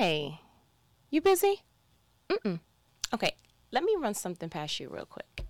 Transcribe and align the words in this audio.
Hey, 0.00 0.40
you 1.10 1.20
busy? 1.20 1.60
Mm-mm. 2.30 2.60
Okay, 3.12 3.36
let 3.70 3.84
me 3.84 3.94
run 4.00 4.14
something 4.14 4.48
past 4.48 4.80
you 4.80 4.88
real 4.88 5.04
quick. 5.04 5.44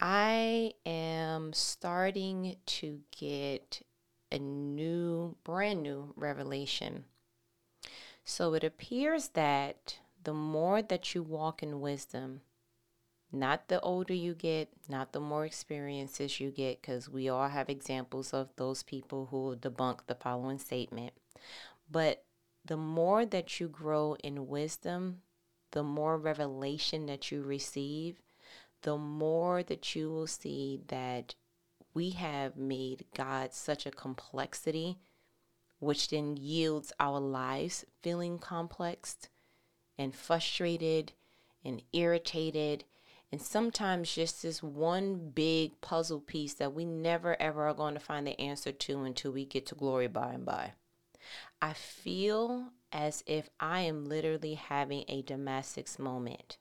I 0.00 0.72
am 0.84 1.52
starting 1.52 2.56
to 2.66 2.98
get 3.16 3.80
a 4.32 4.40
new, 4.40 5.36
brand 5.44 5.84
new 5.84 6.14
revelation. 6.16 7.04
So 8.24 8.54
it 8.54 8.64
appears 8.64 9.28
that 9.34 9.98
the 10.24 10.34
more 10.34 10.82
that 10.82 11.14
you 11.14 11.22
walk 11.22 11.62
in 11.62 11.80
wisdom, 11.80 12.40
not 13.30 13.68
the 13.68 13.78
older 13.82 14.14
you 14.14 14.34
get, 14.34 14.68
not 14.88 15.12
the 15.12 15.20
more 15.20 15.44
experiences 15.46 16.40
you 16.40 16.50
get, 16.50 16.82
because 16.82 17.08
we 17.08 17.28
all 17.28 17.48
have 17.48 17.68
examples 17.68 18.34
of 18.34 18.48
those 18.56 18.82
people 18.82 19.28
who 19.30 19.54
debunk 19.54 20.00
the 20.08 20.16
following 20.16 20.58
statement. 20.58 21.12
But 21.88 22.24
the 22.64 22.76
more 22.76 23.26
that 23.26 23.58
you 23.58 23.68
grow 23.68 24.16
in 24.22 24.46
wisdom, 24.46 25.22
the 25.72 25.82
more 25.82 26.16
revelation 26.16 27.06
that 27.06 27.30
you 27.30 27.42
receive, 27.42 28.20
the 28.82 28.96
more 28.96 29.62
that 29.62 29.94
you 29.94 30.10
will 30.10 30.26
see 30.26 30.80
that 30.88 31.34
we 31.94 32.10
have 32.10 32.56
made 32.56 33.04
God 33.14 33.52
such 33.52 33.86
a 33.86 33.90
complexity, 33.90 34.98
which 35.78 36.08
then 36.08 36.36
yields 36.36 36.92
our 37.00 37.20
lives 37.20 37.84
feeling 38.02 38.38
complex 38.38 39.16
and 39.98 40.14
frustrated 40.14 41.12
and 41.64 41.82
irritated. 41.92 42.84
And 43.30 43.40
sometimes 43.40 44.14
just 44.14 44.42
this 44.42 44.62
one 44.62 45.30
big 45.34 45.80
puzzle 45.80 46.20
piece 46.20 46.54
that 46.54 46.74
we 46.74 46.84
never 46.84 47.40
ever 47.40 47.66
are 47.66 47.74
going 47.74 47.94
to 47.94 48.00
find 48.00 48.26
the 48.26 48.38
answer 48.40 48.72
to 48.72 49.04
until 49.04 49.32
we 49.32 49.44
get 49.44 49.66
to 49.66 49.74
glory 49.74 50.06
by 50.06 50.32
and 50.32 50.44
by. 50.44 50.72
I 51.60 51.72
feel 51.72 52.72
as 52.92 53.22
if 53.26 53.48
I 53.60 53.80
am 53.80 54.04
literally 54.04 54.54
having 54.54 55.04
a 55.08 55.22
Damascus 55.22 55.98
moment 55.98 56.58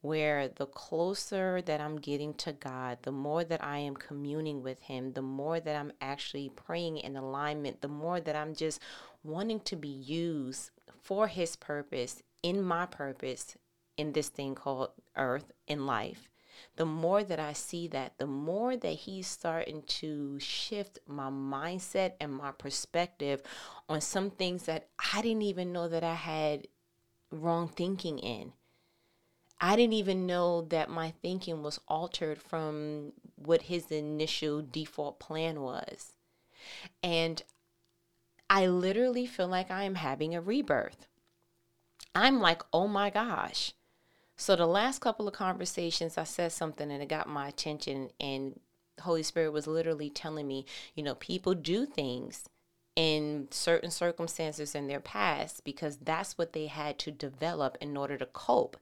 where 0.00 0.48
the 0.48 0.66
closer 0.66 1.60
that 1.62 1.80
I'm 1.80 1.96
getting 1.96 2.34
to 2.34 2.52
God, 2.52 2.98
the 3.02 3.12
more 3.12 3.44
that 3.44 3.64
I 3.64 3.78
am 3.78 3.96
communing 3.96 4.62
with 4.62 4.80
Him, 4.82 5.12
the 5.12 5.22
more 5.22 5.58
that 5.58 5.74
I'm 5.74 5.92
actually 6.00 6.50
praying 6.50 6.98
in 6.98 7.16
alignment, 7.16 7.80
the 7.80 7.88
more 7.88 8.20
that 8.20 8.36
I'm 8.36 8.54
just 8.54 8.80
wanting 9.24 9.60
to 9.60 9.76
be 9.76 9.88
used 9.88 10.70
for 11.02 11.26
His 11.26 11.56
purpose, 11.56 12.22
in 12.42 12.62
my 12.62 12.86
purpose, 12.86 13.56
in 13.96 14.12
this 14.12 14.28
thing 14.28 14.54
called 14.54 14.90
earth, 15.16 15.50
in 15.66 15.86
life. 15.86 16.28
The 16.76 16.86
more 16.86 17.24
that 17.24 17.40
I 17.40 17.52
see 17.52 17.88
that, 17.88 18.18
the 18.18 18.26
more 18.26 18.76
that 18.76 18.88
He's 18.88 19.26
starting 19.26 19.82
to 19.82 20.38
shift 20.38 20.98
my 21.06 21.30
mindset 21.30 22.12
and 22.20 22.34
my 22.34 22.52
perspective 22.52 23.42
on 23.88 24.00
some 24.00 24.30
things 24.30 24.64
that 24.64 24.88
I 25.14 25.22
didn't 25.22 25.42
even 25.42 25.72
know 25.72 25.88
that 25.88 26.04
I 26.04 26.14
had 26.14 26.68
wrong 27.30 27.68
thinking 27.68 28.18
in. 28.18 28.52
I 29.60 29.74
didn't 29.76 29.94
even 29.94 30.26
know 30.26 30.62
that 30.62 30.90
my 30.90 31.12
thinking 31.22 31.62
was 31.62 31.80
altered 31.88 32.42
from 32.42 33.12
what 33.36 33.62
his 33.62 33.90
initial 33.90 34.62
default 34.62 35.18
plan 35.18 35.62
was. 35.62 36.12
And 37.02 37.42
I 38.50 38.66
literally 38.66 39.26
feel 39.26 39.48
like 39.48 39.70
I 39.70 39.84
am 39.84 39.96
having 39.96 40.34
a 40.34 40.40
rebirth. 40.40 41.08
I'm 42.14 42.40
like, 42.40 42.62
oh 42.72 42.86
my 42.86 43.10
gosh. 43.10 43.72
So 44.36 44.54
the 44.54 44.66
last 44.66 45.00
couple 45.00 45.26
of 45.26 45.34
conversations, 45.34 46.18
I 46.18 46.24
said 46.24 46.52
something 46.52 46.90
and 46.90 47.02
it 47.02 47.08
got 47.08 47.28
my 47.28 47.48
attention, 47.48 48.10
and 48.20 48.60
Holy 49.00 49.22
Spirit 49.22 49.52
was 49.52 49.66
literally 49.66 50.10
telling 50.10 50.46
me, 50.46 50.66
you 50.94 51.02
know, 51.02 51.14
people 51.14 51.54
do 51.54 51.86
things 51.86 52.48
in 52.94 53.48
certain 53.50 53.90
circumstances 53.90 54.74
in 54.74 54.86
their 54.86 55.00
past 55.00 55.64
because 55.64 55.98
that's 55.98 56.38
what 56.38 56.52
they 56.52 56.66
had 56.66 56.98
to 56.98 57.10
develop 57.10 57.76
in 57.80 57.96
order 57.96 58.16
to 58.16 58.26
cope 58.26 58.76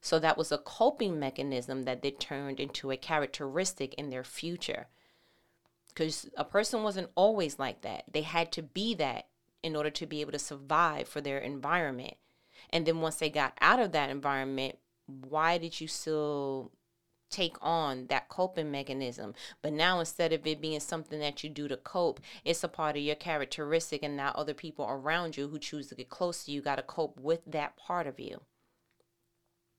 so 0.00 0.18
that 0.18 0.38
was 0.38 0.52
a 0.52 0.58
coping 0.58 1.18
mechanism 1.18 1.82
that 1.84 2.02
they 2.02 2.10
turned 2.10 2.60
into 2.60 2.90
a 2.90 2.96
characteristic 2.96 3.94
in 3.94 4.10
their 4.10 4.24
future. 4.24 4.86
Because 5.88 6.28
a 6.36 6.44
person 6.44 6.82
wasn't 6.82 7.10
always 7.14 7.58
like 7.58 7.80
that. 7.82 8.04
They 8.10 8.22
had 8.22 8.52
to 8.52 8.62
be 8.62 8.94
that 8.94 9.26
in 9.62 9.74
order 9.74 9.90
to 9.90 10.06
be 10.06 10.20
able 10.20 10.32
to 10.32 10.38
survive 10.38 11.08
for 11.08 11.20
their 11.20 11.38
environment. 11.38 12.14
And 12.70 12.86
then 12.86 13.00
once 13.00 13.16
they 13.16 13.30
got 13.30 13.56
out 13.60 13.80
of 13.80 13.92
that 13.92 14.10
environment, 14.10 14.78
why 15.06 15.58
did 15.58 15.80
you 15.80 15.88
still 15.88 16.72
take 17.30 17.56
on 17.60 18.06
that 18.06 18.28
coping 18.28 18.70
mechanism. 18.70 19.34
But 19.62 19.72
now 19.72 20.00
instead 20.00 20.32
of 20.32 20.46
it 20.46 20.60
being 20.60 20.80
something 20.80 21.20
that 21.20 21.44
you 21.44 21.50
do 21.50 21.68
to 21.68 21.76
cope, 21.76 22.20
it's 22.44 22.64
a 22.64 22.68
part 22.68 22.96
of 22.96 23.02
your 23.02 23.16
characteristic 23.16 24.02
and 24.02 24.16
now 24.16 24.32
other 24.34 24.54
people 24.54 24.86
around 24.88 25.36
you 25.36 25.48
who 25.48 25.58
choose 25.58 25.88
to 25.88 25.94
get 25.94 26.08
close 26.08 26.44
to 26.44 26.52
you 26.52 26.62
got 26.62 26.76
to 26.76 26.82
cope 26.82 27.20
with 27.20 27.40
that 27.46 27.76
part 27.76 28.06
of 28.06 28.18
you. 28.18 28.40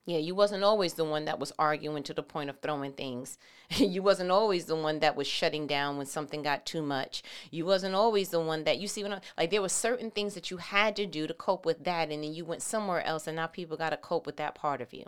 Yeah, 0.06 0.18
you 0.18 0.34
wasn't 0.34 0.64
always 0.64 0.94
the 0.94 1.04
one 1.04 1.26
that 1.26 1.38
was 1.38 1.52
arguing 1.58 2.02
to 2.04 2.14
the 2.14 2.22
point 2.22 2.48
of 2.48 2.58
throwing 2.60 2.92
things. 2.92 3.38
you 3.70 4.02
wasn't 4.02 4.30
always 4.30 4.64
the 4.64 4.74
one 4.74 5.00
that 5.00 5.14
was 5.14 5.26
shutting 5.26 5.66
down 5.66 5.98
when 5.98 6.06
something 6.06 6.42
got 6.42 6.64
too 6.64 6.82
much. 6.82 7.22
You 7.50 7.66
wasn't 7.66 7.94
always 7.94 8.30
the 8.30 8.40
one 8.40 8.64
that 8.64 8.78
you 8.78 8.88
see 8.88 9.02
when 9.02 9.12
I, 9.12 9.20
like 9.36 9.50
there 9.50 9.62
were 9.62 9.68
certain 9.68 10.10
things 10.10 10.34
that 10.34 10.50
you 10.50 10.56
had 10.56 10.96
to 10.96 11.06
do 11.06 11.26
to 11.26 11.34
cope 11.34 11.66
with 11.66 11.84
that 11.84 12.10
and 12.10 12.24
then 12.24 12.34
you 12.34 12.44
went 12.44 12.62
somewhere 12.62 13.02
else 13.04 13.26
and 13.26 13.36
now 13.36 13.46
people 13.46 13.76
got 13.76 13.90
to 13.90 13.96
cope 13.98 14.26
with 14.26 14.38
that 14.38 14.54
part 14.54 14.80
of 14.80 14.92
you. 14.94 15.04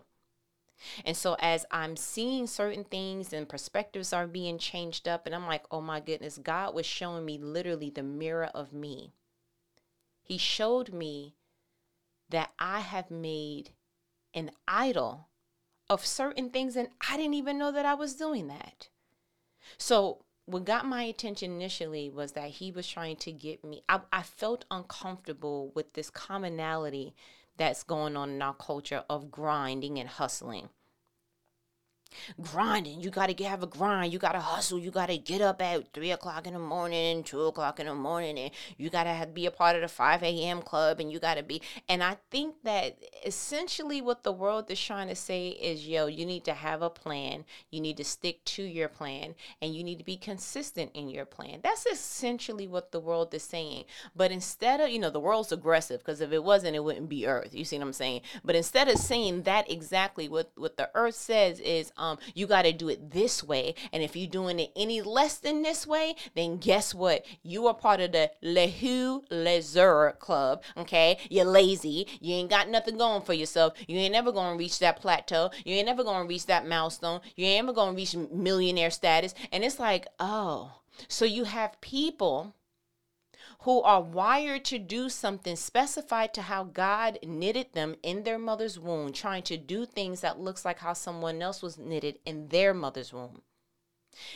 And 1.04 1.16
so 1.16 1.36
as 1.38 1.64
I'm 1.70 1.96
seeing 1.96 2.46
certain 2.46 2.84
things 2.84 3.32
and 3.32 3.48
perspectives 3.48 4.12
are 4.12 4.26
being 4.26 4.58
changed 4.58 5.08
up 5.08 5.26
and 5.26 5.34
I'm 5.34 5.46
like, 5.46 5.64
"Oh 5.70 5.80
my 5.80 6.00
goodness, 6.00 6.38
God 6.38 6.74
was 6.74 6.86
showing 6.86 7.24
me 7.24 7.38
literally 7.38 7.90
the 7.90 8.02
mirror 8.02 8.50
of 8.54 8.72
me." 8.72 9.12
He 10.22 10.38
showed 10.38 10.92
me 10.92 11.34
that 12.28 12.52
I 12.58 12.80
have 12.80 13.10
made 13.10 13.70
an 14.34 14.50
idol 14.66 15.28
of 15.88 16.06
certain 16.06 16.50
things, 16.50 16.76
and 16.76 16.88
I 17.08 17.16
didn't 17.16 17.34
even 17.34 17.58
know 17.58 17.72
that 17.72 17.86
I 17.86 17.94
was 17.94 18.14
doing 18.14 18.48
that. 18.48 18.88
So, 19.78 20.24
what 20.46 20.64
got 20.64 20.86
my 20.86 21.02
attention 21.04 21.52
initially 21.52 22.10
was 22.10 22.32
that 22.32 22.50
he 22.50 22.72
was 22.72 22.88
trying 22.88 23.16
to 23.16 23.32
get 23.32 23.64
me, 23.64 23.82
I, 23.88 24.00
I 24.12 24.22
felt 24.22 24.64
uncomfortable 24.70 25.70
with 25.74 25.92
this 25.92 26.10
commonality 26.10 27.14
that's 27.56 27.82
going 27.82 28.16
on 28.16 28.30
in 28.30 28.42
our 28.42 28.54
culture 28.54 29.04
of 29.08 29.30
grinding 29.30 29.98
and 29.98 30.08
hustling 30.08 30.68
grinding. 32.40 33.00
You 33.00 33.10
got 33.10 33.36
to 33.36 33.44
have 33.44 33.62
a 33.62 33.66
grind. 33.66 34.12
You 34.12 34.18
got 34.18 34.32
to 34.32 34.40
hustle. 34.40 34.78
You 34.78 34.90
got 34.90 35.06
to 35.06 35.18
get 35.18 35.40
up 35.40 35.62
at 35.62 35.92
three 35.92 36.10
o'clock 36.10 36.46
in 36.46 36.54
the 36.54 36.58
morning, 36.58 37.22
two 37.22 37.42
o'clock 37.42 37.78
in 37.80 37.86
the 37.86 37.94
morning, 37.94 38.38
and 38.38 38.50
you 38.76 38.90
got 38.90 39.04
to 39.04 39.26
be 39.26 39.46
a 39.46 39.50
part 39.50 39.76
of 39.76 39.82
the 39.82 39.88
5 39.88 40.22
a.m. 40.22 40.62
club. 40.62 41.00
And 41.00 41.12
you 41.12 41.18
got 41.18 41.34
to 41.34 41.42
be. 41.42 41.62
And 41.88 42.02
I 42.02 42.16
think 42.30 42.56
that 42.64 42.98
essentially 43.24 44.00
what 44.00 44.22
the 44.22 44.32
world 44.32 44.70
is 44.70 44.80
trying 44.80 45.08
to 45.08 45.14
say 45.14 45.48
is 45.48 45.86
yo, 45.86 46.06
you 46.06 46.26
need 46.26 46.44
to 46.44 46.54
have 46.54 46.82
a 46.82 46.90
plan. 46.90 47.44
You 47.70 47.80
need 47.80 47.96
to 47.98 48.04
stick 48.04 48.44
to 48.44 48.62
your 48.62 48.88
plan 48.88 49.34
and 49.60 49.74
you 49.74 49.84
need 49.84 49.98
to 49.98 50.04
be 50.04 50.16
consistent 50.16 50.90
in 50.94 51.08
your 51.08 51.24
plan. 51.24 51.60
That's 51.62 51.86
essentially 51.86 52.66
what 52.66 52.92
the 52.92 53.00
world 53.00 53.32
is 53.34 53.42
saying. 53.42 53.84
But 54.16 54.32
instead 54.32 54.80
of, 54.80 54.88
you 54.88 54.98
know, 54.98 55.10
the 55.10 55.20
world's 55.20 55.52
aggressive 55.52 56.00
because 56.00 56.20
if 56.20 56.32
it 56.32 56.42
wasn't, 56.42 56.76
it 56.76 56.84
wouldn't 56.84 57.08
be 57.08 57.26
Earth. 57.26 57.54
You 57.54 57.64
see 57.64 57.78
what 57.78 57.86
I'm 57.86 57.92
saying? 57.92 58.22
But 58.44 58.56
instead 58.56 58.88
of 58.88 58.98
saying 58.98 59.42
that 59.42 59.70
exactly, 59.70 60.28
what, 60.28 60.50
what 60.56 60.76
the 60.76 60.90
Earth 60.94 61.14
says 61.14 61.60
is, 61.60 61.92
um, 62.02 62.18
you 62.34 62.46
got 62.48 62.62
to 62.62 62.72
do 62.72 62.88
it 62.88 63.12
this 63.12 63.44
way. 63.44 63.76
And 63.92 64.02
if 64.02 64.16
you're 64.16 64.28
doing 64.28 64.58
it 64.58 64.72
any 64.76 65.00
less 65.00 65.38
than 65.38 65.62
this 65.62 65.86
way, 65.86 66.16
then 66.34 66.58
guess 66.58 66.92
what? 66.92 67.24
You 67.42 67.68
are 67.68 67.74
part 67.74 68.00
of 68.00 68.10
the 68.12 68.30
Lehu 68.42 69.26
Lezer 69.28 70.18
club. 70.18 70.62
Okay, 70.76 71.18
you're 71.30 71.44
lazy. 71.44 72.08
You 72.20 72.34
ain't 72.34 72.50
got 72.50 72.68
nothing 72.68 72.98
going 72.98 73.22
for 73.22 73.34
yourself. 73.34 73.74
You 73.86 73.96
ain't 73.98 74.12
never 74.12 74.32
gonna 74.32 74.56
reach 74.56 74.80
that 74.80 75.00
plateau. 75.00 75.50
You 75.64 75.76
ain't 75.76 75.86
never 75.86 76.02
gonna 76.02 76.26
reach 76.26 76.46
that 76.46 76.66
milestone. 76.66 77.20
You 77.36 77.46
ain't 77.46 77.64
ever 77.64 77.72
gonna 77.72 77.96
reach 77.96 78.16
millionaire 78.16 78.90
status. 78.90 79.34
And 79.52 79.62
it's 79.62 79.78
like, 79.78 80.08
oh, 80.18 80.72
so 81.06 81.24
you 81.24 81.44
have 81.44 81.80
people 81.80 82.54
who 83.62 83.80
are 83.82 84.02
wired 84.02 84.64
to 84.64 84.78
do 84.78 85.08
something 85.08 85.54
specified 85.54 86.34
to 86.34 86.42
how 86.42 86.64
God 86.64 87.18
knitted 87.24 87.72
them 87.72 87.94
in 88.02 88.24
their 88.24 88.38
mother's 88.38 88.78
womb, 88.78 89.12
trying 89.12 89.44
to 89.44 89.56
do 89.56 89.86
things 89.86 90.20
that 90.20 90.40
looks 90.40 90.64
like 90.64 90.80
how 90.80 90.94
someone 90.94 91.40
else 91.40 91.62
was 91.62 91.78
knitted 91.78 92.18
in 92.26 92.48
their 92.48 92.74
mother's 92.74 93.12
womb. 93.12 93.42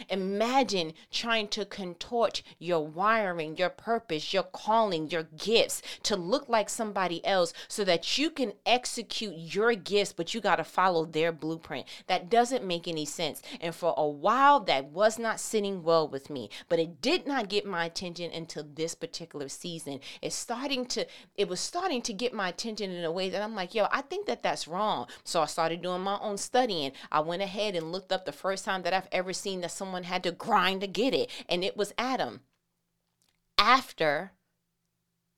Imagine 0.09 0.93
trying 1.11 1.49
to 1.49 1.65
contort 1.65 2.43
your 2.59 2.87
wiring, 2.87 3.57
your 3.57 3.71
purpose, 3.71 4.33
your 4.33 4.43
calling, 4.43 5.11
your 5.11 5.25
gifts 5.25 5.83
to 6.05 6.17
look 6.17 6.49
like 6.49 6.69
somebody 6.69 7.25
else 7.25 7.53
so 7.69 7.85
that 7.85 8.19
you 8.19 8.31
can 8.31 8.53
execute 8.65 9.35
your 9.37 9.75
gifts, 9.75 10.13
but 10.13 10.35
you 10.35 10.41
got 10.41 10.57
to 10.57 10.65
follow 10.65 11.05
their 11.05 11.33
blueprint. 11.33 11.87
That 12.07 12.31
doesn't 12.31 12.65
make 12.65 12.89
any 12.89 13.05
sense. 13.05 13.43
And 13.61 13.75
for 13.75 13.95
a 13.97 14.09
while, 14.09 14.61
that 14.61 14.87
was 14.87 15.19
not 15.19 15.41
sitting 15.41 15.83
well 15.83 16.09
with 16.09 16.31
me, 16.31 16.51
but 16.69 16.79
it 16.79 17.01
did 17.01 17.27
not 17.27 17.49
get 17.49 17.67
my 17.67 17.85
attention 17.85 18.31
until 18.33 18.65
this 18.75 18.95
particular 18.95 19.49
season. 19.49 20.01
It's 20.23 20.37
starting 20.37 20.87
to, 20.87 21.07
it 21.37 21.49
was 21.49 21.61
starting 21.61 22.03
to 22.03 22.13
get 22.13 22.33
my 22.33 22.49
attention 22.49 22.91
in 22.91 23.05
a 23.05 23.13
way 23.13 23.31
that 23.31 23.43
I'm 23.43 23.55
like, 23.55 23.75
yo, 23.75 23.87
I 23.91 24.03
think 24.03 24.27
that 24.27 24.43
that's 24.43 24.69
wrong. 24.69 25.07
So 25.25 25.43
I 25.43 25.47
started 25.47 25.83
doing 25.83 26.03
my 26.03 26.19
own 26.21 26.37
studying. 26.37 26.93
I 27.11 27.21
went 27.21 27.43
ahead 27.43 27.77
and 27.77 27.93
looked 27.93 28.13
up 28.13 28.25
the 28.25 28.33
first 28.33 28.65
time 28.65 28.83
that 28.83 28.93
I've 28.93 29.09
ever 29.13 29.33
seen 29.33 29.61
that 29.67 29.73
someone 29.73 30.05
had 30.05 30.23
to 30.23 30.31
grind 30.31 30.81
to 30.81 30.87
get 30.87 31.13
it, 31.13 31.29
and 31.49 31.65
it 31.65 31.77
was 31.77 31.93
Adam. 31.99 32.43
After 33.59 34.33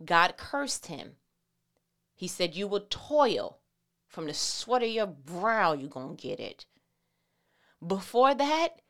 God 0.04 0.36
cursed 0.36 0.86
him 0.86 1.16
He 2.14 2.28
said, 2.28 2.54
You 2.54 2.68
will 2.68 2.86
toil 2.90 3.60
from 4.06 4.26
the 4.26 4.34
sweat 4.34 4.82
of 4.82 4.90
your 4.90 5.06
brow, 5.06 5.72
you're 5.72 5.88
going 5.88 6.16
to 6.16 6.22
get 6.22 6.40
it. 6.40 6.66
Before 7.86 8.34
that, 8.34 8.82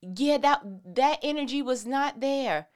yeah, 0.00 0.38
that 0.38 0.62
that 0.94 1.18
energy 1.22 1.60
was 1.60 1.84
not 1.84 2.20
there. 2.20 2.68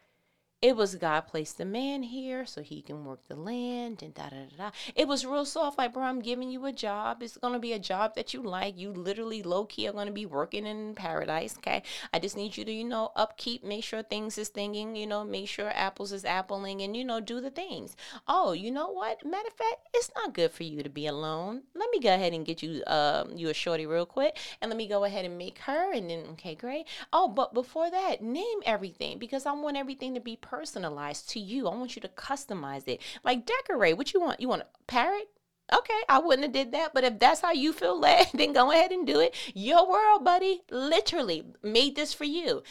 It 0.62 0.76
was 0.76 0.96
God 0.96 1.22
placed 1.22 1.56
the 1.56 1.64
man 1.64 2.02
here 2.02 2.44
so 2.44 2.60
he 2.60 2.82
can 2.82 3.06
work 3.06 3.20
the 3.28 3.34
land 3.34 4.02
and 4.02 4.12
da 4.12 4.24
da 4.24 4.44
da 4.44 4.56
da. 4.58 4.70
It 4.94 5.08
was 5.08 5.24
real 5.24 5.46
soft, 5.46 5.78
like, 5.78 5.94
bro, 5.94 6.02
I'm 6.02 6.20
giving 6.20 6.50
you 6.50 6.66
a 6.66 6.72
job. 6.72 7.22
It's 7.22 7.38
gonna 7.38 7.58
be 7.58 7.72
a 7.72 7.78
job 7.78 8.14
that 8.14 8.34
you 8.34 8.42
like. 8.42 8.78
You 8.78 8.92
literally 8.92 9.42
low 9.42 9.64
key 9.64 9.88
are 9.88 9.94
gonna 9.94 10.10
be 10.10 10.26
working 10.26 10.66
in 10.66 10.94
paradise. 10.94 11.56
Okay. 11.56 11.82
I 12.12 12.18
just 12.18 12.36
need 12.36 12.58
you 12.58 12.66
to, 12.66 12.72
you 12.72 12.84
know, 12.84 13.10
upkeep, 13.16 13.64
make 13.64 13.84
sure 13.84 14.02
things 14.02 14.36
is 14.36 14.50
thinking, 14.50 14.96
you 14.96 15.06
know, 15.06 15.24
make 15.24 15.48
sure 15.48 15.70
apples 15.74 16.12
is 16.12 16.24
appling 16.24 16.84
and 16.84 16.94
you 16.94 17.06
know, 17.06 17.20
do 17.20 17.40
the 17.40 17.50
things. 17.50 17.96
Oh, 18.28 18.52
you 18.52 18.70
know 18.70 18.88
what? 18.88 19.24
Matter 19.24 19.48
of 19.48 19.54
fact, 19.54 19.88
it's 19.94 20.10
not 20.14 20.34
good 20.34 20.52
for 20.52 20.64
you 20.64 20.82
to 20.82 20.90
be 20.90 21.06
alone. 21.06 21.62
Let 21.74 21.88
me 21.90 22.00
go 22.00 22.12
ahead 22.14 22.34
and 22.34 22.44
get 22.44 22.62
you 22.62 22.82
um 22.86 23.34
you 23.34 23.48
a 23.48 23.54
shorty 23.54 23.86
real 23.86 24.04
quick 24.04 24.36
and 24.60 24.68
let 24.68 24.76
me 24.76 24.86
go 24.86 25.04
ahead 25.04 25.24
and 25.24 25.38
make 25.38 25.58
her 25.60 25.94
and 25.94 26.10
then 26.10 26.26
okay, 26.32 26.54
great. 26.54 26.86
Oh, 27.14 27.28
but 27.28 27.54
before 27.54 27.90
that, 27.90 28.22
name 28.22 28.58
everything 28.66 29.18
because 29.18 29.46
I 29.46 29.52
want 29.52 29.78
everything 29.78 30.12
to 30.12 30.20
be 30.20 30.36
personalized 30.50 31.30
to 31.30 31.40
you. 31.40 31.68
I 31.68 31.76
want 31.76 31.94
you 31.94 32.02
to 32.02 32.08
customize 32.08 32.88
it. 32.88 33.00
Like 33.22 33.46
decorate. 33.46 33.96
What 33.96 34.12
you 34.12 34.20
want? 34.20 34.40
You 34.40 34.48
want 34.48 34.62
a 34.62 34.66
parrot? 34.86 35.28
Okay, 35.72 36.00
I 36.08 36.18
wouldn't 36.18 36.42
have 36.42 36.52
did 36.52 36.72
that, 36.72 36.92
but 36.92 37.04
if 37.04 37.20
that's 37.20 37.42
how 37.42 37.52
you 37.52 37.72
feel 37.72 37.98
led, 38.08 38.26
then 38.34 38.52
go 38.52 38.72
ahead 38.72 38.90
and 38.90 39.06
do 39.06 39.20
it. 39.20 39.36
Your 39.54 39.88
world, 39.88 40.24
buddy, 40.24 40.62
literally 40.70 41.44
made 41.62 41.94
this 41.94 42.12
for 42.12 42.24
you. 42.24 42.64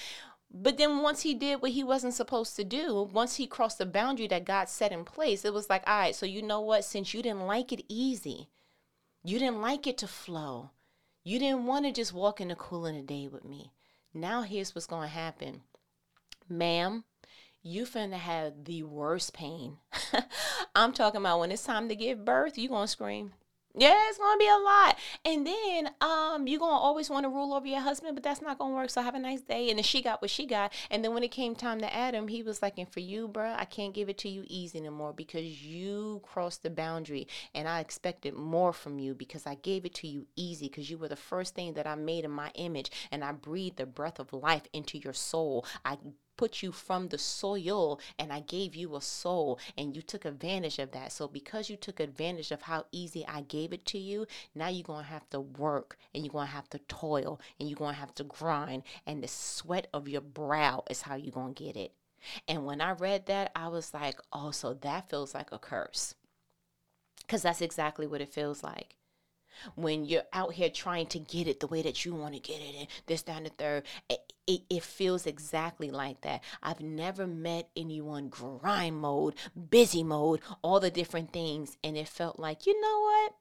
But 0.51 0.77
then 0.77 1.01
once 1.01 1.21
he 1.21 1.33
did 1.33 1.61
what 1.61 1.71
he 1.71 1.83
wasn't 1.83 2.15
supposed 2.15 2.55
to 2.57 2.63
do, 2.63 3.07
once 3.13 3.35
he 3.35 3.47
crossed 3.47 3.77
the 3.77 3.85
boundary 3.85 4.27
that 4.27 4.45
God 4.45 4.67
set 4.67 4.91
in 4.91 5.05
place, 5.05 5.45
it 5.45 5.53
was 5.53 5.69
like, 5.69 5.83
all 5.87 5.99
right, 5.99 6.15
so 6.15 6.25
you 6.25 6.41
know 6.41 6.59
what? 6.59 6.83
Since 6.83 7.13
you 7.13 7.21
didn't 7.21 7.47
like 7.47 7.71
it 7.71 7.85
easy, 7.87 8.49
you 9.23 9.39
didn't 9.39 9.61
like 9.61 9.87
it 9.87 9.97
to 9.99 10.07
flow, 10.07 10.71
you 11.23 11.39
didn't 11.39 11.67
want 11.67 11.85
to 11.85 11.91
just 11.91 12.13
walk 12.13 12.41
in 12.41 12.47
the 12.47 12.55
cool 12.55 12.85
in 12.85 12.95
the 12.95 13.03
day 13.03 13.27
with 13.27 13.45
me. 13.45 13.71
Now 14.13 14.41
here's 14.41 14.73
what's 14.73 14.87
going 14.87 15.07
to 15.07 15.13
happen. 15.13 15.61
Ma'am, 16.49 17.03
you 17.61 17.85
finna 17.85 18.13
have 18.13 18.63
the 18.65 18.83
worst 18.83 19.33
pain. 19.33 19.77
I'm 20.75 20.93
talking 20.93 21.21
about 21.21 21.39
when 21.39 21.51
it's 21.51 21.63
time 21.63 21.89
to 21.89 21.95
give 21.95 22.25
birth, 22.25 22.57
you 22.57 22.69
gonna 22.69 22.87
scream. 22.87 23.33
Yeah, 23.75 23.95
it's 24.09 24.17
gonna 24.17 24.37
be 24.37 24.47
a 24.47 24.57
lot. 24.57 24.97
And 25.23 25.45
then 25.45 25.89
um 26.01 26.47
you're 26.47 26.59
gonna 26.59 26.73
always 26.73 27.09
want 27.09 27.25
to 27.25 27.29
rule 27.29 27.53
over 27.53 27.67
your 27.67 27.81
husband, 27.81 28.15
but 28.15 28.23
that's 28.23 28.41
not 28.41 28.57
gonna 28.57 28.73
work. 28.73 28.89
So 28.89 29.01
have 29.01 29.13
a 29.13 29.19
nice 29.19 29.41
day. 29.41 29.69
And 29.69 29.77
then 29.77 29.83
she 29.83 30.01
got 30.01 30.21
what 30.21 30.31
she 30.31 30.47
got. 30.47 30.73
And 30.89 31.03
then 31.03 31.13
when 31.13 31.23
it 31.23 31.31
came 31.31 31.53
time 31.53 31.79
to 31.81 31.93
Adam, 31.93 32.27
he 32.27 32.41
was 32.41 32.61
like, 32.63 32.79
and 32.79 32.91
for 32.91 32.99
you, 32.99 33.27
bruh, 33.27 33.55
I 33.57 33.65
can't 33.65 33.93
give 33.93 34.09
it 34.09 34.17
to 34.19 34.29
you 34.29 34.43
easy 34.47 34.79
anymore 34.79 35.13
because 35.13 35.63
you 35.63 36.19
crossed 36.23 36.63
the 36.63 36.71
boundary 36.71 37.27
and 37.53 37.67
I 37.67 37.79
expected 37.79 38.33
more 38.33 38.73
from 38.73 38.97
you 38.97 39.13
because 39.13 39.45
I 39.45 39.55
gave 39.55 39.85
it 39.85 39.93
to 39.95 40.07
you 40.07 40.25
easy 40.35 40.67
because 40.67 40.89
you 40.89 40.97
were 40.97 41.07
the 41.07 41.15
first 41.15 41.53
thing 41.53 41.73
that 41.73 41.85
I 41.85 41.95
made 41.95 42.25
in 42.25 42.31
my 42.31 42.51
image 42.55 42.91
and 43.11 43.23
I 43.23 43.33
breathed 43.33 43.77
the 43.77 43.85
breath 43.85 44.19
of 44.19 44.33
life 44.33 44.63
into 44.73 44.97
your 44.97 45.13
soul. 45.13 45.65
I 45.85 45.99
put 46.39 46.63
you 46.63 46.71
from 46.71 47.09
the 47.09 47.17
soil 47.17 47.99
and 48.17 48.31
I 48.31 48.39
gave 48.39 48.73
you 48.73 48.95
a 48.95 49.01
soul 49.01 49.59
and 49.77 49.93
you 49.93 50.01
took 50.01 50.23
advantage 50.23 50.79
of 50.79 50.91
that. 50.91 51.11
So 51.11 51.27
because 51.27 51.69
you 51.69 51.75
took 51.75 51.99
advantage 51.99 52.51
of 52.51 52.61
how 52.61 52.85
easy 52.93 53.25
I 53.27 53.41
gave 53.41 53.73
it 53.73 53.85
to 53.87 53.97
you, 53.97 54.25
now 54.55 54.69
you're 54.69 54.83
going 54.83 55.03
to 55.03 55.11
have 55.11 55.29
to 55.31 55.41
work 55.41 55.97
and 56.15 56.23
you're 56.23 56.31
going 56.31 56.47
to 56.47 56.53
have 56.53 56.69
to 56.69 56.79
toil 56.87 57.41
and 57.59 57.67
you're 57.67 57.75
going 57.75 57.93
to 57.93 57.99
have 57.99 58.15
to 58.15 58.23
grind 58.23 58.83
and 59.05 59.21
the 59.21 59.27
sweat 59.27 59.87
of 59.93 60.07
your 60.07 60.21
brow 60.21 60.85
is 60.89 61.01
how 61.01 61.15
you're 61.15 61.33
going 61.33 61.55
to 61.55 61.63
get 61.65 61.75
it. 61.75 61.91
And 62.47 62.65
when 62.65 62.79
I 62.79 62.91
read 62.91 63.25
that, 63.25 63.51
I 63.53 63.67
was 63.67 63.93
like, 63.93 64.15
oh, 64.31 64.51
so 64.51 64.73
that 64.75 65.09
feels 65.09 65.33
like 65.33 65.51
a 65.51 65.59
curse. 65.59 66.15
Because 67.19 67.41
that's 67.41 67.59
exactly 67.59 68.07
what 68.07 68.21
it 68.21 68.33
feels 68.33 68.63
like 68.63 68.95
when 69.75 70.05
you're 70.05 70.23
out 70.33 70.53
here 70.53 70.69
trying 70.69 71.07
to 71.07 71.19
get 71.19 71.47
it 71.47 71.59
the 71.59 71.67
way 71.67 71.81
that 71.81 72.05
you 72.05 72.13
want 72.13 72.33
to 72.33 72.39
get 72.39 72.61
it 72.61 72.75
and 72.77 72.87
this 73.07 73.21
down 73.21 73.43
the 73.43 73.49
third 73.49 73.83
it, 74.09 74.33
it, 74.47 74.61
it, 74.69 74.83
feels 74.83 75.27
exactly 75.27 75.91
like 75.91 76.21
that. 76.21 76.43
I've 76.63 76.81
never 76.81 77.27
met 77.27 77.69
anyone 77.77 78.29
grind 78.29 78.97
mode 78.97 79.35
busy 79.69 80.03
mode 80.03 80.41
all 80.63 80.79
the 80.79 80.89
different 80.89 81.31
things 81.31 81.77
and 81.83 81.95
it 81.95 82.07
felt 82.07 82.39
like 82.39 82.65
you 82.65 82.79
know 82.81 82.99
what 82.99 83.33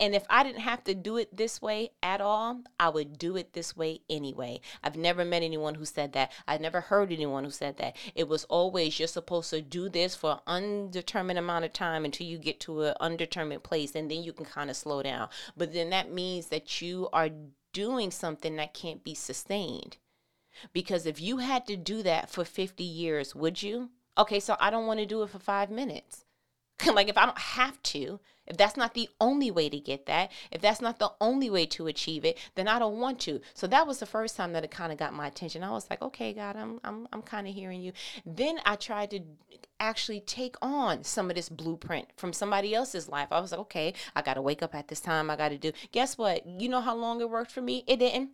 and 0.00 0.14
if 0.14 0.24
I 0.30 0.42
didn't 0.42 0.62
have 0.62 0.82
to 0.84 0.94
do 0.94 1.18
it 1.18 1.36
this 1.36 1.60
way 1.60 1.90
at 2.02 2.22
all, 2.22 2.62
I 2.80 2.88
would 2.88 3.18
do 3.18 3.36
it 3.36 3.52
this 3.52 3.76
way 3.76 4.00
anyway. 4.08 4.62
I've 4.82 4.96
never 4.96 5.26
met 5.26 5.42
anyone 5.42 5.74
who 5.74 5.84
said 5.84 6.14
that. 6.14 6.32
I've 6.48 6.62
never 6.62 6.80
heard 6.80 7.12
anyone 7.12 7.44
who 7.44 7.50
said 7.50 7.76
that. 7.76 7.96
It 8.14 8.26
was 8.26 8.44
always 8.44 8.98
you're 8.98 9.08
supposed 9.08 9.50
to 9.50 9.60
do 9.60 9.90
this 9.90 10.16
for 10.16 10.32
an 10.32 10.40
undetermined 10.46 11.38
amount 11.38 11.66
of 11.66 11.74
time 11.74 12.06
until 12.06 12.26
you 12.26 12.38
get 12.38 12.60
to 12.60 12.82
an 12.84 12.94
undetermined 12.98 13.62
place 13.62 13.94
and 13.94 14.10
then 14.10 14.22
you 14.22 14.32
can 14.32 14.46
kind 14.46 14.70
of 14.70 14.76
slow 14.76 15.02
down. 15.02 15.28
But 15.54 15.74
then 15.74 15.90
that 15.90 16.10
means 16.10 16.46
that 16.46 16.80
you 16.80 17.10
are 17.12 17.28
doing 17.74 18.10
something 18.10 18.56
that 18.56 18.72
can't 18.72 19.04
be 19.04 19.14
sustained. 19.14 19.98
Because 20.72 21.04
if 21.04 21.20
you 21.20 21.38
had 21.38 21.66
to 21.66 21.76
do 21.76 22.02
that 22.02 22.30
for 22.30 22.44
50 22.44 22.82
years, 22.82 23.34
would 23.34 23.62
you? 23.62 23.90
Okay, 24.16 24.40
so 24.40 24.56
I 24.58 24.70
don't 24.70 24.86
want 24.86 25.00
to 25.00 25.06
do 25.06 25.22
it 25.22 25.30
for 25.30 25.38
five 25.38 25.70
minutes. 25.70 26.24
like 26.94 27.08
if 27.08 27.18
I 27.18 27.26
don't 27.26 27.38
have 27.38 27.82
to, 27.84 28.20
if 28.46 28.56
that's 28.56 28.76
not 28.76 28.94
the 28.94 29.08
only 29.20 29.50
way 29.50 29.68
to 29.68 29.78
get 29.78 30.06
that, 30.06 30.32
if 30.50 30.60
that's 30.60 30.80
not 30.80 30.98
the 30.98 31.12
only 31.20 31.48
way 31.48 31.66
to 31.66 31.86
achieve 31.86 32.24
it, 32.24 32.36
then 32.56 32.66
I 32.66 32.78
don't 32.78 32.98
want 32.98 33.20
to. 33.20 33.40
So 33.54 33.66
that 33.68 33.86
was 33.86 34.00
the 34.00 34.06
first 34.06 34.36
time 34.36 34.52
that 34.54 34.64
it 34.64 34.70
kind 34.72 34.90
of 34.90 34.98
got 34.98 35.14
my 35.14 35.28
attention. 35.28 35.62
I 35.62 35.70
was 35.70 35.88
like, 35.88 36.02
okay, 36.02 36.32
God, 36.32 36.56
I'm 36.56 36.80
I'm 36.82 37.06
I'm 37.12 37.22
kind 37.22 37.46
of 37.46 37.54
hearing 37.54 37.80
you. 37.80 37.92
Then 38.26 38.58
I 38.66 38.76
tried 38.76 39.10
to 39.12 39.20
actually 39.78 40.20
take 40.20 40.56
on 40.60 41.04
some 41.04 41.30
of 41.30 41.36
this 41.36 41.48
blueprint 41.48 42.08
from 42.16 42.32
somebody 42.32 42.74
else's 42.74 43.08
life. 43.08 43.28
I 43.30 43.40
was 43.40 43.52
like, 43.52 43.60
okay, 43.60 43.94
I 44.14 44.22
got 44.22 44.34
to 44.34 44.42
wake 44.42 44.62
up 44.62 44.74
at 44.74 44.88
this 44.88 45.00
time. 45.00 45.30
I 45.30 45.36
got 45.36 45.50
to 45.50 45.58
do. 45.58 45.72
Guess 45.92 46.18
what? 46.18 46.44
You 46.46 46.68
know 46.68 46.80
how 46.80 46.96
long 46.96 47.20
it 47.20 47.30
worked 47.30 47.52
for 47.52 47.62
me? 47.62 47.84
It 47.86 47.98
didn't 47.98 48.30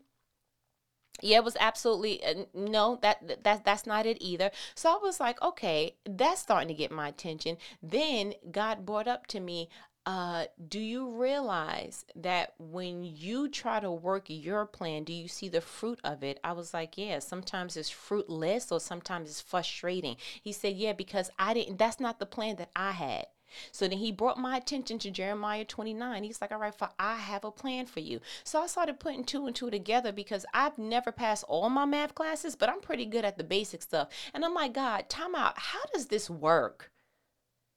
yeah 1.22 1.36
it 1.36 1.44
was 1.44 1.56
absolutely 1.60 2.24
uh, 2.24 2.44
no 2.54 2.98
that 3.02 3.42
that 3.44 3.64
that's 3.64 3.86
not 3.86 4.06
it 4.06 4.18
either 4.20 4.50
so 4.74 4.90
i 4.90 4.98
was 5.02 5.20
like 5.20 5.40
okay 5.42 5.94
that's 6.08 6.40
starting 6.40 6.68
to 6.68 6.74
get 6.74 6.90
my 6.90 7.08
attention 7.08 7.56
then 7.82 8.34
god 8.50 8.84
brought 8.84 9.08
up 9.08 9.26
to 9.26 9.40
me 9.40 9.68
uh, 10.06 10.44
do 10.68 10.78
you 10.78 11.10
realize 11.10 12.04
that 12.14 12.54
when 12.60 13.02
you 13.02 13.48
try 13.48 13.80
to 13.80 13.90
work 13.90 14.26
your 14.28 14.64
plan, 14.64 15.02
do 15.02 15.12
you 15.12 15.26
see 15.26 15.48
the 15.48 15.60
fruit 15.60 15.98
of 16.04 16.22
it? 16.22 16.38
I 16.44 16.52
was 16.52 16.72
like, 16.72 16.96
yeah, 16.96 17.18
sometimes 17.18 17.76
it's 17.76 17.90
fruitless 17.90 18.70
or 18.70 18.78
sometimes 18.78 19.28
it's 19.28 19.40
frustrating. 19.40 20.16
He 20.40 20.52
said, 20.52 20.76
yeah, 20.76 20.92
because 20.92 21.28
I 21.40 21.54
didn't, 21.54 21.78
that's 21.78 21.98
not 21.98 22.20
the 22.20 22.26
plan 22.26 22.54
that 22.56 22.70
I 22.76 22.92
had. 22.92 23.26
So 23.72 23.88
then 23.88 23.98
he 23.98 24.12
brought 24.12 24.38
my 24.38 24.56
attention 24.56 24.98
to 25.00 25.10
Jeremiah 25.10 25.64
29. 25.64 26.24
He's 26.24 26.40
like, 26.40 26.52
All 26.52 26.58
right, 26.58 26.74
for 26.74 26.90
I 26.98 27.16
have 27.16 27.44
a 27.44 27.50
plan 27.50 27.86
for 27.86 28.00
you. 28.00 28.20
So 28.44 28.60
I 28.60 28.66
started 28.66 29.00
putting 29.00 29.24
two 29.24 29.46
and 29.46 29.54
two 29.54 29.70
together 29.70 30.12
because 30.12 30.46
I've 30.54 30.78
never 30.78 31.12
passed 31.12 31.44
all 31.48 31.68
my 31.70 31.84
math 31.84 32.14
classes, 32.14 32.56
but 32.56 32.68
I'm 32.68 32.80
pretty 32.80 33.06
good 33.06 33.24
at 33.24 33.38
the 33.38 33.44
basic 33.44 33.82
stuff. 33.82 34.08
And 34.34 34.44
I'm 34.44 34.54
like, 34.54 34.74
God, 34.74 35.08
time 35.08 35.34
out. 35.34 35.58
How 35.58 35.80
does 35.94 36.06
this 36.06 36.28
work? 36.28 36.90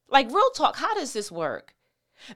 Like, 0.09 0.31
real 0.31 0.50
talk, 0.51 0.77
how 0.77 0.95
does 0.95 1.13
this 1.13 1.31
work? 1.31 1.75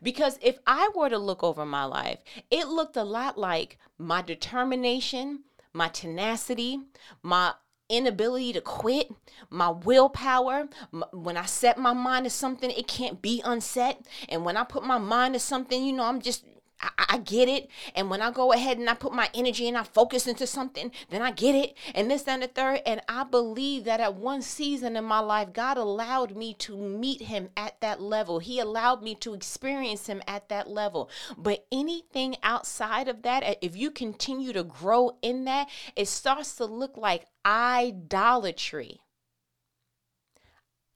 Because 0.02 0.40
if 0.42 0.60
I 0.66 0.90
were 0.96 1.10
to 1.10 1.18
look 1.18 1.44
over 1.44 1.66
my 1.66 1.86
life, 1.86 2.20
it 2.50 2.68
looked 2.68 2.96
a 2.96 3.04
lot 3.04 3.38
like 3.38 3.78
my 3.98 4.22
determination, 4.22 5.44
my 5.74 5.90
tenacity, 5.90 6.80
my 7.22 7.54
inability 7.90 8.54
to 8.54 8.62
quit, 8.62 9.10
my 9.50 9.70
willpower. 9.70 10.68
My, 10.92 11.08
when 11.12 11.38
I 11.38 11.46
set 11.46 11.78
my 11.78 11.94
mind 11.94 12.26
to 12.26 12.30
something, 12.30 12.72
it 12.72 12.88
can't 12.88 13.22
be 13.22 13.42
unset. 13.44 14.06
And 14.30 14.46
when 14.46 14.58
I 14.58 14.64
put 14.64 14.84
my 14.84 14.98
mind 14.98 15.34
to 15.36 15.40
something, 15.40 15.84
you 15.84 15.94
know, 15.94 16.04
I'm 16.04 16.22
just 16.22 16.46
I, 16.84 17.06
I, 17.10 17.18
get 17.20 17.48
it. 17.48 17.70
And 17.96 18.10
when 18.10 18.22
I 18.22 18.32
go 18.32 18.52
ahead 18.52 18.78
and 18.78 18.90
I 18.90 18.94
put 18.94 19.14
my 19.14 19.30
energy 19.34 19.68
and 19.68 19.78
I 19.78 19.84
focus 19.84 20.28
into 20.28 20.46
something, 20.46 20.92
then 21.10 21.22
I 21.22 21.32
get 21.32 21.56
it. 21.56 21.76
And 21.96 22.12
this 22.12 22.28
and 22.28 22.44
the 22.44 22.48
third. 22.48 22.82
And 22.86 23.02
I 23.08 23.24
believe 23.24 23.86
that 23.86 24.02
at 24.02 24.16
one 24.16 24.42
season 24.42 24.96
in 24.96 25.06
my 25.06 25.20
life, 25.20 25.54
God 25.54 25.78
allowed 25.78 26.36
me 26.36 26.54
to 26.56 26.78
meet 26.78 27.22
him 27.22 27.50
at 27.56 27.80
that 27.82 28.02
level. 28.02 28.40
He 28.40 28.60
allowed 28.60 29.02
me 29.02 29.16
to 29.16 29.34
experience 29.34 30.08
him 30.08 30.22
at 30.28 30.50
that 30.50 30.70
level. 30.70 31.10
But 31.38 31.66
anything 31.72 32.36
outside 32.44 33.08
of 33.08 33.22
that, 33.24 33.58
if 33.62 33.76
you 33.76 33.92
continue 33.92 34.54
to 34.54 34.64
grow 34.64 35.18
in 35.22 35.46
that, 35.46 35.70
it 35.96 36.08
starts 36.08 36.56
to 36.56 36.66
look 36.66 36.98
like 36.98 37.26
idolatry. 37.46 39.02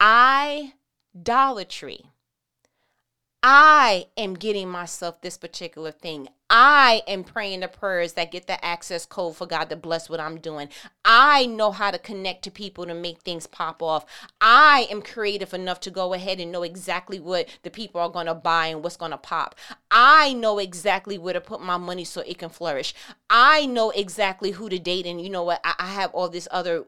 Idolatry. 0.02 2.12
I 3.44 4.08
am 4.18 4.34
getting 4.34 4.68
myself 4.68 5.22
this 5.22 5.38
particular 5.38 5.92
thing. 5.92 6.28
I 6.50 7.04
am 7.08 7.24
praying 7.24 7.60
the 7.60 7.68
prayers 7.68 8.14
that 8.14 8.32
get 8.32 8.48
the 8.48 8.64
access 8.66 9.06
code 9.06 9.36
for 9.36 9.46
God 9.46 9.70
to 9.70 9.76
bless 9.76 10.10
what 10.10 10.20
I'm 10.20 10.40
doing. 10.40 10.70
I 11.06 11.46
know 11.46 11.72
how 11.72 11.92
to 11.92 12.00
connect 12.00 12.44
to 12.46 12.52
people 12.52 12.86
to 12.86 12.94
make 12.94 13.22
things 13.22 13.46
pop 13.46 13.84
off. 13.84 14.06
I 14.42 14.88
am 14.90 15.02
creative 15.02 15.54
enough 15.54 15.80
to 15.82 15.92
go 15.92 16.14
ahead 16.14 16.40
and 16.40 16.52
know 16.52 16.64
exactly 16.64 17.20
what 17.20 17.48
the 17.64 17.70
people 17.70 18.02
are 18.02 18.10
going 18.10 18.26
to 18.26 18.34
buy 18.34 18.68
and 18.68 18.84
what's 18.84 18.98
going 18.98 19.12
to 19.12 19.18
pop. 19.18 19.56
I 19.92 20.34
know 20.34 20.58
exactly 20.58 21.18
where 21.18 21.34
to 21.34 21.42
put 21.42 21.62
my 21.62 21.78
money 21.78 22.06
so 22.06 22.22
it 22.22 22.40
can 22.40 22.50
flourish. 22.50 22.96
I 23.30 23.66
know 23.66 23.92
exactly 23.92 24.52
who 24.52 24.68
to 24.70 24.80
date 24.80 25.06
and 25.06 25.22
you 25.22 25.30
know 25.30 25.44
what? 25.44 25.62
I, 25.64 25.76
I 25.80 25.88
have 25.88 26.12
all 26.14 26.30
this 26.30 26.48
other 26.50 26.86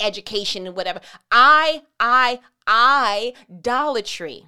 education 0.00 0.66
and 0.66 0.76
whatever. 0.76 1.00
I, 1.30 1.82
I, 2.00 2.40
I, 2.66 3.34
idolatry. 3.50 4.46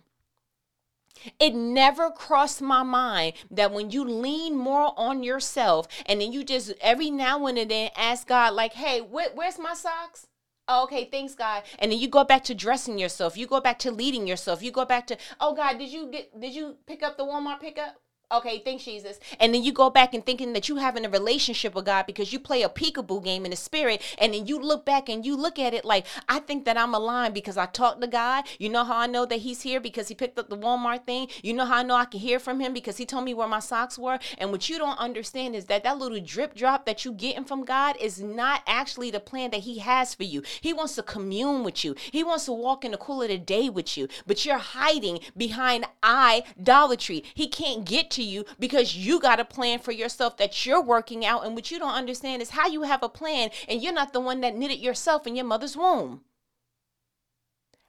It 1.38 1.54
never 1.54 2.10
crossed 2.10 2.60
my 2.60 2.82
mind 2.82 3.34
that 3.50 3.72
when 3.72 3.90
you 3.90 4.04
lean 4.04 4.56
more 4.56 4.92
on 4.96 5.22
yourself 5.22 5.88
and 6.06 6.20
then 6.20 6.32
you 6.32 6.44
just 6.44 6.72
every 6.80 7.10
now 7.10 7.46
and 7.46 7.70
then 7.70 7.90
ask 7.96 8.26
God, 8.26 8.54
like, 8.54 8.74
hey, 8.74 9.00
wh- 9.00 9.34
where's 9.34 9.58
my 9.58 9.74
socks? 9.74 10.26
Oh, 10.70 10.84
okay, 10.84 11.08
thanks, 11.10 11.34
God. 11.34 11.62
And 11.78 11.90
then 11.90 11.98
you 11.98 12.08
go 12.08 12.24
back 12.24 12.44
to 12.44 12.54
dressing 12.54 12.98
yourself. 12.98 13.38
You 13.38 13.46
go 13.46 13.60
back 13.60 13.78
to 13.80 13.90
leading 13.90 14.26
yourself. 14.26 14.62
You 14.62 14.70
go 14.70 14.84
back 14.84 15.06
to, 15.06 15.16
oh 15.40 15.54
God, 15.54 15.78
did 15.78 15.90
you 15.90 16.10
get 16.10 16.38
did 16.38 16.54
you 16.54 16.76
pick 16.86 17.02
up 17.02 17.16
the 17.16 17.24
Walmart 17.24 17.60
pickup? 17.60 17.96
Okay, 18.30 18.60
thanks, 18.62 18.84
Jesus. 18.84 19.18
And 19.40 19.54
then 19.54 19.64
you 19.64 19.72
go 19.72 19.88
back 19.88 20.12
and 20.12 20.24
thinking 20.24 20.52
that 20.52 20.68
you 20.68 20.76
having 20.76 21.06
a 21.06 21.08
relationship 21.08 21.74
with 21.74 21.86
God 21.86 22.04
because 22.04 22.30
you 22.30 22.38
play 22.38 22.60
a 22.62 22.68
peekaboo 22.68 23.24
game 23.24 23.46
in 23.46 23.52
the 23.52 23.56
spirit, 23.56 24.02
and 24.18 24.34
then 24.34 24.46
you 24.46 24.58
look 24.60 24.84
back 24.84 25.08
and 25.08 25.24
you 25.24 25.34
look 25.34 25.58
at 25.58 25.72
it 25.72 25.82
like, 25.82 26.04
I 26.28 26.40
think 26.40 26.66
that 26.66 26.76
I'm 26.76 26.92
aligned 26.92 27.32
because 27.32 27.56
I 27.56 27.64
talked 27.64 28.02
to 28.02 28.06
God. 28.06 28.44
You 28.58 28.68
know 28.68 28.84
how 28.84 28.98
I 28.98 29.06
know 29.06 29.24
that 29.24 29.36
He's 29.36 29.62
here 29.62 29.80
because 29.80 30.08
He 30.08 30.14
picked 30.14 30.38
up 30.38 30.50
the 30.50 30.58
Walmart 30.58 31.06
thing. 31.06 31.28
You 31.42 31.54
know 31.54 31.64
how 31.64 31.76
I 31.76 31.82
know 31.82 31.94
I 31.94 32.04
can 32.04 32.20
hear 32.20 32.38
from 32.38 32.60
Him 32.60 32.74
because 32.74 32.98
He 32.98 33.06
told 33.06 33.24
me 33.24 33.32
where 33.32 33.48
my 33.48 33.60
socks 33.60 33.98
were. 33.98 34.18
And 34.36 34.52
what 34.52 34.68
you 34.68 34.76
don't 34.76 34.98
understand 34.98 35.56
is 35.56 35.64
that 35.64 35.82
that 35.84 35.96
little 35.96 36.20
drip 36.20 36.54
drop 36.54 36.84
that 36.84 37.06
you 37.06 37.12
getting 37.12 37.44
from 37.44 37.64
God 37.64 37.96
is 37.98 38.20
not 38.20 38.60
actually 38.66 39.10
the 39.10 39.20
plan 39.20 39.52
that 39.52 39.60
He 39.60 39.78
has 39.78 40.14
for 40.14 40.24
you. 40.24 40.42
He 40.60 40.74
wants 40.74 40.96
to 40.96 41.02
commune 41.02 41.64
with 41.64 41.82
you. 41.82 41.94
He 42.12 42.22
wants 42.22 42.44
to 42.44 42.52
walk 42.52 42.84
in 42.84 42.90
the 42.90 42.98
cool 42.98 43.22
of 43.22 43.28
the 43.28 43.38
day 43.38 43.70
with 43.70 43.96
you, 43.96 44.06
but 44.26 44.44
you're 44.44 44.58
hiding 44.58 45.20
behind 45.34 45.86
idolatry. 46.04 47.24
He 47.32 47.48
can't 47.48 47.86
get 47.86 48.10
to 48.10 48.17
to 48.18 48.22
you 48.22 48.44
because 48.58 48.96
you 48.96 49.20
got 49.20 49.40
a 49.40 49.44
plan 49.44 49.78
for 49.78 49.92
yourself 49.92 50.36
that 50.36 50.66
you're 50.66 50.82
working 50.82 51.24
out. 51.24 51.46
And 51.46 51.54
what 51.54 51.70
you 51.70 51.78
don't 51.78 51.94
understand 51.94 52.42
is 52.42 52.50
how 52.50 52.66
you 52.66 52.82
have 52.82 53.02
a 53.02 53.08
plan 53.08 53.50
and 53.68 53.82
you're 53.82 53.92
not 53.92 54.12
the 54.12 54.20
one 54.20 54.40
that 54.42 54.56
knitted 54.56 54.80
yourself 54.80 55.26
in 55.26 55.36
your 55.36 55.46
mother's 55.46 55.76
womb. 55.76 56.22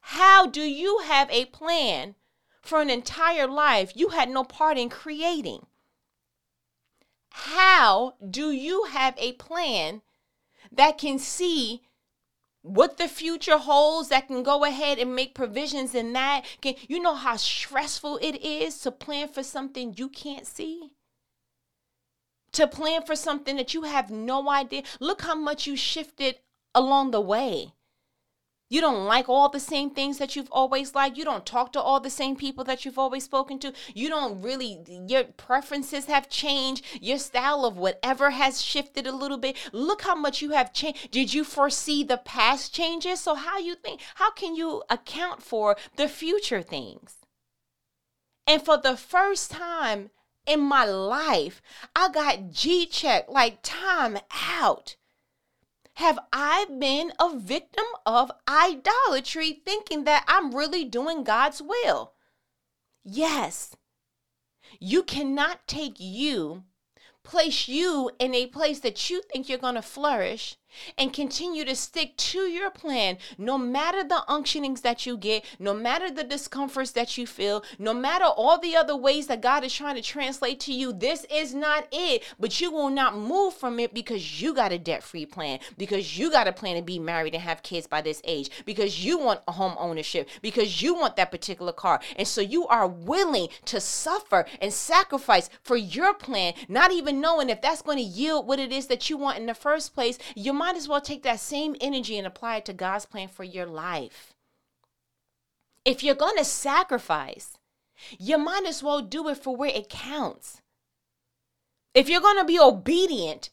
How 0.02 0.46
do 0.46 0.62
you 0.62 1.00
have 1.00 1.30
a 1.30 1.46
plan 1.46 2.16
for 2.62 2.82
an 2.82 2.90
entire 2.90 3.48
life 3.48 3.92
you 3.96 4.10
had 4.10 4.30
no 4.30 4.44
part 4.44 4.78
in 4.78 4.90
creating? 4.90 5.66
How 7.32 8.16
do 8.28 8.52
you 8.52 8.86
have 8.86 9.16
a 9.18 9.34
plan 9.34 10.02
that 10.72 10.98
can 10.98 11.20
see 11.20 11.84
what 12.62 12.98
the 12.98 13.08
future 13.08 13.58
holds 13.58 14.10
that 14.10 14.28
can 14.28 14.44
go 14.44 14.66
ahead 14.66 15.00
and 15.00 15.16
make 15.16 15.34
provisions 15.34 15.96
in 15.96 16.14
that 16.14 16.44
can 16.62 16.76
you 16.88 17.02
know 17.02 17.16
how 17.16 17.36
stressful 17.38 18.20
it 18.22 18.44
is 18.44 18.80
to 18.80 18.92
plan 18.92 19.28
for 19.30 19.44
something 19.44 19.94
you 19.98 20.10
can't 20.10 20.46
see? 20.46 20.92
To 22.54 22.68
plan 22.68 23.04
for 23.04 23.16
something 23.16 23.56
that 23.56 23.74
you 23.74 23.84
have 23.84 24.10
no 24.10 24.50
idea. 24.50 24.84
Look 25.00 25.22
how 25.22 25.36
much 25.36 25.68
you 25.68 25.76
shifted 25.76 26.40
along 26.76 27.12
the 27.12 27.22
way 27.22 27.74
you 28.70 28.82
don't 28.82 29.06
like 29.06 29.28
all 29.28 29.50
the 29.50 29.60
same 29.60 29.90
things 29.90 30.20
that 30.20 30.36
you've 30.36 30.52
always 30.52 30.94
liked. 30.94 31.18
You 31.18 31.26
don't 31.26 31.46
talk 31.46 31.74
to 31.74 31.82
all 31.82 32.00
the 32.00 32.12
same 32.12 32.36
people 32.36 32.64
that 32.66 32.86
you've 32.86 33.00
always 33.00 33.24
spoken 33.24 33.58
to. 33.60 33.74
You 33.96 34.10
don't 34.10 34.42
really, 34.42 34.80
your 35.08 35.24
preferences 35.24 36.06
have 36.06 36.30
changed. 36.30 36.86
Your 37.02 37.18
style 37.18 37.66
of 37.66 37.78
whatever 37.78 38.30
has 38.30 38.62
shifted 38.62 39.08
a 39.08 39.16
little 39.16 39.40
bit. 39.40 39.58
Look 39.74 40.04
how 40.04 40.14
much 40.14 40.44
you 40.44 40.52
have 40.52 40.72
changed. 40.72 41.10
Did 41.10 41.34
you 41.34 41.44
foresee 41.44 42.04
the 42.04 42.18
past 42.18 42.74
changes? 42.74 43.22
So, 43.22 43.34
how 43.34 43.58
you 43.58 43.74
think, 43.74 44.02
how 44.16 44.32
can 44.32 44.56
you 44.56 44.84
account 44.90 45.42
for 45.42 45.76
the 45.96 46.08
future 46.08 46.62
things? 46.62 47.16
And 48.46 48.62
for 48.62 48.78
the 48.78 48.98
first 48.98 49.50
time 49.50 50.12
in 50.46 50.60
my 50.60 50.86
life, 50.86 51.62
I 51.96 52.10
got 52.10 52.52
G 52.52 52.86
check, 52.86 53.30
like 53.30 53.60
time 53.64 54.20
out. 54.32 54.96
Have 56.00 56.18
I 56.32 56.66
been 56.80 57.12
a 57.20 57.38
victim 57.38 57.84
of 58.06 58.32
idolatry, 58.48 59.62
thinking 59.66 60.06
that 60.06 60.24
I'm 60.30 60.56
really 60.56 60.86
doing 60.86 61.26
God's 61.26 61.62
will? 61.62 62.14
Yes. 63.04 63.76
You 64.80 65.04
cannot 65.04 65.68
take 65.68 66.00
you 66.00 66.64
place 67.26 67.68
you 67.68 68.12
in 68.18 68.34
a 68.34 68.48
place 68.48 68.80
that 68.80 69.10
you 69.10 69.22
think 69.24 69.50
you're 69.50 69.58
going 69.58 69.76
to 69.76 69.82
flourish 69.82 70.56
and 70.98 71.14
continue 71.14 71.66
to 71.66 71.76
stick 71.76 72.16
to 72.18 72.40
your 72.40 72.70
plan 72.70 73.18
no 73.38 73.58
matter 73.58 74.04
the 74.04 74.24
unctionings 74.28 74.82
that 74.82 75.06
you 75.06 75.18
get, 75.18 75.44
no 75.60 75.74
matter 75.74 76.12
the 76.12 76.24
discomforts 76.24 76.92
that 76.92 77.18
you 77.18 77.26
feel, 77.26 77.64
no 77.78 77.94
matter 77.94 78.26
all 78.26 78.60
the 78.60 78.76
other 78.76 78.96
ways 78.96 79.28
that 79.28 79.42
God 79.42 79.64
is 79.64 79.74
trying 79.74 79.96
to 79.96 80.02
translate 80.02 80.60
to 80.62 80.74
you, 80.74 80.94
this 80.94 81.26
is 81.30 81.54
not 81.54 81.88
it. 81.92 82.24
But 82.40 82.60
you 82.62 82.72
will 82.72 82.90
not 82.90 83.18
move 83.18 83.54
from 83.54 83.80
it 83.80 83.94
because 83.94 84.42
you 84.42 84.54
got 84.54 84.72
a 84.72 84.80
debt 84.80 85.04
free 85.04 85.26
plan, 85.26 85.60
because 85.78 86.18
you 86.18 86.32
got 86.32 86.48
a 86.48 86.54
plan 86.54 86.76
to 86.76 86.82
be 86.82 87.00
married 87.00 87.34
and 87.34 87.44
have 87.44 87.64
kids 87.64 87.88
by 87.88 88.02
this 88.02 88.22
age, 88.24 88.50
because 88.66 89.04
you 89.04 89.18
want 89.18 89.42
a 89.48 89.52
home 89.52 89.76
ownership, 89.78 90.30
because 90.42 90.82
you 90.82 90.94
want 90.94 91.16
that 91.16 91.32
particular 91.32 91.72
car. 91.72 92.00
And 92.16 92.28
so 92.28 92.42
you 92.42 92.68
are 92.68 92.88
willing 92.88 93.50
to 93.66 93.80
suffer 93.80 94.46
and 94.62 94.72
sacrifice 94.72 95.50
for 95.64 95.78
your 95.78 96.14
plan, 96.14 96.54
not 96.68 96.92
even 96.92 97.22
knowing 97.22 97.50
if 97.50 97.62
that's 97.62 97.82
going 97.82 97.98
to 97.98 98.04
yield 98.04 98.48
what 98.48 98.60
it 98.60 98.72
is 98.72 98.88
that 98.88 99.10
you 99.10 99.18
want 99.18 99.38
in 99.38 99.46
the 99.46 99.54
first 99.54 99.94
place. 99.94 100.18
Might 100.60 100.76
as 100.76 100.90
well 100.90 101.00
take 101.00 101.24
that 101.24 101.40
same 101.40 101.78
energy 101.80 102.18
and 102.18 102.28
apply 102.28 102.58
it 102.58 102.66
to 102.66 102.74
God's 102.74 103.06
plan 103.06 103.30
for 103.30 103.46
your 103.46 103.66
life. 103.66 104.34
If 105.86 106.04
you're 106.04 106.16
going 106.16 106.36
to 106.36 106.44
sacrifice, 106.44 107.58
you 108.20 108.38
might 108.38 108.66
as 108.68 108.84
well 108.84 109.02
do 109.02 109.30
it 109.30 109.38
for 109.38 109.56
where 109.56 109.72
it 109.74 109.88
counts. 109.88 110.62
If 111.94 112.10
you're 112.10 112.20
going 112.22 112.40
to 112.40 112.46
be 112.46 112.60
obedient 112.60 113.52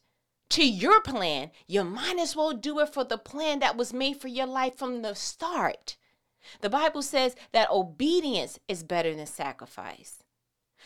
to 0.49 0.67
your 0.67 0.99
plan, 1.01 1.51
you 1.65 1.85
might 1.85 2.19
as 2.19 2.35
well 2.35 2.51
do 2.51 2.79
it 2.81 2.93
for 2.93 3.05
the 3.05 3.17
plan 3.17 3.59
that 3.59 3.77
was 3.77 3.93
made 3.93 4.17
for 4.17 4.27
your 4.27 4.45
life 4.45 4.75
from 4.75 5.01
the 5.01 5.15
start. 5.15 5.95
The 6.59 6.69
Bible 6.69 7.01
says 7.01 7.37
that 7.53 7.71
obedience 7.71 8.59
is 8.67 8.83
better 8.83 9.15
than 9.15 9.27
sacrifice. 9.27 10.23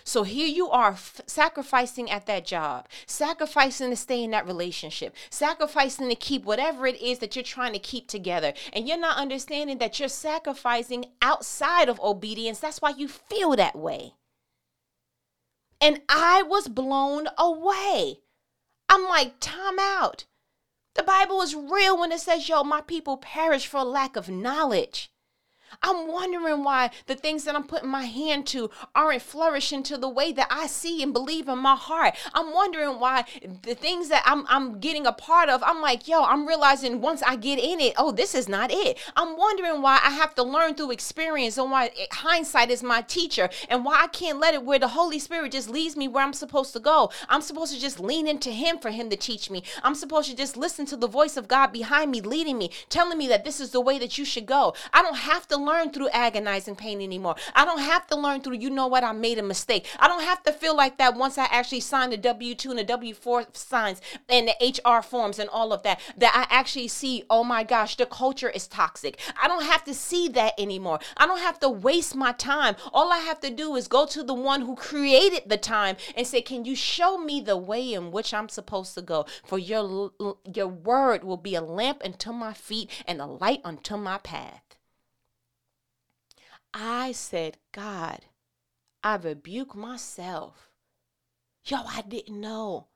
So 0.04 0.24
here 0.24 0.48
you 0.48 0.70
are 0.70 0.92
f- 0.92 1.22
sacrificing 1.28 2.10
at 2.10 2.26
that 2.26 2.46
job, 2.46 2.88
sacrificing 3.06 3.90
to 3.90 3.96
stay 3.96 4.24
in 4.24 4.32
that 4.32 4.48
relationship, 4.48 5.16
sacrificing 5.30 6.10
to 6.10 6.16
keep 6.16 6.44
whatever 6.44 6.88
it 6.88 7.02
is 7.02 7.20
that 7.20 7.36
you're 7.36 7.44
trying 7.44 7.74
to 7.74 7.80
keep 7.80 8.08
together. 8.08 8.54
And 8.74 8.88
you're 8.88 8.98
not 8.98 9.18
understanding 9.18 9.78
that 9.78 10.00
you're 10.00 10.10
sacrificing 10.10 11.06
outside 11.22 11.90
of 11.90 12.00
obedience. 12.00 12.60
That's 12.60 12.82
why 12.82 12.92
you 12.92 13.08
feel 13.08 13.56
that 13.56 13.76
way. 13.76 14.14
And 15.80 16.02
I 16.10 16.44
was 16.44 16.68
blown 16.68 17.28
away. 17.38 18.20
I'm 18.90 19.04
like, 19.04 19.40
time 19.40 19.80
out. 19.80 20.26
The 20.96 21.04
Bible 21.04 21.42
is 21.42 21.56
real 21.56 21.98
when 21.98 22.12
it 22.12 22.20
says, 22.20 22.50
yo, 22.50 22.64
my 22.64 22.82
people 22.82 23.18
perish 23.18 23.66
for 23.66 23.84
lack 23.84 24.16
of 24.16 24.30
knowledge. 24.30 25.11
I'm 25.82 26.08
wondering 26.08 26.64
why 26.64 26.92
the 27.08 27.16
things 27.16 27.44
that 27.46 27.56
I'm 27.56 27.64
putting 27.64 27.90
my 27.90 28.04
hand 28.04 28.48
to 28.48 28.70
aren't 28.96 29.22
flourishing 29.22 29.84
to 29.84 29.98
the 29.98 30.10
way 30.10 30.32
that 30.34 30.48
I 30.50 30.68
see 30.68 31.02
and 31.02 31.14
believe 31.14 31.48
in 31.48 31.60
my 31.60 31.76
heart. 31.76 32.16
I'm 32.34 32.54
wondering 32.54 33.00
why 33.00 33.26
the 33.64 33.76
things 33.76 34.10
that 34.10 34.24
I'm 34.26 34.46
I'm 34.48 34.80
getting 34.80 35.06
a 35.06 35.14
part 35.14 35.50
of, 35.50 35.64
I'm 35.64 35.82
like, 35.82 36.08
yo, 36.08 36.24
I'm 36.24 36.48
realizing 36.48 37.02
once 37.02 37.22
I 37.24 37.36
get 37.36 37.60
in 37.60 37.80
it, 37.80 37.94
oh, 37.98 38.12
this 38.12 38.36
is 38.36 38.48
not 38.50 38.72
it. 38.72 38.98
I'm 39.16 39.38
wondering 39.38 39.82
why 39.82 40.00
I 40.04 40.12
have 40.12 40.36
to 40.36 40.44
learn 40.44 40.76
through 40.76 40.92
experience 40.92 41.58
and 41.58 41.72
why 41.72 41.88
eh, 41.88 42.06
hindsight 42.12 42.70
is 42.70 42.84
my 42.84 43.02
teacher 43.02 43.50
and 43.70 43.86
why 43.86 44.02
I 44.02 44.08
can't 44.08 44.40
let 44.40 44.54
it 44.54 44.64
where 44.64 44.80
the 44.80 44.90
Holy 44.90 45.20
Spirit 45.20 45.52
just 45.52 45.70
leads 45.70 45.96
me 45.96 46.08
where 46.08 46.24
I'm 46.24 46.34
supposed 46.34 46.74
to 46.74 46.80
go. 46.80 47.12
I'm 47.30 47.42
supposed 47.42 47.74
to 47.74 47.80
just 47.80 48.00
lean 48.00 48.28
into 48.28 48.52
him 48.52 48.78
for 48.78 48.90
him 48.92 49.10
to 49.10 49.16
teach 49.16 49.50
me. 49.50 49.64
I'm 49.84 49.96
supposed 49.96 50.30
to 50.30 50.36
just 50.36 50.58
listen 50.58 50.86
to 50.88 50.98
the 50.98 51.08
voice 51.08 51.38
of 51.38 51.48
God 51.48 51.68
behind 51.68 52.12
me 52.12 52.22
leading 52.22 52.58
me, 52.58 52.72
telling 52.90 53.18
me 53.18 53.28
that 53.28 53.44
this 53.44 53.60
is 53.60 53.72
the 53.72 53.82
way 53.82 54.00
that 54.00 54.18
you 54.18 54.26
should 54.26 54.46
go. 54.46 54.74
I 54.94 55.02
don't 55.02 55.18
have 55.18 55.48
to 55.50 55.58
learn 55.64 55.92
through 55.92 56.10
agonizing 56.10 56.76
pain 56.76 57.02
anymore. 57.02 57.36
I 57.56 57.66
don't 57.66 57.80
have 57.80 58.08
to 58.08 58.16
learn 58.16 58.42
through, 58.42 58.58
you 58.58 58.70
know 58.70 58.88
what, 58.88 59.04
I 59.04 59.12
made 59.12 59.40
a 59.40 59.44
mistake. 59.44 59.88
I 60.00 60.08
don't 60.08 60.24
have 60.24 60.44
to 60.44 60.52
feel 60.52 60.76
like 60.76 60.98
that 60.98 61.16
once 61.16 61.38
I 61.38 61.46
actually 61.46 61.82
sign 61.82 62.10
the 62.10 62.18
W 62.18 62.56
2 62.56 62.72
and 62.72 62.80
the 62.80 62.84
W 62.84 63.14
4 63.14 63.46
signs 63.54 64.02
and 64.30 64.48
the 64.48 64.82
HR 64.88 65.02
forms 65.02 65.40
and 65.40 65.50
all 65.50 65.74
of 65.74 65.84
that, 65.84 66.00
that 66.18 66.34
I 66.36 66.54
actually 66.54 66.88
see, 66.88 67.24
oh 67.30 67.44
my 67.44 67.64
gosh, 67.64 67.96
the 67.96 68.06
culture 68.06 68.50
is 68.50 68.68
toxic. 68.68 69.20
I 69.42 69.48
don't 69.48 69.64
have 69.64 69.84
to 69.86 69.94
see 69.94 70.28
that 70.30 70.54
anymore. 70.60 71.00
I 71.18 71.26
don't 71.26 71.40
have 71.40 71.60
to 71.60 71.70
waste 71.70 72.16
my 72.16 72.32
time. 72.34 72.76
All 72.94 73.12
I 73.12 73.18
have 73.20 73.40
to 73.42 73.50
do 73.50 73.76
is 73.76 73.88
go 73.88 74.06
to 74.08 74.24
the 74.24 74.34
one 74.34 74.62
who 74.62 74.76
created 74.76 75.44
the 75.48 75.58
time 75.58 75.98
and 76.16 76.26
say, 76.26 76.42
Can 76.42 76.66
you 76.66 76.76
show 76.76 77.18
me 77.18 77.42
the 77.42 77.58
way 77.58 77.94
in 77.94 78.12
which 78.12 78.34
I'm 78.34 78.50
supposed 78.50 78.96
to 78.96 79.02
go? 79.02 79.26
For 79.46 79.60
your, 79.60 80.12
your 80.54 80.68
word 80.68 81.24
will 81.24 81.38
be 81.38 81.56
a 81.56 81.62
lamp 81.62 82.02
unto 82.04 82.32
my 82.32 82.54
feet 82.54 82.90
and 83.06 83.22
a 83.22 83.26
light 83.26 83.62
unto 83.64 83.98
my 83.98 84.18
path. 84.18 84.71
I 86.74 87.12
said, 87.12 87.58
God, 87.72 88.26
I 89.04 89.16
rebuke 89.16 89.76
myself. 89.76 90.70
Yo, 91.66 91.78
I 91.86 92.02
didn't 92.02 92.40
know. 92.40 92.88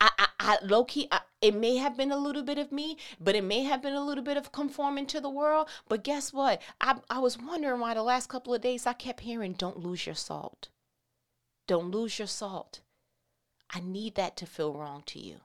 I, 0.00 0.10
I, 0.18 0.28
I 0.40 0.58
low 0.62 0.84
key, 0.84 1.06
I, 1.12 1.20
it 1.40 1.54
may 1.54 1.76
have 1.76 1.96
been 1.96 2.12
a 2.12 2.16
little 2.16 2.42
bit 2.42 2.58
of 2.58 2.72
me, 2.72 2.96
but 3.20 3.34
it 3.34 3.44
may 3.44 3.62
have 3.62 3.82
been 3.82 3.94
a 3.94 4.04
little 4.04 4.24
bit 4.24 4.36
of 4.36 4.52
conforming 4.52 5.06
to 5.06 5.20
the 5.20 5.30
world. 5.30 5.68
But 5.88 6.04
guess 6.04 6.32
what? 6.32 6.60
I, 6.80 6.98
I 7.08 7.18
was 7.20 7.38
wondering 7.38 7.80
why 7.80 7.94
the 7.94 8.02
last 8.02 8.28
couple 8.28 8.54
of 8.54 8.62
days 8.62 8.86
I 8.86 8.92
kept 8.92 9.20
hearing, 9.20 9.52
don't 9.52 9.78
lose 9.78 10.06
your 10.06 10.14
salt. 10.14 10.68
Don't 11.66 11.90
lose 11.90 12.18
your 12.18 12.28
salt. 12.28 12.80
I 13.70 13.80
need 13.80 14.16
that 14.16 14.36
to 14.38 14.46
feel 14.46 14.74
wrong 14.74 15.02
to 15.06 15.18
you. 15.18 15.36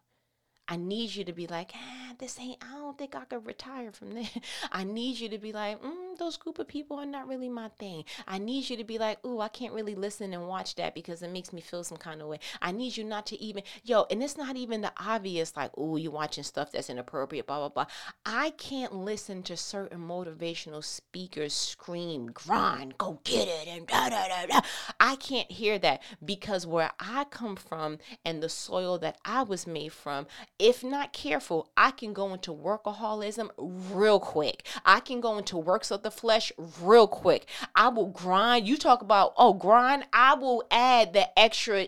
I 0.67 0.75
need 0.75 1.15
you 1.15 1.23
to 1.23 1.31
be 1.31 1.47
like, 1.47 1.71
ah, 1.75 2.13
this 2.19 2.39
ain't, 2.39 2.61
I 2.61 2.75
don't 2.75 2.97
think 2.97 3.15
I 3.15 3.23
could 3.25 3.45
retire 3.45 3.91
from 3.91 4.13
this. 4.13 4.29
I 4.71 4.83
need 4.83 5.19
you 5.19 5.29
to 5.29 5.37
be 5.37 5.53
like, 5.53 5.81
mm, 5.81 6.06
those 6.17 6.37
group 6.37 6.59
of 6.59 6.67
people 6.67 6.97
are 6.97 7.05
not 7.05 7.27
really 7.27 7.49
my 7.49 7.69
thing. 7.79 8.03
I 8.27 8.37
need 8.37 8.69
you 8.69 8.77
to 8.77 8.83
be 8.83 8.97
like, 8.97 9.23
ooh, 9.25 9.39
I 9.39 9.47
can't 9.47 9.73
really 9.73 9.95
listen 9.95 10.33
and 10.33 10.47
watch 10.47 10.75
that 10.75 10.93
because 10.93 11.21
it 11.21 11.31
makes 11.31 11.53
me 11.53 11.61
feel 11.61 11.83
some 11.83 11.97
kind 11.97 12.21
of 12.21 12.27
way. 12.27 12.39
I 12.61 12.71
need 12.71 12.97
you 12.97 13.03
not 13.03 13.25
to 13.27 13.41
even, 13.41 13.63
yo, 13.83 14.05
and 14.09 14.21
it's 14.23 14.37
not 14.37 14.55
even 14.55 14.81
the 14.81 14.91
obvious, 14.97 15.55
like, 15.55 15.77
ooh, 15.77 15.97
you're 15.97 16.11
watching 16.11 16.43
stuff 16.43 16.71
that's 16.71 16.89
inappropriate, 16.89 17.47
blah, 17.47 17.59
blah, 17.59 17.69
blah. 17.69 17.85
I 18.25 18.51
can't 18.51 18.93
listen 18.93 19.43
to 19.43 19.57
certain 19.57 19.99
motivational 19.99 20.83
speakers 20.83 21.53
scream, 21.53 22.27
grind, 22.27 22.97
go 22.97 23.19
get 23.23 23.47
it, 23.47 23.67
and 23.67 23.87
da, 23.87 24.09
da, 24.09 24.27
da, 24.27 24.45
da. 24.47 24.59
I 24.99 25.15
can't 25.15 25.51
hear 25.51 25.79
that 25.79 26.01
because 26.23 26.65
where 26.65 26.91
I 26.99 27.25
come 27.25 27.55
from 27.55 27.99
and 28.25 28.41
the 28.41 28.49
soil 28.49 28.97
that 28.99 29.17
I 29.23 29.43
was 29.43 29.67
made 29.67 29.93
from, 29.93 30.27
if 30.59 30.83
not 30.83 31.13
careful, 31.13 31.69
I 31.77 31.91
can 31.91 32.13
go 32.13 32.33
into 32.33 32.53
workaholism 32.53 33.49
real 33.57 34.19
quick. 34.19 34.65
I 34.85 34.99
can 34.99 35.21
go 35.21 35.37
into 35.37 35.57
works 35.57 35.91
of 35.91 36.03
the 36.07 36.11
flesh 36.11 36.53
real 36.81 37.07
quick. 37.07 37.45
I 37.75 37.89
will 37.89 38.07
grind. 38.07 38.65
You 38.65 38.77
talk 38.77 39.01
about, 39.01 39.33
oh, 39.35 39.53
grind. 39.53 40.05
I 40.13 40.35
will 40.35 40.63
add 40.71 41.11
the 41.11 41.37
extra 41.37 41.87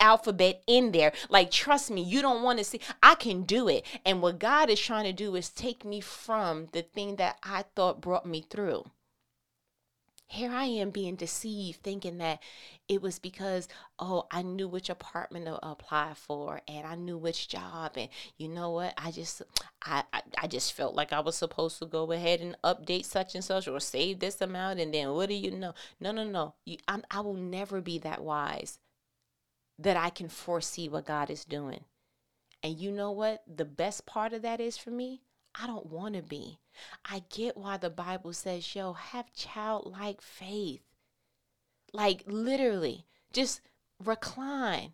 alphabet 0.00 0.62
in 0.66 0.90
there. 0.90 1.12
Like, 1.28 1.52
trust 1.52 1.88
me, 1.90 2.02
you 2.02 2.20
don't 2.20 2.42
want 2.42 2.58
to 2.58 2.64
see. 2.64 2.80
I 3.00 3.14
can 3.14 3.42
do 3.42 3.68
it. 3.68 3.86
And 4.04 4.20
what 4.20 4.40
God 4.40 4.70
is 4.70 4.80
trying 4.80 5.04
to 5.04 5.12
do 5.12 5.36
is 5.36 5.50
take 5.50 5.84
me 5.84 6.00
from 6.00 6.66
the 6.72 6.82
thing 6.82 7.16
that 7.16 7.38
I 7.44 7.64
thought 7.76 8.00
brought 8.00 8.26
me 8.26 8.44
through 8.50 8.86
here 10.30 10.52
I 10.52 10.66
am 10.66 10.90
being 10.90 11.16
deceived, 11.16 11.82
thinking 11.82 12.18
that 12.18 12.40
it 12.88 13.02
was 13.02 13.18
because, 13.18 13.66
oh, 13.98 14.28
I 14.30 14.42
knew 14.42 14.68
which 14.68 14.88
apartment 14.88 15.46
to 15.46 15.58
apply 15.66 16.12
for 16.14 16.60
and 16.68 16.86
I 16.86 16.94
knew 16.94 17.18
which 17.18 17.48
job. 17.48 17.94
And 17.96 18.08
you 18.38 18.46
know 18.46 18.70
what? 18.70 18.94
I 18.96 19.10
just, 19.10 19.42
I, 19.84 20.04
I, 20.12 20.22
I 20.38 20.46
just 20.46 20.72
felt 20.72 20.94
like 20.94 21.12
I 21.12 21.18
was 21.18 21.34
supposed 21.34 21.80
to 21.80 21.86
go 21.86 22.12
ahead 22.12 22.40
and 22.40 22.56
update 22.62 23.06
such 23.06 23.34
and 23.34 23.42
such 23.42 23.66
or 23.66 23.80
save 23.80 24.20
this 24.20 24.40
amount. 24.40 24.78
And 24.78 24.94
then 24.94 25.10
what 25.14 25.30
do 25.30 25.34
you 25.34 25.50
know? 25.50 25.74
No, 25.98 26.12
no, 26.12 26.22
no. 26.22 26.54
You, 26.64 26.76
I'm, 26.86 27.02
I 27.10 27.22
will 27.22 27.34
never 27.34 27.80
be 27.80 27.98
that 27.98 28.22
wise 28.22 28.78
that 29.80 29.96
I 29.96 30.10
can 30.10 30.28
foresee 30.28 30.88
what 30.88 31.06
God 31.06 31.28
is 31.28 31.44
doing. 31.44 31.80
And 32.62 32.78
you 32.78 32.92
know 32.92 33.10
what? 33.10 33.42
The 33.52 33.64
best 33.64 34.06
part 34.06 34.32
of 34.32 34.42
that 34.42 34.60
is 34.60 34.78
for 34.78 34.90
me? 34.90 35.22
I 35.54 35.66
don't 35.66 35.86
want 35.86 36.14
to 36.14 36.22
be. 36.22 36.58
I 37.04 37.22
get 37.30 37.56
why 37.56 37.76
the 37.76 37.90
Bible 37.90 38.32
says, 38.32 38.74
yo, 38.74 38.92
have 38.92 39.32
childlike 39.32 40.20
faith. 40.20 40.82
Like 41.92 42.22
literally, 42.26 43.06
just 43.32 43.60
recline. 44.02 44.92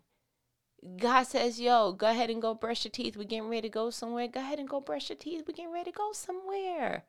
God 0.97 1.23
says, 1.23 1.59
yo, 1.59 1.91
go 1.91 2.09
ahead 2.09 2.29
and 2.29 2.41
go 2.41 2.53
brush 2.53 2.85
your 2.85 2.91
teeth. 2.91 3.17
We're 3.17 3.23
getting 3.23 3.49
ready 3.49 3.67
to 3.67 3.73
go 3.73 3.89
somewhere. 3.89 4.27
Go 4.27 4.39
ahead 4.39 4.59
and 4.59 4.69
go 4.69 4.79
brush 4.79 5.09
your 5.09 5.17
teeth. 5.17 5.43
We're 5.47 5.53
getting 5.55 5.73
ready 5.73 5.91
to 5.91 5.97
go 5.97 6.11
somewhere. 6.13 7.03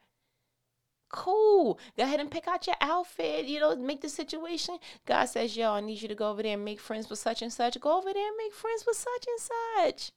Cool. 1.10 1.78
Go 1.96 2.02
ahead 2.04 2.20
and 2.20 2.30
pick 2.30 2.46
out 2.46 2.66
your 2.66 2.76
outfit, 2.80 3.46
you 3.46 3.60
know, 3.60 3.74
make 3.76 4.02
the 4.02 4.10
situation. 4.10 4.78
God 5.06 5.26
says, 5.26 5.56
yo, 5.56 5.72
I 5.72 5.80
need 5.80 6.02
you 6.02 6.08
to 6.08 6.14
go 6.14 6.30
over 6.30 6.42
there 6.42 6.54
and 6.54 6.64
make 6.64 6.80
friends 6.80 7.08
with 7.08 7.18
such 7.18 7.40
and 7.40 7.52
such. 7.52 7.80
Go 7.80 7.96
over 7.96 8.12
there 8.12 8.28
and 8.28 8.36
make 8.36 8.52
friends 8.52 8.84
with 8.86 8.96
such 8.96 9.26
and 9.26 9.40
such. 9.40 10.12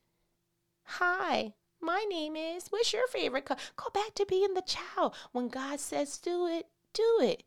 Hi. 0.84 1.54
My 1.82 2.06
name 2.10 2.36
is. 2.36 2.68
What's 2.70 2.94
your 2.94 3.08
favorite 3.08 3.46
color? 3.46 3.60
Go 3.76 3.90
back 3.94 4.14
to 4.16 4.26
being 4.26 4.54
the 4.54 4.62
child. 4.62 5.16
When 5.32 5.50
God 5.50 5.80
says 5.80 6.18
do 6.18 6.46
it, 6.46 6.68
do 6.94 7.20
it. 7.22 7.44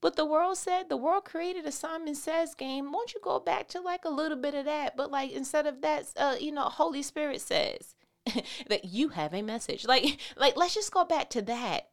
But 0.00 0.16
the 0.16 0.26
world 0.26 0.58
said 0.58 0.88
the 0.88 0.96
world 0.96 1.24
created 1.24 1.66
a 1.66 1.72
Simon 1.72 2.14
Says 2.14 2.54
game. 2.54 2.92
Won't 2.92 3.14
you 3.14 3.20
go 3.22 3.40
back 3.40 3.66
to 3.68 3.80
like 3.80 4.04
a 4.04 4.10
little 4.10 4.36
bit 4.36 4.54
of 4.54 4.64
that? 4.66 4.96
But 4.96 5.10
like 5.10 5.32
instead 5.32 5.66
of 5.66 5.80
that, 5.80 6.06
uh, 6.16 6.36
you 6.38 6.52
know, 6.52 6.64
Holy 6.64 7.02
Spirit 7.02 7.40
says 7.40 7.96
that 8.68 8.84
you 8.84 9.08
have 9.08 9.34
a 9.34 9.42
message. 9.42 9.84
Like, 9.84 10.18
like 10.36 10.56
let's 10.56 10.74
just 10.74 10.92
go 10.92 11.04
back 11.04 11.30
to 11.30 11.42
that. 11.42 11.88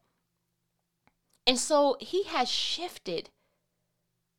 And 1.46 1.58
so 1.58 1.96
he 2.00 2.24
has 2.24 2.48
shifted 2.48 3.30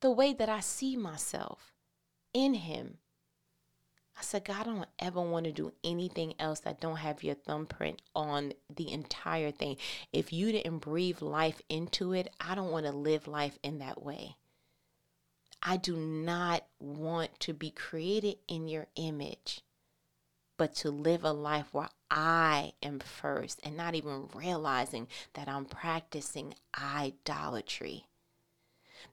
the 0.01 0.11
way 0.11 0.33
that 0.33 0.49
I 0.49 0.59
see 0.59 0.95
myself 0.95 1.73
in 2.33 2.53
him 2.55 2.99
I 4.17 4.21
said, 4.21 4.45
God, 4.45 4.61
I 4.61 4.63
don't 4.63 4.89
ever 4.99 5.21
want 5.21 5.45
to 5.45 5.51
do 5.51 5.73
anything 5.83 6.35
else 6.39 6.61
that 6.61 6.79
don't 6.79 6.97
have 6.97 7.23
your 7.23 7.35
thumbprint 7.35 8.01
on 8.15 8.53
the 8.73 8.91
entire 8.91 9.51
thing. 9.51 9.77
If 10.13 10.31
you 10.31 10.51
didn't 10.51 10.79
breathe 10.79 11.21
life 11.21 11.61
into 11.67 12.13
it, 12.13 12.33
I 12.39 12.55
don't 12.55 12.71
want 12.71 12.85
to 12.85 12.93
live 12.93 13.27
life 13.27 13.59
in 13.61 13.79
that 13.79 14.01
way. 14.01 14.37
I 15.61 15.77
do 15.77 15.97
not 15.97 16.65
want 16.79 17.39
to 17.41 17.53
be 17.53 17.71
created 17.71 18.37
in 18.47 18.67
your 18.67 18.87
image, 18.95 19.61
but 20.57 20.75
to 20.75 20.91
live 20.91 21.23
a 21.23 21.31
life 21.31 21.73
where 21.73 21.89
I 22.09 22.73
am 22.81 22.99
first 22.99 23.59
and 23.63 23.75
not 23.75 23.95
even 23.95 24.29
realizing 24.33 25.07
that 25.33 25.49
I'm 25.49 25.65
practicing 25.65 26.53
idolatry, 26.79 28.05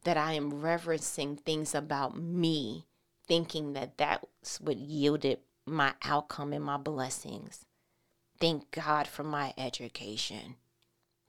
that 0.04 0.16
I 0.16 0.34
am 0.34 0.60
reverencing 0.60 1.36
things 1.36 1.74
about 1.74 2.16
me 2.16 2.86
thinking 3.26 3.72
that 3.74 3.98
that's 3.98 4.60
what 4.60 4.76
yielded 4.76 5.38
my 5.66 5.94
outcome 6.02 6.52
and 6.52 6.64
my 6.64 6.76
blessings. 6.76 7.64
Thank 8.40 8.70
God 8.70 9.06
for 9.06 9.22
my 9.22 9.54
education 9.56 10.56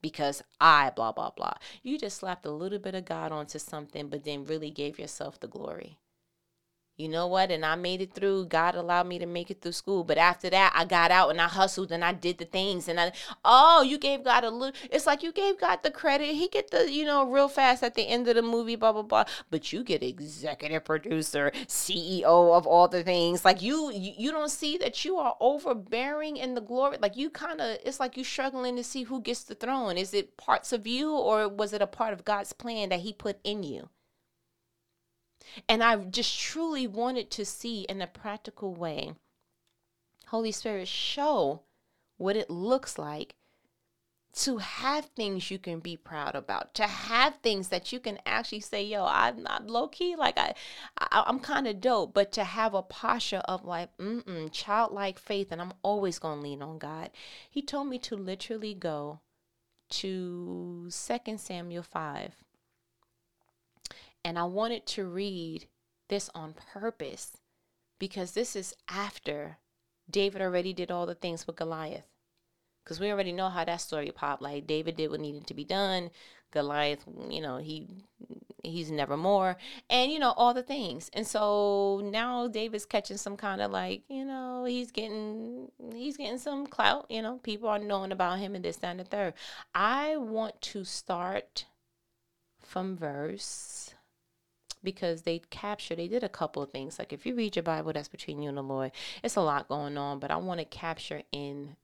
because 0.02 0.42
I 0.60 0.92
blah 0.96 1.12
blah 1.12 1.32
blah. 1.32 1.54
You 1.82 1.98
just 1.98 2.18
slapped 2.18 2.46
a 2.46 2.52
little 2.52 2.80
bit 2.80 2.96
of 2.96 3.06
God 3.06 3.32
onto 3.32 3.60
something, 3.60 4.10
but 4.10 4.24
then 4.24 4.46
really 4.46 4.72
gave 4.72 4.98
yourself 5.00 5.40
the 5.40 5.48
glory 5.48 5.98
you 7.04 7.10
know 7.10 7.28
what? 7.28 7.52
And 7.52 7.66
I 7.66 7.76
made 7.76 8.00
it 8.00 8.14
through. 8.14 8.46
God 8.46 8.76
allowed 8.76 9.08
me 9.08 9.20
to 9.20 9.26
make 9.26 9.52
it 9.52 9.62
through 9.62 9.74
school. 9.74 10.06
But 10.06 10.18
after 10.18 10.50
that, 10.50 10.72
I 10.74 10.86
got 10.86 11.12
out 11.12 11.32
and 11.32 11.42
I 11.42 11.50
hustled 11.50 11.92
and 11.92 12.02
I 12.02 12.14
did 12.14 12.38
the 12.38 12.46
things. 12.46 12.88
And 12.88 12.98
I, 12.98 13.12
oh, 13.44 13.82
you 13.82 13.98
gave 13.98 14.24
God 14.24 14.46
a 14.46 14.50
little, 14.50 14.74
it's 14.90 15.06
like 15.06 15.22
you 15.22 15.34
gave 15.34 15.60
God 15.60 15.84
the 15.84 15.92
credit. 15.92 16.28
He 16.28 16.48
get 16.48 16.72
the, 16.72 16.90
you 16.90 17.04
know, 17.04 17.30
real 17.30 17.50
fast 17.50 17.84
at 17.84 17.96
the 17.96 18.04
end 18.04 18.30
of 18.30 18.36
the 18.36 18.42
movie, 18.42 18.78
blah, 18.78 18.94
blah, 18.94 19.02
blah. 19.02 19.26
But 19.52 19.74
you 19.74 19.84
get 19.84 20.02
executive 20.02 20.86
producer, 20.86 21.52
CEO 21.68 22.56
of 22.56 22.66
all 22.66 22.88
the 22.88 23.04
things. 23.04 23.44
Like 23.44 23.62
you, 23.62 23.92
you, 23.92 24.14
you 24.18 24.32
don't 24.32 24.50
see 24.50 24.78
that 24.78 25.04
you 25.04 25.18
are 25.18 25.36
overbearing 25.42 26.38
in 26.38 26.56
the 26.56 26.62
glory. 26.62 26.98
Like 27.02 27.18
you 27.18 27.30
kind 27.30 27.60
of, 27.60 27.80
it's 27.84 28.00
like 28.00 28.16
you 28.16 28.24
struggling 28.24 28.78
to 28.78 28.84
see 28.84 29.04
who 29.04 29.20
gets 29.20 29.44
the 29.44 29.56
throne. 29.56 29.98
Is 29.98 30.14
it 30.14 30.38
parts 30.38 30.72
of 30.72 30.88
you 30.88 31.12
or 31.12 31.50
was 31.50 31.74
it 31.74 31.82
a 31.82 31.88
part 31.88 32.14
of 32.14 32.24
God's 32.24 32.54
plan 32.54 32.88
that 32.90 33.02
he 33.02 33.12
put 33.12 33.40
in 33.44 33.64
you? 33.64 33.90
And 35.68 35.84
I 35.84 35.96
just 35.98 36.40
truly 36.40 36.88
wanted 36.88 37.30
to 37.32 37.46
see 37.46 37.82
in 37.84 38.02
a 38.02 38.08
practical 38.08 38.74
way, 38.74 39.14
Holy 40.28 40.52
Spirit, 40.52 40.88
show 40.88 41.62
what 42.18 42.36
it 42.36 42.50
looks 42.50 42.98
like 42.98 43.36
to 44.34 44.58
have 44.58 45.06
things 45.06 45.52
you 45.52 45.60
can 45.60 45.80
be 45.80 45.96
proud 45.96 46.34
about, 46.34 46.74
to 46.74 46.88
have 46.88 47.36
things 47.38 47.68
that 47.68 47.92
you 47.92 48.00
can 48.00 48.18
actually 48.26 48.60
say, 48.62 48.84
yo, 48.84 49.06
I'm 49.06 49.44
not 49.44 49.68
low 49.70 49.88
key, 49.88 50.16
like 50.16 50.40
I, 50.40 50.56
I 50.98 51.24
am 51.28 51.40
kind 51.40 51.68
of 51.68 51.80
dope, 51.80 52.16
but 52.16 52.32
to 52.32 52.44
have 52.44 52.74
a 52.74 52.82
posture 52.82 53.44
of 53.46 53.64
like, 53.64 53.96
mm 53.98 54.52
childlike 54.52 55.20
faith, 55.20 55.52
and 55.52 55.62
I'm 55.62 55.74
always 55.84 56.18
gonna 56.18 56.42
lean 56.42 56.64
on 56.64 56.80
God. 56.80 57.12
He 57.48 57.62
told 57.62 57.88
me 57.90 58.00
to 58.00 58.16
literally 58.16 58.74
go 58.74 59.20
to 59.90 60.88
Second 60.90 61.40
Samuel 61.40 61.84
five, 61.84 62.36
and 64.24 64.40
I 64.40 64.44
wanted 64.44 64.86
to 64.88 65.06
read 65.06 65.68
this 66.10 66.30
on 66.34 66.54
purpose 66.74 67.38
because 68.00 68.32
this 68.32 68.56
is 68.56 68.76
after 68.90 69.58
David 70.10 70.42
already 70.42 70.74
did 70.74 70.92
all 70.92 71.06
the 71.06 71.16
things 71.16 71.48
with 71.48 71.56
Goliath. 71.56 72.06
Because 72.84 73.00
we 73.00 73.12
already 73.12 73.32
know 73.32 73.48
how 73.50 73.64
that 73.64 73.80
story 73.80 74.12
popped. 74.12 74.42
Like 74.42 74.68
David 74.68 74.98
did 74.98 75.10
what 75.10 75.22
needed 75.22 75.48
to 75.48 75.54
be 75.54 75.64
done. 75.64 76.10
Goliath, 76.52 77.06
you 77.30 77.42
know, 77.42 77.58
he 77.58 77.88
he's 78.62 78.92
never 78.92 79.16
more. 79.16 79.58
And 79.90 80.12
you 80.12 80.20
know, 80.20 80.34
all 80.36 80.54
the 80.54 80.64
things. 80.64 81.10
And 81.14 81.26
so 81.26 82.02
now 82.04 82.48
David's 82.48 82.86
catching 82.86 83.18
some 83.18 83.38
kind 83.38 83.62
of 83.62 83.72
like, 83.72 84.04
you 84.10 84.26
know, 84.26 84.66
he's 84.66 84.92
getting 84.92 85.72
he's 85.94 86.18
getting 86.18 86.38
some 86.38 86.68
clout, 86.68 87.06
you 87.10 87.22
know, 87.22 87.38
people 87.38 87.70
are 87.70 87.80
knowing 87.80 88.12
about 88.12 88.40
him 88.40 88.54
and 88.54 88.66
this, 88.66 88.78
that, 88.78 88.92
and 88.92 89.00
the 89.00 89.06
third. 89.06 89.34
I 89.74 90.18
want 90.18 90.62
to 90.62 90.84
start 90.84 91.66
from 92.60 92.98
verse 92.98 93.93
because 94.84 95.24
they 95.24 95.40
capture 95.50 95.96
they 95.96 96.08
did 96.08 96.24
a 96.24 96.30
couple 96.30 96.62
of 96.62 96.72
things. 96.72 97.00
Like 97.00 97.14
if 97.14 97.26
you 97.26 97.36
read 97.36 97.56
your 97.56 97.64
bible 97.64 97.94
that's 97.94 98.08
between 98.08 98.42
you 98.42 98.50
and 98.50 98.58
the 98.58 98.64
lord. 98.64 98.92
It's 99.24 99.36
a 99.36 99.42
lot 99.42 99.68
going 99.68 99.98
on 99.98 100.20
but 100.20 100.32
i 100.32 100.38
want 100.38 100.60
to 100.60 100.66
capture 100.66 101.24
in 101.32 101.76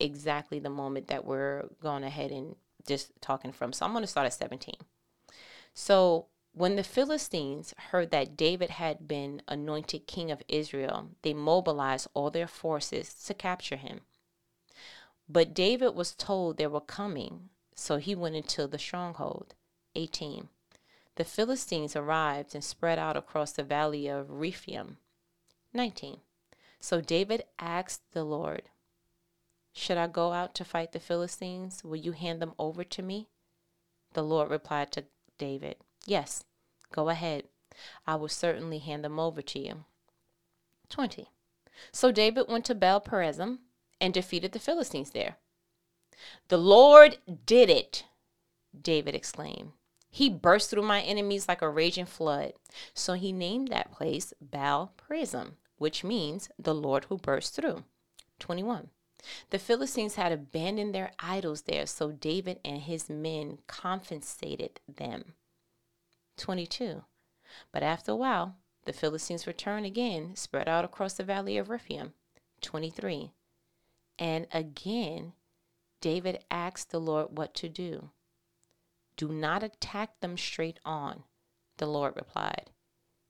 exactly 0.00 0.58
the 0.58 0.70
moment 0.70 1.08
that 1.08 1.24
we're 1.24 1.64
going 1.80 2.04
ahead 2.04 2.30
and 2.30 2.56
just 2.86 3.12
talking 3.20 3.52
from. 3.52 3.72
So 3.72 3.84
i'm 3.86 3.92
going 3.92 4.02
to 4.02 4.08
start 4.08 4.26
at 4.26 4.32
17 4.32 4.74
so 5.74 6.26
when 6.52 6.76
the 6.76 6.84
Philistines 6.84 7.74
heard 7.90 8.12
that 8.12 8.36
David 8.36 8.70
had 8.70 9.08
been 9.08 9.42
anointed 9.48 10.06
king 10.06 10.30
of 10.30 10.42
Israel, 10.48 11.10
they 11.22 11.34
mobilized 11.34 12.06
all 12.14 12.30
their 12.30 12.46
forces 12.46 13.12
to 13.24 13.34
capture 13.34 13.76
him. 13.76 14.02
But 15.28 15.52
David 15.52 15.96
was 15.96 16.14
told 16.14 16.56
they 16.56 16.68
were 16.68 16.80
coming, 16.80 17.48
so 17.74 17.96
he 17.96 18.14
went 18.14 18.36
into 18.36 18.68
the 18.68 18.78
stronghold. 18.78 19.54
18 19.96 20.48
the 21.16 21.24
Philistines 21.24 21.94
arrived 21.94 22.54
and 22.54 22.64
spread 22.64 22.98
out 22.98 23.16
across 23.16 23.52
the 23.52 23.62
valley 23.62 24.08
of 24.08 24.30
Rephaim. 24.30 24.98
19. 25.72 26.20
So 26.80 27.00
David 27.00 27.44
asked 27.58 28.02
the 28.12 28.24
Lord, 28.24 28.62
Should 29.72 29.96
I 29.96 30.06
go 30.06 30.32
out 30.32 30.54
to 30.56 30.64
fight 30.64 30.92
the 30.92 31.00
Philistines? 31.00 31.82
Will 31.84 31.96
you 31.96 32.12
hand 32.12 32.42
them 32.42 32.54
over 32.58 32.84
to 32.84 33.02
me? 33.02 33.28
The 34.12 34.22
Lord 34.22 34.50
replied 34.50 34.92
to 34.92 35.04
David, 35.38 35.76
Yes, 36.06 36.44
go 36.92 37.08
ahead. 37.08 37.44
I 38.06 38.16
will 38.16 38.28
certainly 38.28 38.78
hand 38.78 39.04
them 39.04 39.18
over 39.18 39.42
to 39.42 39.58
you. 39.58 39.84
20. 40.90 41.28
So 41.90 42.12
David 42.12 42.46
went 42.48 42.64
to 42.66 42.74
Baal 42.74 43.00
Perazim 43.00 43.58
and 44.00 44.14
defeated 44.14 44.52
the 44.52 44.58
Philistines 44.58 45.10
there. 45.10 45.36
The 46.48 46.58
Lord 46.58 47.18
did 47.46 47.68
it, 47.68 48.04
David 48.80 49.14
exclaimed. 49.14 49.72
He 50.14 50.30
burst 50.30 50.70
through 50.70 50.84
my 50.84 51.02
enemies 51.02 51.48
like 51.48 51.60
a 51.60 51.68
raging 51.68 52.06
flood. 52.06 52.52
So 52.94 53.14
he 53.14 53.32
named 53.32 53.66
that 53.68 53.90
place 53.90 54.32
Baal 54.40 54.92
Perazim, 54.96 55.54
which 55.76 56.04
means 56.04 56.48
the 56.56 56.72
Lord 56.72 57.06
who 57.06 57.18
burst 57.18 57.56
through. 57.56 57.82
21. 58.38 58.90
The 59.50 59.58
Philistines 59.58 60.14
had 60.14 60.30
abandoned 60.30 60.94
their 60.94 61.10
idols 61.18 61.62
there, 61.62 61.84
so 61.84 62.12
David 62.12 62.60
and 62.64 62.82
his 62.82 63.10
men 63.10 63.58
compensated 63.66 64.78
them. 64.86 65.34
22. 66.36 67.02
But 67.72 67.82
after 67.82 68.12
a 68.12 68.16
while, 68.16 68.54
the 68.84 68.92
Philistines 68.92 69.48
returned 69.48 69.84
again, 69.84 70.36
spread 70.36 70.68
out 70.68 70.84
across 70.84 71.14
the 71.14 71.24
valley 71.24 71.58
of 71.58 71.68
Rephaim. 71.68 72.12
23. 72.60 73.32
And 74.20 74.46
again, 74.52 75.32
David 76.00 76.44
asked 76.52 76.92
the 76.92 77.00
Lord 77.00 77.36
what 77.36 77.52
to 77.54 77.68
do. 77.68 78.10
Do 79.16 79.28
not 79.28 79.62
attack 79.62 80.20
them 80.20 80.36
straight 80.36 80.80
on, 80.84 81.24
the 81.78 81.86
Lord 81.86 82.14
replied. 82.16 82.70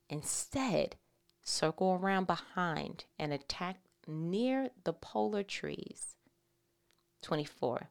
Instead, 0.09 0.95
circle 1.43 1.93
around 1.93 2.27
behind 2.27 3.05
and 3.19 3.31
attack 3.31 3.77
near 4.07 4.69
the 4.83 4.93
poplar 4.93 5.43
trees. 5.43 6.15
24. 7.21 7.89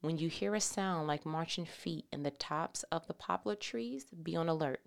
When 0.00 0.18
you 0.18 0.28
hear 0.28 0.54
a 0.54 0.60
sound 0.60 1.06
like 1.06 1.24
marching 1.24 1.64
feet 1.64 2.06
in 2.12 2.22
the 2.22 2.30
tops 2.30 2.82
of 2.84 3.06
the 3.06 3.14
poplar 3.14 3.54
trees, 3.54 4.06
be 4.22 4.36
on 4.36 4.48
alert. 4.48 4.82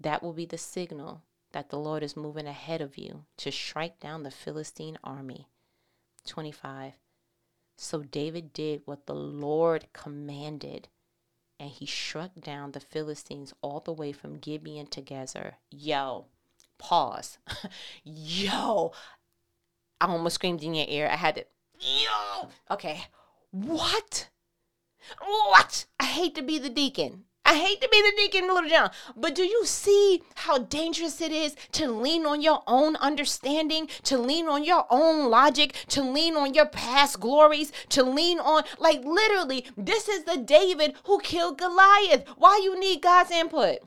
That 0.00 0.22
will 0.22 0.32
be 0.32 0.46
the 0.46 0.58
signal 0.58 1.22
that 1.52 1.70
the 1.70 1.78
Lord 1.78 2.02
is 2.02 2.16
moving 2.16 2.46
ahead 2.46 2.80
of 2.80 2.98
you 2.98 3.24
to 3.38 3.52
strike 3.52 4.00
down 4.00 4.24
the 4.24 4.30
Philistine 4.30 4.98
army. 5.04 5.48
25. 6.26 6.94
So 7.76 8.02
David 8.02 8.52
did 8.52 8.82
what 8.84 9.06
the 9.06 9.14
Lord 9.14 9.86
commanded, 9.92 10.88
and 11.58 11.70
he 11.70 11.86
struck 11.86 12.30
down 12.40 12.72
the 12.72 12.80
Philistines 12.80 13.54
all 13.62 13.80
the 13.80 13.92
way 13.92 14.12
from 14.12 14.38
Gibeon 14.38 14.86
to 14.88 15.02
Gezer. 15.02 15.54
Yo, 15.70 16.26
pause. 16.78 17.38
Yo, 18.04 18.92
I 20.00 20.06
almost 20.06 20.34
screamed 20.36 20.62
in 20.62 20.74
your 20.74 20.86
ear. 20.88 21.08
I 21.10 21.16
had 21.16 21.36
to, 21.36 21.44
yo, 21.78 22.48
okay. 22.70 23.04
What? 23.50 24.28
What? 25.20 25.86
I 25.98 26.04
hate 26.04 26.34
to 26.34 26.42
be 26.42 26.58
the 26.58 26.68
deacon. 26.68 27.24
I 27.46 27.54
hate 27.54 27.80
to 27.80 27.88
be 27.88 28.02
the 28.02 28.12
deacon, 28.16 28.48
Little 28.48 28.68
John, 28.68 28.90
but 29.16 29.36
do 29.36 29.44
you 29.44 29.64
see 29.64 30.24
how 30.34 30.58
dangerous 30.58 31.20
it 31.20 31.30
is 31.30 31.54
to 31.72 31.88
lean 31.88 32.26
on 32.26 32.42
your 32.42 32.64
own 32.66 32.96
understanding, 32.96 33.88
to 34.02 34.18
lean 34.18 34.48
on 34.48 34.64
your 34.64 34.84
own 34.90 35.30
logic, 35.30 35.74
to 35.90 36.02
lean 36.02 36.36
on 36.36 36.54
your 36.54 36.66
past 36.66 37.20
glories, 37.20 37.70
to 37.90 38.02
lean 38.02 38.40
on, 38.40 38.64
like, 38.78 39.04
literally, 39.04 39.64
this 39.76 40.08
is 40.08 40.24
the 40.24 40.38
David 40.38 40.94
who 41.04 41.20
killed 41.20 41.56
Goliath. 41.56 42.26
Why 42.36 42.60
you 42.62 42.78
need 42.78 43.00
God's 43.00 43.30
input? 43.30 43.78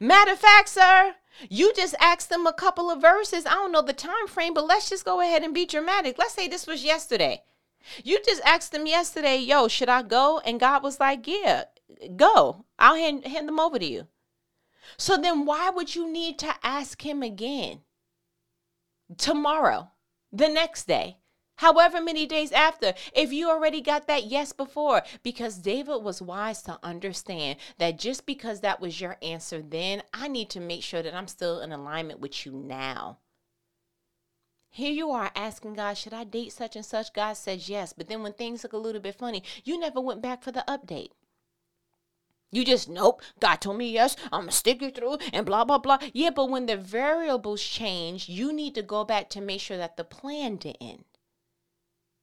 Matter 0.00 0.32
of 0.32 0.38
fact, 0.38 0.70
sir, 0.70 1.16
you 1.50 1.70
just 1.74 1.94
asked 2.00 2.30
them 2.30 2.46
a 2.46 2.52
couple 2.54 2.90
of 2.90 3.02
verses. 3.02 3.44
I 3.44 3.50
don't 3.50 3.72
know 3.72 3.82
the 3.82 3.92
time 3.92 4.26
frame, 4.26 4.54
but 4.54 4.66
let's 4.66 4.88
just 4.88 5.04
go 5.04 5.20
ahead 5.20 5.42
and 5.42 5.52
be 5.52 5.66
dramatic. 5.66 6.16
Let's 6.18 6.32
say 6.32 6.48
this 6.48 6.66
was 6.66 6.82
yesterday. 6.82 7.42
You 8.02 8.20
just 8.24 8.42
asked 8.42 8.72
them 8.72 8.86
yesterday, 8.86 9.36
yo, 9.36 9.68
should 9.68 9.90
I 9.90 10.02
go? 10.02 10.40
And 10.46 10.58
God 10.58 10.82
was 10.82 10.98
like, 10.98 11.26
yeah, 11.26 11.64
go. 12.16 12.64
I'll 12.78 12.96
hand, 12.96 13.26
hand 13.26 13.48
them 13.48 13.60
over 13.60 13.78
to 13.78 13.86
you. 13.86 14.06
So 14.96 15.16
then 15.16 15.44
why 15.44 15.70
would 15.70 15.94
you 15.94 16.10
need 16.10 16.38
to 16.40 16.54
ask 16.62 17.04
him 17.04 17.22
again? 17.22 17.80
Tomorrow, 19.16 19.90
the 20.32 20.48
next 20.48 20.86
day, 20.86 21.18
however 21.56 22.00
many 22.00 22.26
days 22.26 22.52
after, 22.52 22.94
if 23.14 23.32
you 23.32 23.48
already 23.48 23.80
got 23.80 24.06
that 24.06 24.24
yes 24.24 24.52
before, 24.52 25.02
because 25.22 25.58
David 25.58 26.02
was 26.02 26.20
wise 26.22 26.62
to 26.62 26.78
understand 26.82 27.58
that 27.78 27.98
just 27.98 28.26
because 28.26 28.60
that 28.60 28.80
was 28.80 29.00
your 29.00 29.16
answer 29.22 29.62
then, 29.62 30.02
I 30.12 30.28
need 30.28 30.50
to 30.50 30.60
make 30.60 30.82
sure 30.82 31.02
that 31.02 31.14
I'm 31.14 31.28
still 31.28 31.60
in 31.60 31.72
alignment 31.72 32.20
with 32.20 32.46
you 32.46 32.52
now. 32.52 33.18
Here 34.70 34.92
you 34.92 35.10
are 35.10 35.30
asking 35.34 35.74
God, 35.74 35.96
should 35.96 36.12
I 36.12 36.24
date 36.24 36.52
such 36.52 36.76
and 36.76 36.84
such? 36.84 37.14
God 37.14 37.32
says 37.34 37.68
yes. 37.68 37.94
But 37.94 38.08
then 38.08 38.22
when 38.22 38.34
things 38.34 38.62
look 38.62 38.74
a 38.74 38.76
little 38.76 39.00
bit 39.00 39.14
funny, 39.14 39.42
you 39.64 39.78
never 39.78 40.00
went 40.00 40.20
back 40.20 40.42
for 40.42 40.52
the 40.52 40.64
update. 40.68 41.12
You 42.52 42.64
just, 42.64 42.88
nope, 42.88 43.22
God 43.40 43.56
told 43.56 43.76
me 43.76 43.90
yes, 43.90 44.16
I'm 44.32 44.42
gonna 44.42 44.52
stick 44.52 44.80
you 44.80 44.90
through 44.90 45.18
and 45.32 45.44
blah, 45.44 45.64
blah, 45.64 45.78
blah. 45.78 45.98
Yeah, 46.12 46.30
but 46.30 46.48
when 46.48 46.66
the 46.66 46.76
variables 46.76 47.62
change, 47.62 48.28
you 48.28 48.52
need 48.52 48.74
to 48.76 48.82
go 48.82 49.04
back 49.04 49.28
to 49.30 49.40
make 49.40 49.60
sure 49.60 49.76
that 49.76 49.96
the 49.96 50.04
plan 50.04 50.56
didn't. 50.56 51.06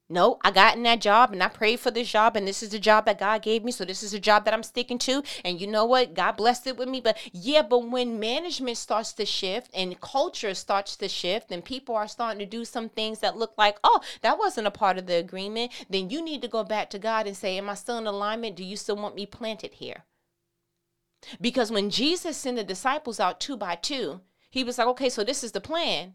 No, 0.09 0.37
I 0.43 0.51
got 0.51 0.75
in 0.75 0.83
that 0.83 1.01
job 1.01 1.31
and 1.31 1.41
I 1.41 1.47
prayed 1.47 1.79
for 1.79 1.89
this 1.89 2.11
job, 2.11 2.35
and 2.35 2.47
this 2.47 2.61
is 2.61 2.69
the 2.69 2.79
job 2.79 3.05
that 3.05 3.17
God 3.17 3.41
gave 3.41 3.63
me. 3.63 3.71
So 3.71 3.83
this 3.83 4.03
is 4.03 4.11
the 4.11 4.19
job 4.19 4.45
that 4.45 4.53
I'm 4.53 4.61
sticking 4.61 4.99
to. 4.99 5.23
And 5.43 5.59
you 5.59 5.65
know 5.65 5.85
what? 5.85 6.13
God 6.13 6.33
blessed 6.33 6.67
it 6.67 6.77
with 6.77 6.87
me. 6.87 7.01
But 7.01 7.17
yeah, 7.31 7.63
but 7.63 7.89
when 7.89 8.19
management 8.19 8.77
starts 8.77 9.13
to 9.13 9.25
shift 9.25 9.71
and 9.73 9.99
culture 10.01 10.53
starts 10.53 10.95
to 10.97 11.07
shift, 11.07 11.51
and 11.51 11.65
people 11.65 11.95
are 11.95 12.07
starting 12.07 12.39
to 12.39 12.45
do 12.45 12.63
some 12.63 12.89
things 12.89 13.19
that 13.19 13.37
look 13.37 13.53
like, 13.57 13.77
oh, 13.83 14.01
that 14.21 14.37
wasn't 14.37 14.67
a 14.67 14.71
part 14.71 14.97
of 14.97 15.07
the 15.07 15.15
agreement, 15.15 15.71
then 15.89 16.09
you 16.09 16.21
need 16.21 16.41
to 16.43 16.47
go 16.47 16.63
back 16.63 16.89
to 16.91 16.99
God 16.99 17.25
and 17.25 17.35
say, 17.35 17.57
Am 17.57 17.69
I 17.69 17.73
still 17.73 17.97
in 17.97 18.05
alignment? 18.05 18.55
Do 18.55 18.63
you 18.63 18.77
still 18.77 18.97
want 18.97 19.15
me 19.15 19.25
planted 19.25 19.73
here? 19.73 20.03
Because 21.39 21.71
when 21.71 21.89
Jesus 21.89 22.37
sent 22.37 22.57
the 22.57 22.63
disciples 22.63 23.19
out 23.19 23.39
two 23.39 23.57
by 23.57 23.75
two, 23.75 24.21
he 24.49 24.63
was 24.63 24.77
like, 24.77 24.87
okay, 24.87 25.09
so 25.09 25.23
this 25.23 25.43
is 25.43 25.51
the 25.51 25.61
plan. 25.61 26.13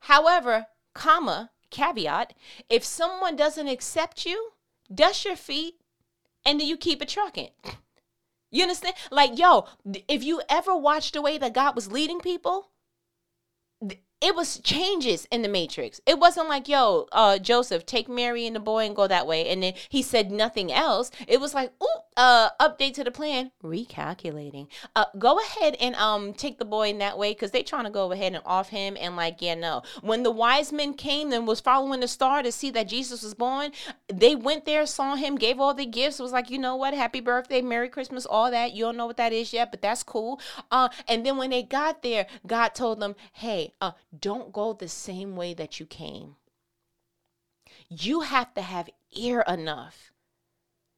However, 0.00 0.66
comma, 0.94 1.50
caveat 1.70 2.32
if 2.70 2.84
someone 2.84 3.36
doesn't 3.36 3.68
accept 3.68 4.24
you, 4.24 4.50
dust 4.92 5.24
your 5.24 5.36
feet 5.36 5.74
and 6.44 6.60
then 6.60 6.66
you 6.68 6.76
keep 6.76 7.02
it 7.02 7.08
trucking. 7.08 7.50
You 8.50 8.62
understand? 8.62 8.94
Like, 9.10 9.38
yo, 9.38 9.66
if 10.08 10.22
you 10.22 10.40
ever 10.48 10.76
watched 10.76 11.14
the 11.14 11.22
way 11.22 11.36
that 11.38 11.52
God 11.52 11.74
was 11.74 11.90
leading 11.90 12.20
people, 12.20 12.70
it 14.22 14.34
was 14.34 14.58
changes 14.60 15.26
in 15.30 15.42
the 15.42 15.48
matrix. 15.48 16.00
It 16.06 16.18
wasn't 16.18 16.48
like, 16.48 16.68
yo, 16.68 17.06
uh, 17.12 17.38
Joseph, 17.38 17.84
take 17.84 18.08
Mary 18.08 18.46
and 18.46 18.56
the 18.56 18.60
boy 18.60 18.86
and 18.86 18.96
go 18.96 19.06
that 19.06 19.26
way. 19.26 19.48
And 19.48 19.62
then 19.62 19.74
he 19.90 20.02
said 20.02 20.30
nothing 20.30 20.72
else. 20.72 21.10
It 21.28 21.38
was 21.38 21.52
like, 21.52 21.72
ooh, 21.82 22.00
uh, 22.16 22.48
update 22.58 22.94
to 22.94 23.04
the 23.04 23.10
plan, 23.10 23.50
recalculating. 23.62 24.68
Uh, 24.94 25.04
go 25.18 25.38
ahead 25.38 25.76
and 25.80 25.94
um 25.96 26.32
take 26.32 26.58
the 26.58 26.64
boy 26.64 26.88
in 26.88 26.98
that 26.98 27.18
way 27.18 27.32
because 27.32 27.50
they 27.50 27.62
trying 27.62 27.84
to 27.84 27.90
go 27.90 28.10
ahead 28.10 28.32
and 28.32 28.42
off 28.46 28.70
him 28.70 28.96
and 28.98 29.16
like, 29.16 29.36
yeah, 29.40 29.54
no. 29.54 29.82
When 30.00 30.22
the 30.22 30.30
wise 30.30 30.72
men 30.72 30.94
came 30.94 31.32
and 31.32 31.46
was 31.46 31.60
following 31.60 32.00
the 32.00 32.08
star 32.08 32.42
to 32.42 32.50
see 32.50 32.70
that 32.70 32.88
Jesus 32.88 33.22
was 33.22 33.34
born, 33.34 33.72
they 34.08 34.34
went 34.34 34.64
there, 34.64 34.86
saw 34.86 35.14
him, 35.14 35.36
gave 35.36 35.60
all 35.60 35.74
the 35.74 35.84
gifts, 35.84 36.18
was 36.18 36.32
like, 36.32 36.50
you 36.50 36.58
know 36.58 36.76
what, 36.76 36.94
happy 36.94 37.20
birthday, 37.20 37.60
Merry 37.60 37.90
Christmas, 37.90 38.24
all 38.24 38.50
that. 38.50 38.72
You 38.72 38.84
don't 38.84 38.96
know 38.96 39.06
what 39.06 39.18
that 39.18 39.34
is 39.34 39.52
yet, 39.52 39.70
but 39.70 39.82
that's 39.82 40.02
cool. 40.02 40.40
Uh, 40.70 40.88
and 41.06 41.26
then 41.26 41.36
when 41.36 41.50
they 41.50 41.62
got 41.62 42.02
there, 42.02 42.26
God 42.46 42.70
told 42.70 42.98
them, 42.98 43.14
hey, 43.32 43.74
uh, 43.82 43.92
don't 44.20 44.52
go 44.52 44.72
the 44.72 44.88
same 44.88 45.36
way 45.36 45.54
that 45.54 45.80
you 45.80 45.86
came. 45.86 46.36
You 47.88 48.20
have 48.20 48.54
to 48.54 48.62
have 48.62 48.90
ear 49.14 49.44
enough 49.46 50.12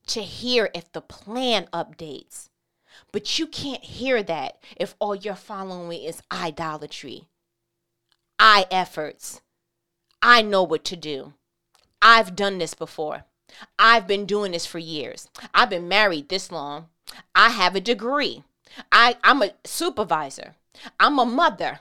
to 0.09 0.23
hear 0.23 0.71
if 0.75 0.91
the 0.93 1.01
plan 1.01 1.69
updates. 1.73 2.49
But 3.13 3.39
you 3.39 3.47
can't 3.47 3.85
hear 3.85 4.23
that 4.23 4.59
if 4.77 4.95
all 4.99 5.15
you're 5.15 5.35
following 5.35 6.03
is 6.03 6.23
idolatry, 6.33 7.29
I 8.39 8.67
efforts. 8.71 9.41
I 10.21 10.43
know 10.43 10.63
what 10.63 10.85
to 10.87 10.97
do. 10.97 11.35
I've 12.03 12.35
done 12.35 12.59
this 12.59 12.75
before. 12.75 13.25
I've 13.79 14.07
been 14.07 14.27
doing 14.27 14.53
this 14.53 14.67
for 14.67 14.79
years. 14.79 15.29
I've 15.55 15.71
been 15.71 15.89
married 15.89 16.29
this 16.29 16.51
long. 16.51 16.89
I 17.35 17.51
have 17.51 17.75
a 17.75 17.81
degree. 17.81 18.45
I, 18.93 19.17
I'm 19.25 19.43
a 19.43 19.53
supervisor. 19.65 20.55
I'm 21.01 21.19
a 21.19 21.25
mother. 21.25 21.81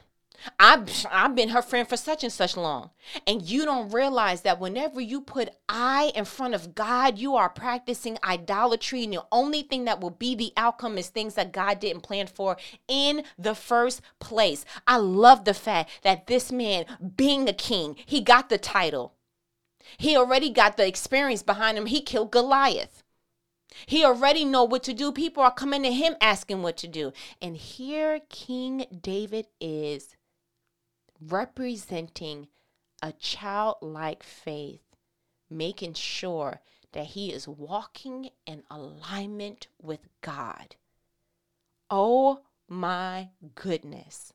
I've, 0.59 1.05
I've 1.11 1.35
been 1.35 1.49
her 1.49 1.61
friend 1.61 1.87
for 1.87 1.97
such 1.97 2.23
and 2.23 2.31
such 2.31 2.55
long. 2.55 2.91
And 3.25 3.41
you 3.41 3.65
don't 3.65 3.89
realize 3.89 4.41
that 4.41 4.59
whenever 4.59 5.01
you 5.01 5.21
put 5.21 5.49
I 5.67 6.11
in 6.15 6.25
front 6.25 6.53
of 6.53 6.75
God, 6.75 7.17
you 7.17 7.35
are 7.35 7.49
practicing 7.49 8.17
idolatry. 8.23 9.03
And 9.03 9.13
the 9.13 9.25
only 9.31 9.61
thing 9.63 9.85
that 9.85 10.01
will 10.01 10.11
be 10.11 10.35
the 10.35 10.53
outcome 10.57 10.97
is 10.97 11.09
things 11.09 11.35
that 11.35 11.51
God 11.51 11.79
didn't 11.79 12.01
plan 12.01 12.27
for 12.27 12.57
in 12.87 13.23
the 13.37 13.55
first 13.55 14.01
place. 14.19 14.65
I 14.85 14.97
love 14.97 15.45
the 15.45 15.53
fact 15.53 15.89
that 16.03 16.27
this 16.27 16.51
man, 16.51 16.85
being 17.15 17.47
a 17.47 17.53
king, 17.53 17.95
he 18.05 18.21
got 18.21 18.49
the 18.49 18.57
title. 18.57 19.13
He 19.97 20.17
already 20.17 20.49
got 20.49 20.77
the 20.77 20.87
experience 20.87 21.43
behind 21.43 21.77
him. 21.77 21.85
He 21.85 22.01
killed 22.01 22.31
Goliath. 22.31 23.03
He 23.85 24.03
already 24.03 24.43
know 24.43 24.63
what 24.63 24.83
to 24.83 24.93
do. 24.93 25.11
People 25.11 25.43
are 25.43 25.53
coming 25.53 25.83
to 25.83 25.91
him 25.91 26.15
asking 26.19 26.61
what 26.61 26.77
to 26.77 26.87
do. 26.87 27.13
And 27.41 27.55
here 27.55 28.21
King 28.29 28.85
David 29.01 29.47
is 29.61 30.16
representing 31.21 32.47
a 33.01 33.11
childlike 33.11 34.23
faith, 34.23 34.95
making 35.49 35.93
sure 35.93 36.61
that 36.93 37.07
he 37.07 37.31
is 37.31 37.47
walking 37.47 38.29
in 38.45 38.63
alignment 38.69 39.67
with 39.81 40.07
God. 40.21 40.75
Oh 41.89 42.41
my 42.67 43.29
goodness. 43.55 44.33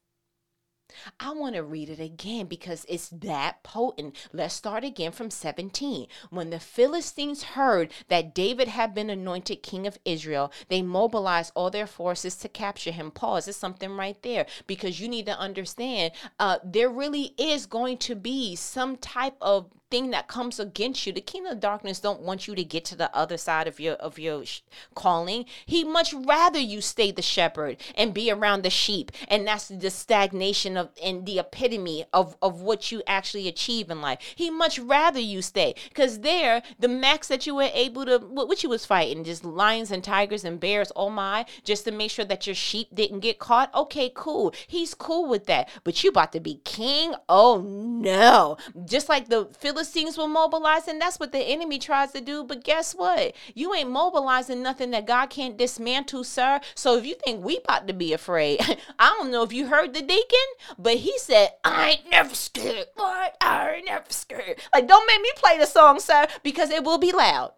I 1.20 1.32
want 1.32 1.54
to 1.54 1.62
read 1.62 1.88
it 1.88 2.00
again 2.00 2.46
because 2.46 2.84
it's 2.88 3.08
that 3.10 3.62
potent. 3.62 4.16
Let's 4.32 4.54
start 4.54 4.84
again 4.84 5.12
from 5.12 5.30
17. 5.30 6.06
When 6.30 6.50
the 6.50 6.60
Philistines 6.60 7.42
heard 7.42 7.92
that 8.08 8.34
David 8.34 8.68
had 8.68 8.94
been 8.94 9.10
anointed 9.10 9.62
king 9.62 9.86
of 9.86 9.98
Israel, 10.04 10.52
they 10.68 10.82
mobilized 10.82 11.52
all 11.54 11.70
their 11.70 11.86
forces 11.86 12.36
to 12.36 12.48
capture 12.48 12.92
him. 12.92 13.10
Pause. 13.10 13.46
There's 13.46 13.56
something 13.56 13.96
right 13.96 14.20
there 14.22 14.46
because 14.66 15.00
you 15.00 15.08
need 15.08 15.26
to 15.26 15.38
understand 15.38 16.12
uh, 16.38 16.58
there 16.64 16.90
really 16.90 17.34
is 17.38 17.66
going 17.66 17.98
to 17.98 18.14
be 18.14 18.56
some 18.56 18.96
type 18.96 19.36
of 19.40 19.70
thing 19.92 20.10
that 20.10 20.26
comes 20.26 20.58
against 20.58 21.06
you 21.06 21.12
the 21.12 21.20
kingdom 21.20 21.52
of 21.52 21.60
darkness 21.60 22.00
don't 22.00 22.22
want 22.22 22.48
you 22.48 22.54
to 22.54 22.64
get 22.64 22.82
to 22.82 22.96
the 22.96 23.14
other 23.14 23.36
side 23.36 23.68
of 23.68 23.78
your 23.78 23.92
of 23.96 24.18
your 24.18 24.42
sh- 24.42 24.62
calling. 24.94 25.44
He 25.66 25.84
much 25.84 26.14
rather 26.14 26.58
you 26.58 26.80
stay 26.80 27.10
the 27.10 27.20
shepherd 27.20 27.76
and 27.94 28.14
be 28.14 28.30
around 28.30 28.62
the 28.62 28.70
sheep. 28.70 29.12
And 29.28 29.46
that's 29.46 29.68
the 29.68 29.90
stagnation 29.90 30.78
of 30.78 30.88
and 31.04 31.26
the 31.26 31.38
epitome 31.38 32.06
of 32.10 32.36
of 32.40 32.62
what 32.62 32.90
you 32.90 33.02
actually 33.06 33.48
achieve 33.48 33.90
in 33.90 34.00
life. 34.00 34.18
He 34.34 34.48
much 34.48 34.78
rather 34.78 35.20
you 35.20 35.42
stay 35.42 35.74
because 35.90 36.20
there 36.20 36.62
the 36.78 36.88
max 36.88 37.28
that 37.28 37.46
you 37.46 37.54
were 37.56 37.68
able 37.74 38.06
to 38.06 38.16
what, 38.16 38.48
what 38.48 38.62
you 38.62 38.70
was 38.70 38.86
fighting 38.86 39.24
just 39.24 39.44
lions 39.44 39.90
and 39.90 40.02
tigers 40.02 40.42
and 40.42 40.58
bears 40.58 40.90
oh 40.96 41.10
my 41.10 41.44
just 41.64 41.84
to 41.84 41.90
make 41.92 42.10
sure 42.10 42.24
that 42.24 42.46
your 42.46 42.54
sheep 42.54 42.88
didn't 42.94 43.20
get 43.20 43.38
caught? 43.38 43.68
Okay 43.74 44.10
cool. 44.14 44.54
He's 44.66 44.94
cool 44.94 45.28
with 45.28 45.44
that. 45.46 45.68
But 45.84 46.02
you 46.02 46.08
about 46.08 46.32
to 46.32 46.40
be 46.40 46.62
king? 46.64 47.14
Oh 47.28 47.60
no. 47.60 48.56
Just 48.86 49.10
like 49.10 49.28
the 49.28 49.50
philistines 49.58 49.81
Philistines 49.82 50.16
will 50.16 50.28
mobilize, 50.28 50.86
and 50.86 51.00
that's 51.00 51.18
what 51.18 51.32
the 51.32 51.40
enemy 51.40 51.76
tries 51.76 52.12
to 52.12 52.20
do. 52.20 52.44
But 52.44 52.62
guess 52.62 52.92
what? 52.92 53.34
You 53.52 53.74
ain't 53.74 53.90
mobilizing 53.90 54.62
nothing 54.62 54.92
that 54.92 55.08
God 55.08 55.26
can't 55.26 55.56
dismantle, 55.56 56.22
sir. 56.22 56.60
So 56.76 56.96
if 56.96 57.04
you 57.04 57.16
think 57.16 57.44
we 57.44 57.56
about 57.56 57.88
to 57.88 57.92
be 57.92 58.12
afraid, 58.12 58.60
I 59.00 59.08
don't 59.18 59.32
know 59.32 59.42
if 59.42 59.52
you 59.52 59.66
heard 59.66 59.92
the 59.92 60.00
deacon, 60.00 60.38
but 60.78 60.98
he 60.98 61.18
said, 61.18 61.48
I 61.64 61.90
ain't 61.90 62.08
never 62.08 62.32
scared. 62.32 62.86
What? 62.94 63.36
I 63.40 63.72
ain't 63.72 63.86
never 63.86 64.04
scared. 64.10 64.60
Like, 64.72 64.86
don't 64.86 65.06
make 65.08 65.20
me 65.20 65.30
play 65.34 65.58
the 65.58 65.66
song, 65.66 65.98
sir, 65.98 66.28
because 66.44 66.70
it 66.70 66.84
will 66.84 66.98
be 66.98 67.10
loud. 67.10 67.52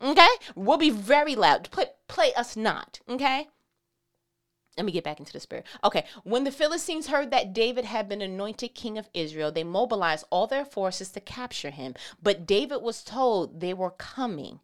Okay? 0.00 0.28
We'll 0.54 0.78
be 0.78 0.90
very 0.90 1.34
loud. 1.34 1.70
Put 1.72 1.88
play 2.06 2.32
us 2.34 2.56
not. 2.56 3.00
Okay? 3.08 3.48
Let 4.78 4.84
me 4.84 4.92
get 4.92 5.02
back 5.02 5.18
into 5.18 5.32
the 5.32 5.40
spirit. 5.40 5.66
Okay, 5.82 6.04
when 6.22 6.44
the 6.44 6.52
Philistines 6.52 7.08
heard 7.08 7.32
that 7.32 7.52
David 7.52 7.84
had 7.84 8.08
been 8.08 8.22
anointed 8.22 8.76
king 8.76 8.96
of 8.96 9.10
Israel, 9.12 9.50
they 9.50 9.64
mobilized 9.64 10.24
all 10.30 10.46
their 10.46 10.64
forces 10.64 11.10
to 11.10 11.20
capture 11.20 11.70
him. 11.70 11.94
But 12.22 12.46
David 12.46 12.80
was 12.80 13.02
told 13.02 13.58
they 13.58 13.74
were 13.74 13.90
coming. 13.90 14.60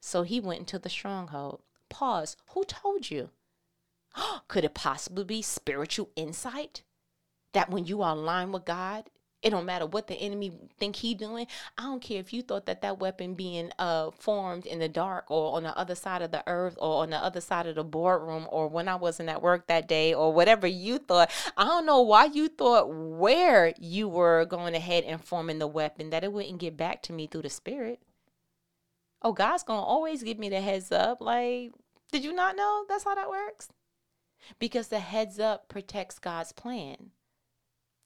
So 0.00 0.24
he 0.24 0.40
went 0.40 0.60
into 0.60 0.78
the 0.80 0.88
stronghold. 0.88 1.62
Pause. 1.88 2.36
Who 2.48 2.64
told 2.64 3.10
you? 3.10 3.30
Could 4.48 4.64
it 4.64 4.74
possibly 4.74 5.22
be 5.22 5.40
spiritual 5.40 6.10
insight? 6.16 6.82
That 7.52 7.70
when 7.70 7.86
you 7.86 8.02
are 8.02 8.16
aligned 8.16 8.52
with 8.52 8.64
God, 8.64 9.08
it 9.40 9.50
don't 9.50 9.66
matter 9.66 9.86
what 9.86 10.08
the 10.08 10.16
enemy 10.16 10.52
think 10.78 10.96
he 10.96 11.14
doing. 11.14 11.46
I 11.76 11.84
don't 11.84 12.02
care 12.02 12.18
if 12.18 12.32
you 12.32 12.42
thought 12.42 12.66
that 12.66 12.82
that 12.82 12.98
weapon 12.98 13.34
being 13.34 13.70
uh 13.78 14.10
formed 14.10 14.66
in 14.66 14.80
the 14.80 14.88
dark 14.88 15.30
or 15.30 15.56
on 15.56 15.62
the 15.62 15.76
other 15.78 15.94
side 15.94 16.22
of 16.22 16.32
the 16.32 16.42
earth 16.48 16.76
or 16.80 17.02
on 17.02 17.10
the 17.10 17.16
other 17.16 17.40
side 17.40 17.66
of 17.66 17.76
the 17.76 17.84
boardroom 17.84 18.48
or 18.50 18.68
when 18.68 18.88
I 18.88 18.96
wasn't 18.96 19.28
at 19.28 19.42
work 19.42 19.68
that 19.68 19.86
day 19.86 20.12
or 20.12 20.32
whatever 20.32 20.66
you 20.66 20.98
thought. 20.98 21.30
I 21.56 21.64
don't 21.64 21.86
know 21.86 22.02
why 22.02 22.24
you 22.26 22.48
thought 22.48 22.88
where 22.90 23.74
you 23.78 24.08
were 24.08 24.44
going 24.44 24.74
ahead 24.74 25.04
and 25.04 25.22
forming 25.22 25.60
the 25.60 25.68
weapon 25.68 26.10
that 26.10 26.24
it 26.24 26.32
wouldn't 26.32 26.58
get 26.58 26.76
back 26.76 27.02
to 27.04 27.12
me 27.12 27.28
through 27.28 27.42
the 27.42 27.50
spirit. 27.50 28.00
Oh, 29.22 29.32
God's 29.32 29.62
gonna 29.62 29.82
always 29.82 30.22
give 30.22 30.38
me 30.38 30.48
the 30.48 30.60
heads 30.60 30.90
up. 30.90 31.20
Like, 31.20 31.72
did 32.10 32.24
you 32.24 32.32
not 32.32 32.56
know 32.56 32.84
that's 32.88 33.04
how 33.04 33.14
that 33.14 33.30
works? 33.30 33.68
Because 34.58 34.88
the 34.88 35.00
heads 35.00 35.38
up 35.38 35.68
protects 35.68 36.18
God's 36.18 36.52
plan 36.52 37.10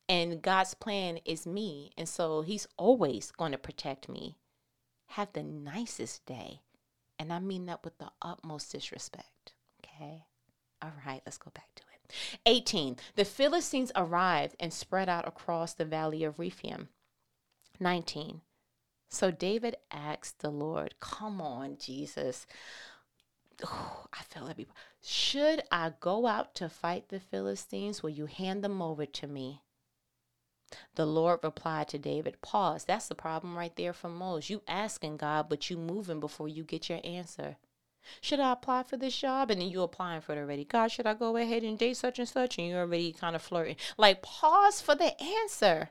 and 0.08 0.42
God's 0.42 0.74
plan 0.74 1.18
is 1.24 1.46
me. 1.46 1.92
And 1.96 2.08
so 2.08 2.42
He's 2.42 2.66
always 2.76 3.30
going 3.30 3.52
to 3.52 3.58
protect 3.58 4.08
me. 4.08 4.36
Have 5.08 5.32
the 5.32 5.42
nicest 5.42 6.26
day. 6.26 6.60
And 7.18 7.32
I 7.32 7.38
mean 7.38 7.66
that 7.66 7.84
with 7.84 7.98
the 7.98 8.10
utmost 8.20 8.72
disrespect. 8.72 9.52
Okay? 9.84 10.24
All 10.80 10.92
right, 11.06 11.22
let's 11.24 11.38
go 11.38 11.50
back 11.54 11.68
to 11.76 11.82
it. 11.82 12.14
18. 12.46 12.96
The 13.14 13.24
Philistines 13.24 13.92
arrived 13.94 14.56
and 14.58 14.72
spread 14.72 15.08
out 15.08 15.28
across 15.28 15.74
the 15.74 15.84
valley 15.84 16.24
of 16.24 16.38
Rephaim. 16.38 16.88
19. 17.78 18.40
So 19.08 19.30
David 19.30 19.76
asked 19.90 20.40
the 20.40 20.50
Lord, 20.50 20.94
Come 21.00 21.40
on, 21.40 21.76
Jesus. 21.78 22.46
I 23.64 24.22
feel 24.28 24.48
every. 24.48 24.66
Should 25.02 25.62
I 25.70 25.92
go 26.00 26.26
out 26.26 26.54
to 26.56 26.68
fight 26.68 27.08
the 27.08 27.20
Philistines? 27.20 28.02
Will 28.02 28.10
you 28.10 28.26
hand 28.26 28.64
them 28.64 28.80
over 28.80 29.06
to 29.06 29.26
me? 29.26 29.62
The 30.94 31.06
Lord 31.06 31.40
replied 31.42 31.88
to 31.88 31.98
David, 31.98 32.40
Pause. 32.42 32.84
That's 32.84 33.08
the 33.08 33.14
problem 33.14 33.56
right 33.56 33.74
there 33.76 33.92
for 33.92 34.08
most. 34.08 34.50
You 34.50 34.62
asking 34.66 35.18
God, 35.18 35.48
but 35.48 35.70
you 35.70 35.76
moving 35.76 36.20
before 36.20 36.48
you 36.48 36.64
get 36.64 36.88
your 36.88 37.00
answer. 37.04 37.56
Should 38.20 38.40
I 38.40 38.52
apply 38.52 38.82
for 38.82 38.96
this 38.96 39.16
job? 39.16 39.50
And 39.50 39.60
then 39.60 39.68
you 39.68 39.82
applying 39.82 40.20
for 40.20 40.32
it 40.32 40.38
already. 40.38 40.64
God, 40.64 40.90
should 40.90 41.06
I 41.06 41.14
go 41.14 41.36
ahead 41.36 41.62
and 41.62 41.78
date 41.78 41.96
such 41.96 42.18
and 42.18 42.28
such? 42.28 42.58
And 42.58 42.66
you're 42.66 42.80
already 42.80 43.12
kind 43.12 43.36
of 43.36 43.42
flirting. 43.42 43.76
Like, 43.96 44.22
pause 44.22 44.80
for 44.80 44.94
the 44.94 45.20
answer. 45.22 45.90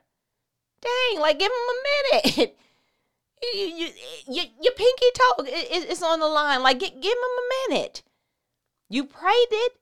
Dang, 0.80 1.20
like, 1.20 1.38
give 1.38 1.50
him 1.50 1.52
a 1.52 2.22
minute. 2.34 2.58
you, 3.54 3.60
you, 3.60 3.88
you, 4.28 4.42
your 4.60 4.72
pinky 4.74 5.06
toe 5.14 5.44
is 5.44 6.02
on 6.02 6.20
the 6.20 6.28
line. 6.28 6.62
Like, 6.62 6.80
give 6.80 6.92
him 6.92 7.00
a 7.00 7.70
minute. 7.70 8.02
You 8.88 9.04
prayed 9.04 9.48
it. 9.50 9.72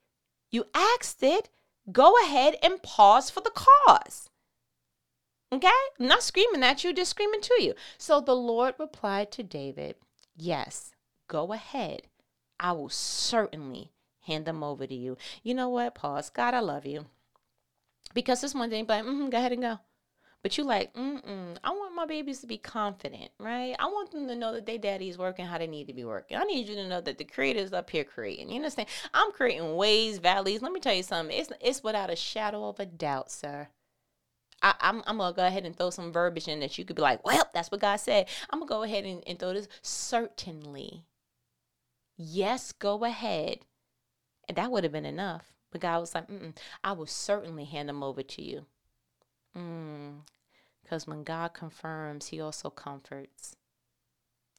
You 0.51 0.67
asked 0.75 1.23
it. 1.23 1.49
Go 1.91 2.15
ahead 2.23 2.57
and 2.63 2.83
pause 2.83 3.31
for 3.31 3.41
the 3.41 3.51
cause. 3.51 4.30
Okay? 5.53 5.69
I'm 5.99 6.07
not 6.07 6.23
screaming 6.23 6.63
at 6.63 6.85
you, 6.85 6.93
just 6.93 7.11
screaming 7.11 7.41
to 7.41 7.63
you. 7.63 7.75
So 7.99 8.21
the 8.21 8.37
Lord 8.37 8.75
replied 8.79 9.33
to 9.33 9.43
David, 9.43 9.97
Yes, 10.37 10.93
go 11.29 11.53
ahead. 11.53 12.03
I 12.59 12.73
will 12.73 12.89
certainly 12.89 13.91
hand 14.23 14.45
them 14.45 14.63
over 14.63 14.87
to 14.87 14.95
you. 14.95 15.17
You 15.43 15.55
know 15.55 15.69
what? 15.69 15.95
Pause. 15.95 16.31
God, 16.31 16.55
I 16.55 16.61
love 16.61 16.87
you. 16.87 17.07
Because 18.15 18.41
this 18.41 18.55
one 18.55 18.71
thing, 18.71 18.85
but 18.85 19.05
mm-hmm, 19.05 19.29
go 19.29 19.39
ahead 19.39 19.53
and 19.53 19.63
go. 19.63 19.79
But 20.43 20.57
you 20.57 20.65
like, 20.65 20.95
mm-mm, 20.95 21.59
I 21.63 21.71
want 21.71 21.95
my 21.95 22.07
babies 22.07 22.41
to 22.41 22.47
be 22.47 22.57
confident, 22.57 23.31
right? 23.39 23.77
I 23.79 23.87
want 23.87 24.11
them 24.11 24.27
to 24.27 24.35
know 24.35 24.55
that 24.55 24.65
their 24.65 24.79
daddy 24.79 25.11
is 25.11 25.19
working 25.19 25.45
how 25.45 25.59
they 25.59 25.67
need 25.67 25.87
to 25.89 25.93
be 25.93 26.05
working. 26.05 26.39
I 26.39 26.45
need 26.45 26.67
you 26.67 26.77
to 26.77 26.89
know 26.89 27.03
that 27.03 27.19
the 27.19 27.25
creator 27.25 27.61
is 27.61 27.75
up 27.75 27.91
here 27.91 28.05
creating. 28.05 28.49
You 28.49 28.57
understand? 28.57 28.89
I'm 29.13 29.33
creating 29.33 29.77
ways, 29.77 30.17
valleys. 30.19 30.63
Let 30.63 30.73
me 30.73 30.81
tell 30.81 30.95
you 30.95 31.03
something. 31.03 31.37
It's 31.37 31.53
it's 31.61 31.85
without 31.85 32.09
a 32.09 32.17
shadow 32.17 32.69
of 32.69 32.81
a 32.81 32.87
doubt, 32.87 33.31
sir. 33.31 33.69
I, 34.63 34.75
am 34.83 35.03
gonna 35.19 35.33
go 35.33 35.47
ahead 35.47 35.65
and 35.65 35.77
throw 35.77 35.91
some 35.91 36.13
verbiage 36.13 36.49
in 36.49 36.61
that 36.61 36.77
you 36.79 36.85
could 36.85 36.97
be 36.97 37.03
like, 37.03 37.25
well, 37.25 37.49
that's 37.55 37.71
what 37.71 37.81
God 37.81 37.97
said. 37.97 38.29
I'm 38.51 38.61
gonna 38.61 38.69
go 38.69 38.83
ahead 38.83 39.05
and, 39.05 39.23
and 39.27 39.39
throw 39.39 39.53
this. 39.53 39.69
Certainly. 39.83 41.05
Yes, 42.17 42.73
go 42.73 43.05
ahead. 43.05 43.61
And 44.49 44.57
that 44.59 44.71
would 44.71 44.85
have 44.85 44.93
been 44.93 45.07
enough. 45.07 45.53
But 45.71 45.81
God 45.81 46.01
was 46.01 46.15
like, 46.15 46.27
I 46.83 46.93
will 46.93 47.07
certainly 47.07 47.65
hand 47.65 47.89
them 47.89 48.03
over 48.03 48.23
to 48.23 48.43
you. 48.43 48.67
Because 49.55 51.05
mm. 51.05 51.09
when 51.09 51.23
God 51.23 51.55
confirms, 51.55 52.27
He 52.27 52.41
also 52.41 52.69
comforts. 52.69 53.57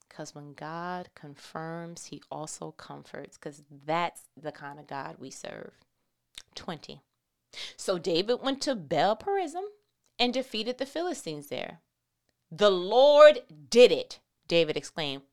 Because 0.08 0.34
when 0.34 0.54
God 0.54 1.10
confirms, 1.14 2.06
He 2.06 2.22
also 2.32 2.72
comforts. 2.72 3.38
Because 3.38 3.62
that's 3.86 4.24
the 4.42 4.52
kind 4.52 4.80
of 4.80 4.88
God 4.88 5.18
we 5.20 5.30
serve. 5.30 5.74
20. 6.56 7.02
So 7.76 7.98
David 7.98 8.42
went 8.42 8.62
to 8.62 8.76
Baal 8.76 9.18
Perazim 9.18 9.66
and 10.22 10.36
defeated 10.36 10.78
the 10.78 10.86
Philistines 10.86 11.48
there. 11.48 11.82
The 12.52 12.70
Lord 12.70 13.42
did 13.72 13.92
it, 13.92 14.20
David 14.48 14.78
exclaimed. 14.78 15.24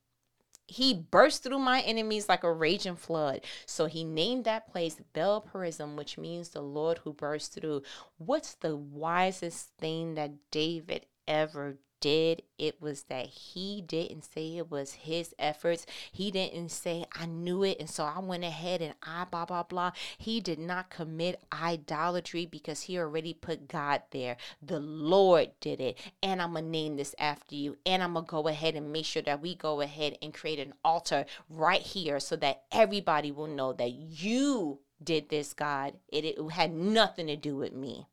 He 0.66 0.94
burst 0.94 1.42
through 1.42 1.59
my 1.59 1.83
enemies 1.83 2.27
like 2.27 2.42
a 2.42 2.53
raging 2.53 2.96
flood. 2.96 3.42
So 3.66 3.85
he 3.85 4.03
named 4.03 4.44
that 4.44 4.72
place 4.72 4.96
Baal 5.12 5.42
Perazim, 5.42 5.94
which 5.94 6.16
means 6.16 6.48
the 6.48 6.62
Lord 6.62 6.98
who 7.05 7.12
burst 7.12 7.53
through. 7.53 7.83
What's 8.16 8.55
the 8.55 8.77
wisest 8.77 9.72
thing 9.79 10.14
that 10.14 10.51
David 10.51 11.05
ever 11.27 11.77
did, 12.01 12.43
it 12.59 12.81
was 12.81 13.05
that 13.05 13.27
he 13.27 13.83
didn't 13.87 14.25
say 14.25 14.57
it 14.57 14.71
was 14.71 14.93
his 14.93 15.35
efforts. 15.39 15.87
He 16.13 16.31
didn't 16.31 16.71
say, 16.71 17.05
I 17.13 17.27
knew 17.27 17.63
it, 17.63 17.79
and 17.81 17.89
so 17.89 18.05
I 18.05 18.19
went 18.19 18.45
ahead 18.45 18.83
and 18.83 18.95
I 19.03 19.25
blah, 19.25 19.45
blah, 19.45 19.63
blah. 19.63 19.93
He 20.17 20.41
did 20.41 20.59
not 20.59 20.91
commit 20.91 21.43
idolatry 21.53 22.47
because 22.47 22.83
he 22.83 22.99
already 22.99 23.35
put 23.35 23.69
God 23.69 24.03
there. 24.11 24.37
The 24.63 24.81
Lord 24.81 25.51
did 25.61 25.81
it. 25.81 25.99
And 26.23 26.43
I'm 26.43 26.53
going 26.53 26.65
to 26.65 26.71
name 26.71 26.97
this 26.97 27.15
after 27.19 27.55
you. 27.55 27.77
And 27.87 28.03
I'm 28.03 28.15
going 28.15 28.27
to 28.27 28.31
go 28.31 28.49
ahead 28.49 28.75
and 28.75 28.93
make 28.93 29.05
sure 29.07 29.23
that 29.23 29.43
we 29.43 29.55
go 29.55 29.81
ahead 29.81 30.19
and 30.23 30.35
create 30.35 30.59
an 30.59 30.75
altar 30.85 31.27
right 31.49 31.81
here 31.81 32.21
so 32.21 32.37
that 32.37 32.63
everybody 32.73 33.31
will 33.31 33.47
know 33.47 33.73
that 33.73 33.93
you 33.93 34.81
did 35.03 35.29
this, 35.29 35.55
God. 35.55 35.95
It, 36.09 36.25
it 36.25 36.51
had 36.53 36.73
nothing 36.73 37.27
to 37.29 37.37
do 37.37 37.57
with 37.57 37.73
me. 37.73 38.07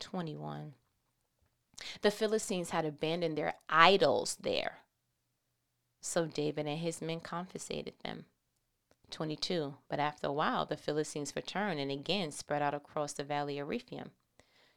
21. 0.00 0.74
The 2.02 2.10
Philistines 2.10 2.70
had 2.70 2.84
abandoned 2.84 3.36
their 3.36 3.54
idols 3.68 4.36
there. 4.40 4.78
So 6.00 6.26
David 6.26 6.66
and 6.66 6.78
his 6.78 7.02
men 7.02 7.20
confiscated 7.20 7.94
them. 8.04 8.26
22. 9.10 9.74
But 9.88 10.00
after 10.00 10.28
a 10.28 10.32
while, 10.32 10.66
the 10.66 10.76
Philistines 10.76 11.34
returned 11.36 11.80
and 11.80 11.90
again 11.90 12.30
spread 12.30 12.62
out 12.62 12.74
across 12.74 13.12
the 13.12 13.24
valley 13.24 13.58
of 13.58 13.68
Rephaim. 13.68 14.10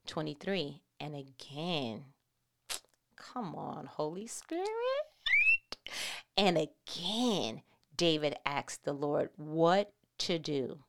23. 0.07 0.81
And 0.99 1.15
again, 1.15 2.05
come 3.15 3.55
on, 3.55 3.85
Holy 3.85 4.27
Spirit. 4.27 4.67
And 6.35 6.57
again, 6.57 7.61
David 7.95 8.37
asked 8.45 8.83
the 8.85 8.93
Lord 8.93 9.29
what 9.35 9.91
to 10.19 10.39
do. 10.39 10.79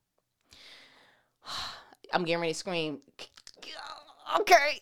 I'm 2.12 2.24
getting 2.24 2.40
ready 2.40 2.52
to 2.52 2.58
scream. 2.58 3.00
Okay. 4.40 4.80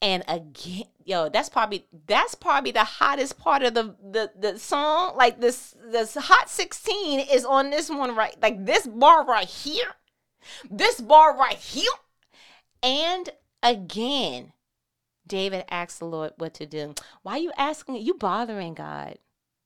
And 0.00 0.22
again, 0.28 0.84
yo, 1.04 1.28
that's 1.28 1.48
probably 1.48 1.86
that's 2.06 2.34
probably 2.34 2.70
the 2.70 2.84
hottest 2.84 3.38
part 3.38 3.62
of 3.62 3.74
the 3.74 3.96
the 4.02 4.30
the 4.38 4.58
song. 4.58 5.16
Like 5.16 5.40
this 5.40 5.74
this 5.90 6.14
hot 6.14 6.48
16 6.48 7.20
is 7.20 7.44
on 7.44 7.70
this 7.70 7.90
one 7.90 8.14
right. 8.14 8.36
Like 8.40 8.64
this 8.64 8.86
bar 8.86 9.24
right 9.24 9.46
here. 9.48 9.94
This 10.70 11.00
bar 11.00 11.36
right 11.36 11.56
here. 11.56 11.90
And 12.82 13.30
again, 13.62 14.52
David 15.26 15.64
asked 15.68 15.98
the 15.98 16.06
Lord 16.06 16.32
what 16.36 16.54
to 16.54 16.66
do. 16.66 16.94
Why 17.22 17.32
are 17.32 17.38
you 17.38 17.52
asking? 17.56 17.96
You 17.96 18.14
bothering 18.14 18.74
God. 18.74 19.18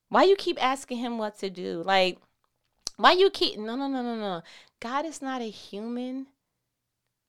Why 0.08 0.24
you 0.24 0.36
keep 0.36 0.62
asking 0.62 0.98
him 0.98 1.18
what 1.18 1.38
to 1.38 1.50
do? 1.50 1.82
Like, 1.84 2.18
why 2.96 3.12
you 3.12 3.30
keep 3.30 3.58
no 3.58 3.76
no 3.76 3.86
no 3.86 4.02
no 4.02 4.16
no. 4.16 4.42
God 4.80 5.04
is 5.04 5.20
not 5.20 5.42
a 5.42 5.50
human 5.50 6.26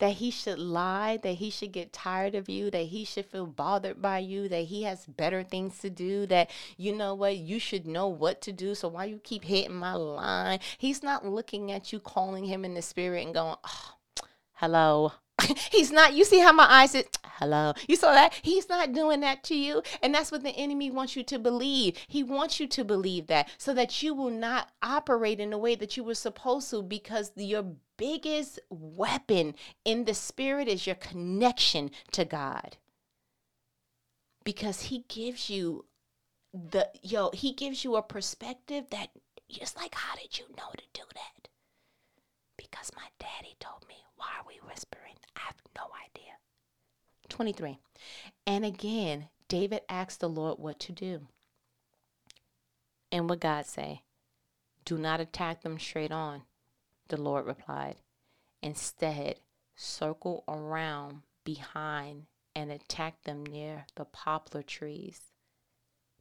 that 0.04 0.16
he 0.16 0.30
should 0.30 0.60
lie, 0.60 1.16
that 1.24 1.36
he 1.36 1.50
should 1.50 1.72
get 1.72 1.94
tired 1.94 2.36
of 2.36 2.50
you, 2.50 2.70
that 2.70 2.88
he 2.88 3.06
should 3.06 3.26
feel 3.26 3.46
bothered 3.46 4.02
by 4.02 4.18
you, 4.18 4.50
that 4.50 4.66
he 4.66 4.84
has 4.84 5.06
better 5.06 5.44
things 5.44 5.78
to 5.80 5.90
do, 5.90 6.26
that 6.26 6.50
you 6.76 6.94
know 6.94 7.16
what, 7.16 7.38
you 7.38 7.58
should 7.58 7.88
know 7.88 8.10
what 8.10 8.42
to 8.42 8.52
do. 8.52 8.76
So 8.76 8.90
why 8.90 9.06
you 9.06 9.22
keep 9.24 9.46
hitting 9.46 9.76
my 9.78 9.94
line? 9.94 10.60
He's 10.78 11.04
not 11.04 11.26
looking 11.26 11.72
at 11.72 11.94
you, 11.94 12.02
calling 12.02 12.44
him 12.44 12.66
in 12.66 12.74
the 12.74 12.82
spirit 12.82 13.24
and 13.26 13.34
going, 13.34 13.56
oh, 13.64 13.92
hello. 14.56 15.14
He's 15.72 15.92
not, 15.92 16.14
you 16.14 16.26
see 16.26 16.40
how 16.40 16.52
my 16.52 16.66
eyes 16.70 16.96
is, 16.96 17.06
hello. 17.24 17.74
You 17.88 17.96
saw 17.96 18.14
that? 18.14 18.34
He's 18.42 18.70
not 18.70 18.94
doing 18.94 19.20
that 19.22 19.44
to 19.46 19.56
you. 19.56 19.82
And 20.02 20.14
that's 20.14 20.32
what 20.32 20.44
the 20.44 20.52
enemy 20.52 20.92
wants 20.92 21.16
you 21.16 21.24
to 21.24 21.40
believe. 21.40 21.98
He 22.08 22.24
wants 22.24 22.60
you 22.60 22.68
to 22.68 22.84
believe 22.84 23.28
that 23.28 23.50
so 23.58 23.74
that 23.74 24.02
you 24.02 24.14
will 24.14 24.30
not 24.30 24.70
operate 24.82 25.40
in 25.40 25.50
the 25.50 25.58
way 25.58 25.76
that 25.76 25.98
you 25.98 26.04
were 26.04 26.16
supposed 26.16 26.70
to 26.72 26.82
because 26.82 27.32
your 27.36 27.66
biggest 27.98 28.60
weapon 28.70 29.56
in 29.86 30.06
the 30.06 30.14
spirit 30.14 30.68
is 30.68 30.88
your 30.88 30.96
connection 30.96 31.92
to 32.12 32.26
God. 32.26 32.78
Because 34.44 34.82
he 34.84 35.06
gives 35.08 35.50
you 35.50 35.86
the 36.54 36.90
yo, 37.02 37.32
he 37.34 37.54
gives 37.54 37.84
you 37.84 37.96
a 37.96 38.04
perspective 38.04 38.86
that 38.92 39.10
it's 39.50 39.76
like, 39.76 39.96
how 39.96 40.16
did 40.16 40.38
you 40.38 40.46
know 40.58 40.72
to 40.76 40.84
do 40.94 41.02
that? 41.14 41.50
Because 42.74 42.92
my 42.96 43.06
daddy 43.20 43.56
told 43.60 43.88
me. 43.88 44.04
Why 44.16 44.26
are 44.40 44.48
we 44.48 44.56
whispering? 44.68 45.14
I 45.36 45.42
have 45.42 45.62
no 45.76 45.84
idea. 46.10 46.34
23. 47.30 47.78
And 48.48 48.66
again, 48.66 49.30
David 49.48 49.82
asked 49.88 50.22
the 50.22 50.28
Lord 50.28 50.58
what 50.58 50.80
to 50.80 50.92
do. 50.92 51.28
And 53.12 53.30
what 53.30 53.42
God 53.42 53.68
say? 53.68 54.02
Do 54.86 54.98
not 54.98 55.20
attack 55.20 55.62
them 55.62 55.78
straight 55.78 56.12
on, 56.12 56.42
the 57.10 57.22
Lord 57.22 57.46
replied. 57.46 57.98
Instead, 58.64 59.36
circle 59.76 60.44
around 60.48 61.22
behind 61.44 62.26
and 62.56 62.72
attack 62.72 63.22
them 63.22 63.46
near 63.46 63.86
the 63.94 64.06
poplar 64.06 64.64
trees. 64.64 65.22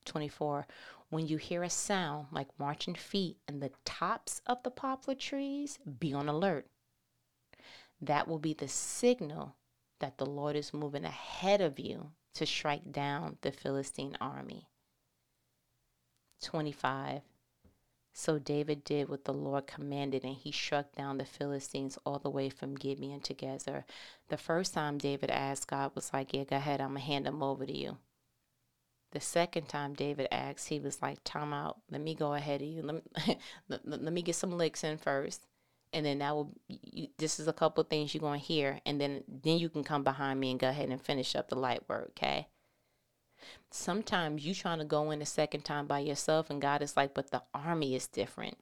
24. 0.05 0.67
When 1.11 1.27
you 1.27 1.37
hear 1.37 1.63
a 1.63 1.71
sound 1.71 2.29
like 2.31 2.59
marching 2.59 2.95
feet 2.95 3.37
in 3.49 3.61
the 3.61 3.71
tops 3.85 4.41
of 4.47 4.63
the 4.63 4.71
poplar 4.71 5.15
trees, 5.15 5.79
be 5.99 6.13
on 6.13 6.29
alert. 6.29 6.67
That 8.01 8.27
will 8.27 8.39
be 8.39 8.55
the 8.55 8.69
signal 8.69 9.55
that 10.01 10.19
the 10.19 10.27
Lord 10.27 10.57
is 10.57 10.75
moving 10.75 11.05
ahead 11.05 11.61
of 11.61 11.79
you 11.79 12.11
to 12.35 12.47
strike 12.47 12.91
down 12.91 13.37
the 13.43 13.53
Philistine 13.53 14.17
army. 14.21 14.69
25. 16.43 17.23
So 18.15 18.39
David 18.39 18.85
did 18.85 19.09
what 19.09 19.25
the 19.25 19.33
Lord 19.33 19.67
commanded, 19.67 20.25
and 20.25 20.35
he 20.35 20.53
struck 20.53 20.93
down 20.93 21.17
the 21.17 21.25
Philistines 21.25 21.99
all 22.05 22.19
the 22.19 22.31
way 22.31 22.51
from 22.51 22.75
Gibeon 22.75 23.21
to 23.21 23.35
Gezer. 23.35 23.85
The 24.29 24.37
first 24.37 24.75
time 24.75 24.99
David 24.99 25.31
asked, 25.31 25.69
God 25.69 25.93
was 25.95 26.13
like, 26.13 26.35
Yeah, 26.35 26.45
go 26.45 26.57
ahead, 26.57 26.81
I'm 26.81 26.91
going 26.91 27.01
to 27.01 27.07
hand 27.07 27.27
them 27.27 27.43
over 27.43 27.65
to 27.65 27.77
you. 27.77 27.97
The 29.13 29.21
second 29.21 29.69
time 29.69 29.95
David 29.95 30.29
asked, 30.33 30.69
he 30.69 30.81
was 30.81 31.01
like, 31.01 31.19
Time 31.25 31.53
out, 31.53 31.79
let 31.91 32.01
me 32.01 32.15
go 32.15 32.35
ahead 32.35 32.63
of 32.63 32.69
you. 32.69 32.83
Let 32.83 32.97
me, 32.97 33.39
let, 33.69 34.13
me 34.13 34.23
get 34.23 34.35
some 34.35 34.57
licks 34.57 34.85
in 34.85 34.99
first. 34.99 35.47
And 35.93 36.07
then 36.07 36.19
that 36.19 36.35
will, 36.35 36.51
you, 36.69 37.09
this 37.19 37.39
is 37.39 37.47
a 37.47 37.53
couple 37.53 37.85
things 37.85 38.15
you're 38.15 38.23
going 38.23 38.41
to 38.41 38.47
hear. 38.47 38.81
And 38.87 39.01
then, 39.01 39.25
then 39.29 39.59
you 39.59 39.69
can 39.69 39.85
come 39.85 40.03
behind 40.03 40.41
me 40.41 40.51
and 40.51 40.59
go 40.59 40.71
ahead 40.71 40.89
and 40.89 41.01
finish 41.01 41.37
up 41.37 41.49
the 41.49 41.57
light 41.57 41.87
work, 41.89 42.13
okay? 42.17 42.49
sometimes 43.71 44.45
you 44.45 44.55
trying 44.55 44.79
to 44.79 44.85
go 44.85 45.11
in 45.11 45.23
a 45.23 45.27
second 45.27 45.65
time 45.65 45.87
by 45.87 45.99
yourself 45.99 46.51
and 46.51 46.61
God 46.61 46.83
is 46.83 46.97
like, 46.97 47.15
but 47.15 47.31
the 47.31 47.43
army 47.55 47.95
is 47.95 48.07
different. 48.07 48.57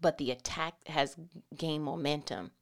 But 0.00 0.18
the 0.18 0.30
attack 0.30 0.74
has 0.86 1.16
gained 1.56 1.84
momentum. 1.84 2.52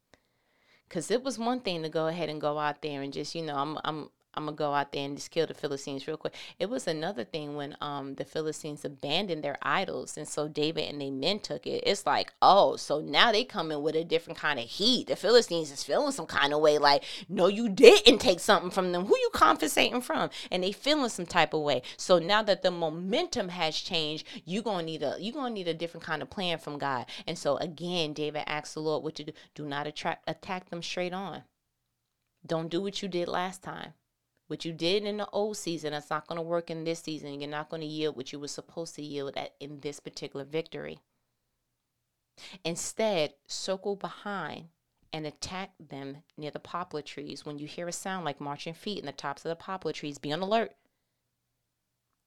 Cause 0.88 1.10
it 1.10 1.22
was 1.22 1.38
one 1.38 1.60
thing 1.60 1.82
to 1.82 1.88
go 1.88 2.08
ahead 2.08 2.28
and 2.28 2.40
go 2.40 2.58
out 2.58 2.82
there 2.82 3.00
and 3.00 3.12
just, 3.12 3.34
you 3.34 3.42
know, 3.42 3.56
I'm 3.56 3.78
I'm 3.84 4.10
I'm 4.34 4.44
gonna 4.44 4.56
go 4.56 4.72
out 4.72 4.92
there 4.92 5.04
and 5.04 5.16
just 5.16 5.30
kill 5.30 5.46
the 5.46 5.54
Philistines 5.54 6.06
real 6.06 6.16
quick. 6.16 6.34
It 6.58 6.70
was 6.70 6.86
another 6.86 7.24
thing 7.24 7.56
when 7.56 7.76
um 7.80 8.14
the 8.14 8.24
Philistines 8.24 8.84
abandoned 8.84 9.42
their 9.42 9.58
idols, 9.62 10.16
and 10.16 10.28
so 10.28 10.46
David 10.46 10.88
and 10.88 11.00
they 11.00 11.10
men 11.10 11.40
took 11.40 11.66
it. 11.66 11.82
It's 11.84 12.06
like, 12.06 12.32
oh, 12.40 12.76
so 12.76 13.00
now 13.00 13.32
they 13.32 13.44
come 13.44 13.72
in 13.72 13.82
with 13.82 13.96
a 13.96 14.04
different 14.04 14.38
kind 14.38 14.60
of 14.60 14.66
heat. 14.66 15.08
The 15.08 15.16
Philistines 15.16 15.72
is 15.72 15.82
feeling 15.82 16.12
some 16.12 16.26
kind 16.26 16.54
of 16.54 16.60
way, 16.60 16.78
like, 16.78 17.04
no, 17.28 17.48
you 17.48 17.68
didn't 17.68 18.18
take 18.18 18.40
something 18.40 18.70
from 18.70 18.92
them. 18.92 19.06
Who 19.06 19.16
you 19.16 19.30
compensating 19.32 20.00
from? 20.00 20.30
And 20.50 20.62
they 20.62 20.72
feeling 20.72 21.08
some 21.08 21.26
type 21.26 21.52
of 21.52 21.62
way. 21.62 21.82
So 21.96 22.18
now 22.18 22.42
that 22.42 22.62
the 22.62 22.70
momentum 22.70 23.48
has 23.48 23.76
changed, 23.76 24.26
you 24.44 24.62
gonna 24.62 24.84
need 24.84 25.02
a 25.02 25.16
you 25.18 25.32
gonna 25.32 25.50
need 25.50 25.68
a 25.68 25.74
different 25.74 26.04
kind 26.04 26.22
of 26.22 26.30
plan 26.30 26.58
from 26.58 26.78
God. 26.78 27.06
And 27.26 27.36
so 27.36 27.56
again, 27.56 28.12
David 28.12 28.44
asks 28.46 28.74
the 28.74 28.80
Lord 28.80 29.02
what 29.02 29.16
to 29.16 29.24
do. 29.24 29.32
Do 29.54 29.64
not 29.66 29.86
attract 29.86 30.28
attack 30.28 30.70
them 30.70 30.82
straight 30.82 31.12
on. 31.12 31.42
Don't 32.46 32.70
do 32.70 32.80
what 32.80 33.02
you 33.02 33.08
did 33.08 33.28
last 33.28 33.62
time. 33.62 33.92
What 34.50 34.64
you 34.64 34.72
did 34.72 35.04
in 35.04 35.18
the 35.18 35.28
old 35.30 35.56
season, 35.58 35.92
that's 35.92 36.10
not 36.10 36.26
going 36.26 36.34
to 36.34 36.42
work 36.42 36.70
in 36.70 36.82
this 36.82 36.98
season. 36.98 37.40
You're 37.40 37.48
not 37.48 37.68
going 37.68 37.82
to 37.82 37.86
yield 37.86 38.16
what 38.16 38.32
you 38.32 38.40
were 38.40 38.48
supposed 38.48 38.96
to 38.96 39.02
yield 39.02 39.36
at 39.36 39.54
in 39.60 39.78
this 39.78 40.00
particular 40.00 40.44
victory. 40.44 40.98
Instead, 42.64 43.34
circle 43.46 43.94
behind 43.94 44.70
and 45.12 45.24
attack 45.24 45.70
them 45.78 46.24
near 46.36 46.50
the 46.50 46.58
poplar 46.58 47.00
trees. 47.00 47.46
When 47.46 47.60
you 47.60 47.68
hear 47.68 47.86
a 47.86 47.92
sound 47.92 48.24
like 48.24 48.40
marching 48.40 48.74
feet 48.74 48.98
in 48.98 49.06
the 49.06 49.12
tops 49.12 49.44
of 49.44 49.50
the 49.50 49.54
poplar 49.54 49.92
trees, 49.92 50.18
be 50.18 50.32
on 50.32 50.40
alert. 50.40 50.72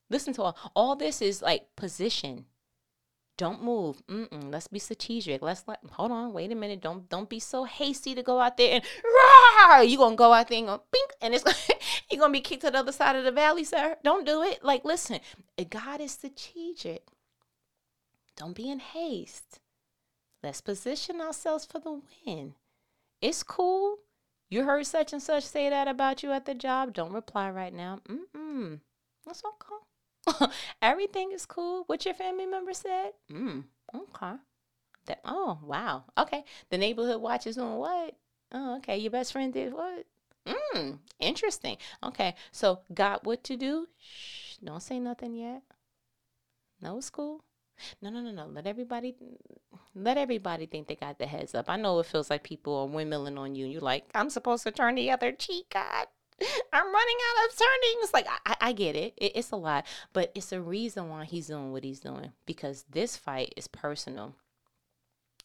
Listen 0.09 0.33
to 0.35 0.43
all, 0.43 0.57
all 0.77 0.95
this 0.95 1.21
is 1.21 1.41
like 1.41 1.75
position. 1.75 2.45
Don't 3.37 3.63
move. 3.63 4.05
Mm-mm. 4.07 4.51
Let's 4.51 4.67
be 4.67 4.77
strategic. 4.77 5.41
Let's 5.41 5.63
let. 5.67 5.79
Hold 5.91 6.11
on. 6.11 6.33
Wait 6.33 6.51
a 6.51 6.55
minute. 6.55 6.81
Don't 6.81 7.09
don't 7.09 7.29
be 7.29 7.39
so 7.39 7.63
hasty 7.63 8.13
to 8.13 8.21
go 8.21 8.39
out 8.39 8.57
there 8.57 8.75
and 8.75 8.83
rah. 9.03 9.81
You 9.81 9.97
gonna 9.97 10.15
go 10.15 10.33
out 10.33 10.49
there 10.49 10.59
and 10.59 10.67
go 10.67 10.83
bink, 10.91 11.11
and 11.19 11.33
it's 11.33 11.43
you 12.11 12.19
gonna 12.19 12.31
be 12.31 12.41
kicked 12.41 12.61
to 12.61 12.71
the 12.71 12.77
other 12.77 12.91
side 12.91 13.15
of 13.15 13.23
the 13.23 13.31
valley, 13.31 13.63
sir. 13.63 13.97
Don't 14.03 14.25
do 14.25 14.43
it. 14.43 14.63
Like 14.63 14.85
listen, 14.85 15.19
God 15.69 15.99
is 15.99 16.11
strategic. 16.11 17.07
Don't 18.35 18.55
be 18.55 18.69
in 18.69 18.79
haste. 18.79 19.59
Let's 20.43 20.61
position 20.61 21.21
ourselves 21.21 21.65
for 21.65 21.79
the 21.79 22.01
win. 22.25 22.53
It's 23.21 23.43
cool. 23.43 23.97
You 24.49 24.65
heard 24.65 24.85
such 24.85 25.13
and 25.13 25.21
such 25.21 25.43
say 25.43 25.69
that 25.69 25.87
about 25.87 26.21
you 26.21 26.31
at 26.31 26.45
the 26.45 26.53
job. 26.53 26.93
Don't 26.93 27.13
reply 27.13 27.49
right 27.49 27.73
now. 27.73 27.99
Mm-mm. 28.07 28.81
That's 29.25 29.41
okay. 29.43 29.81
Everything 30.81 31.31
is 31.31 31.45
cool. 31.45 31.83
What 31.87 32.05
your 32.05 32.13
family 32.13 32.45
member 32.45 32.73
said? 32.73 33.11
Mm, 33.31 33.63
okay. 33.93 34.35
That 35.05 35.19
oh 35.25 35.59
wow. 35.63 36.05
Okay. 36.17 36.43
The 36.69 36.77
neighborhood 36.77 37.21
watch 37.21 37.47
is 37.47 37.55
doing 37.55 37.75
what? 37.75 38.15
Oh, 38.51 38.77
okay. 38.77 38.97
Your 38.97 39.11
best 39.11 39.33
friend 39.33 39.53
did 39.53 39.73
what? 39.73 40.05
Mm, 40.47 40.99
interesting. 41.19 41.77
Okay. 42.03 42.35
So 42.51 42.79
got 42.93 43.25
what 43.25 43.43
to 43.45 43.57
do? 43.57 43.87
Shh, 43.99 44.57
don't 44.63 44.81
say 44.81 44.99
nothing 44.99 45.35
yet. 45.35 45.61
No, 46.81 46.99
school. 46.99 47.43
No, 48.01 48.09
no, 48.09 48.21
no, 48.21 48.31
no. 48.31 48.45
Let 48.47 48.67
everybody 48.67 49.15
let 49.95 50.17
everybody 50.17 50.65
think 50.65 50.87
they 50.87 50.95
got 50.95 51.19
the 51.19 51.25
heads 51.25 51.55
up. 51.55 51.69
I 51.69 51.77
know 51.77 51.99
it 51.99 52.05
feels 52.05 52.29
like 52.29 52.43
people 52.43 52.75
are 52.75 52.87
windmilling 52.87 53.37
on 53.37 53.55
you. 53.55 53.65
You're 53.65 53.81
like, 53.81 54.05
I'm 54.13 54.29
supposed 54.29 54.63
to 54.63 54.71
turn 54.71 54.95
the 54.95 55.11
other 55.11 55.31
cheek, 55.31 55.67
God. 55.73 56.07
I'm 56.73 56.85
running 56.85 57.17
out 57.29 57.49
of 57.49 57.57
turnings. 57.57 58.13
Like 58.13 58.27
I, 58.45 58.55
I 58.69 58.73
get 58.73 58.95
it. 58.95 59.13
it. 59.17 59.33
It's 59.35 59.51
a 59.51 59.55
lot, 59.55 59.85
but 60.13 60.31
it's 60.35 60.51
a 60.51 60.61
reason 60.61 61.09
why 61.09 61.25
he's 61.25 61.47
doing 61.47 61.71
what 61.71 61.83
he's 61.83 61.99
doing 61.99 62.31
because 62.45 62.85
this 62.89 63.17
fight 63.17 63.53
is 63.57 63.67
personal. 63.67 64.35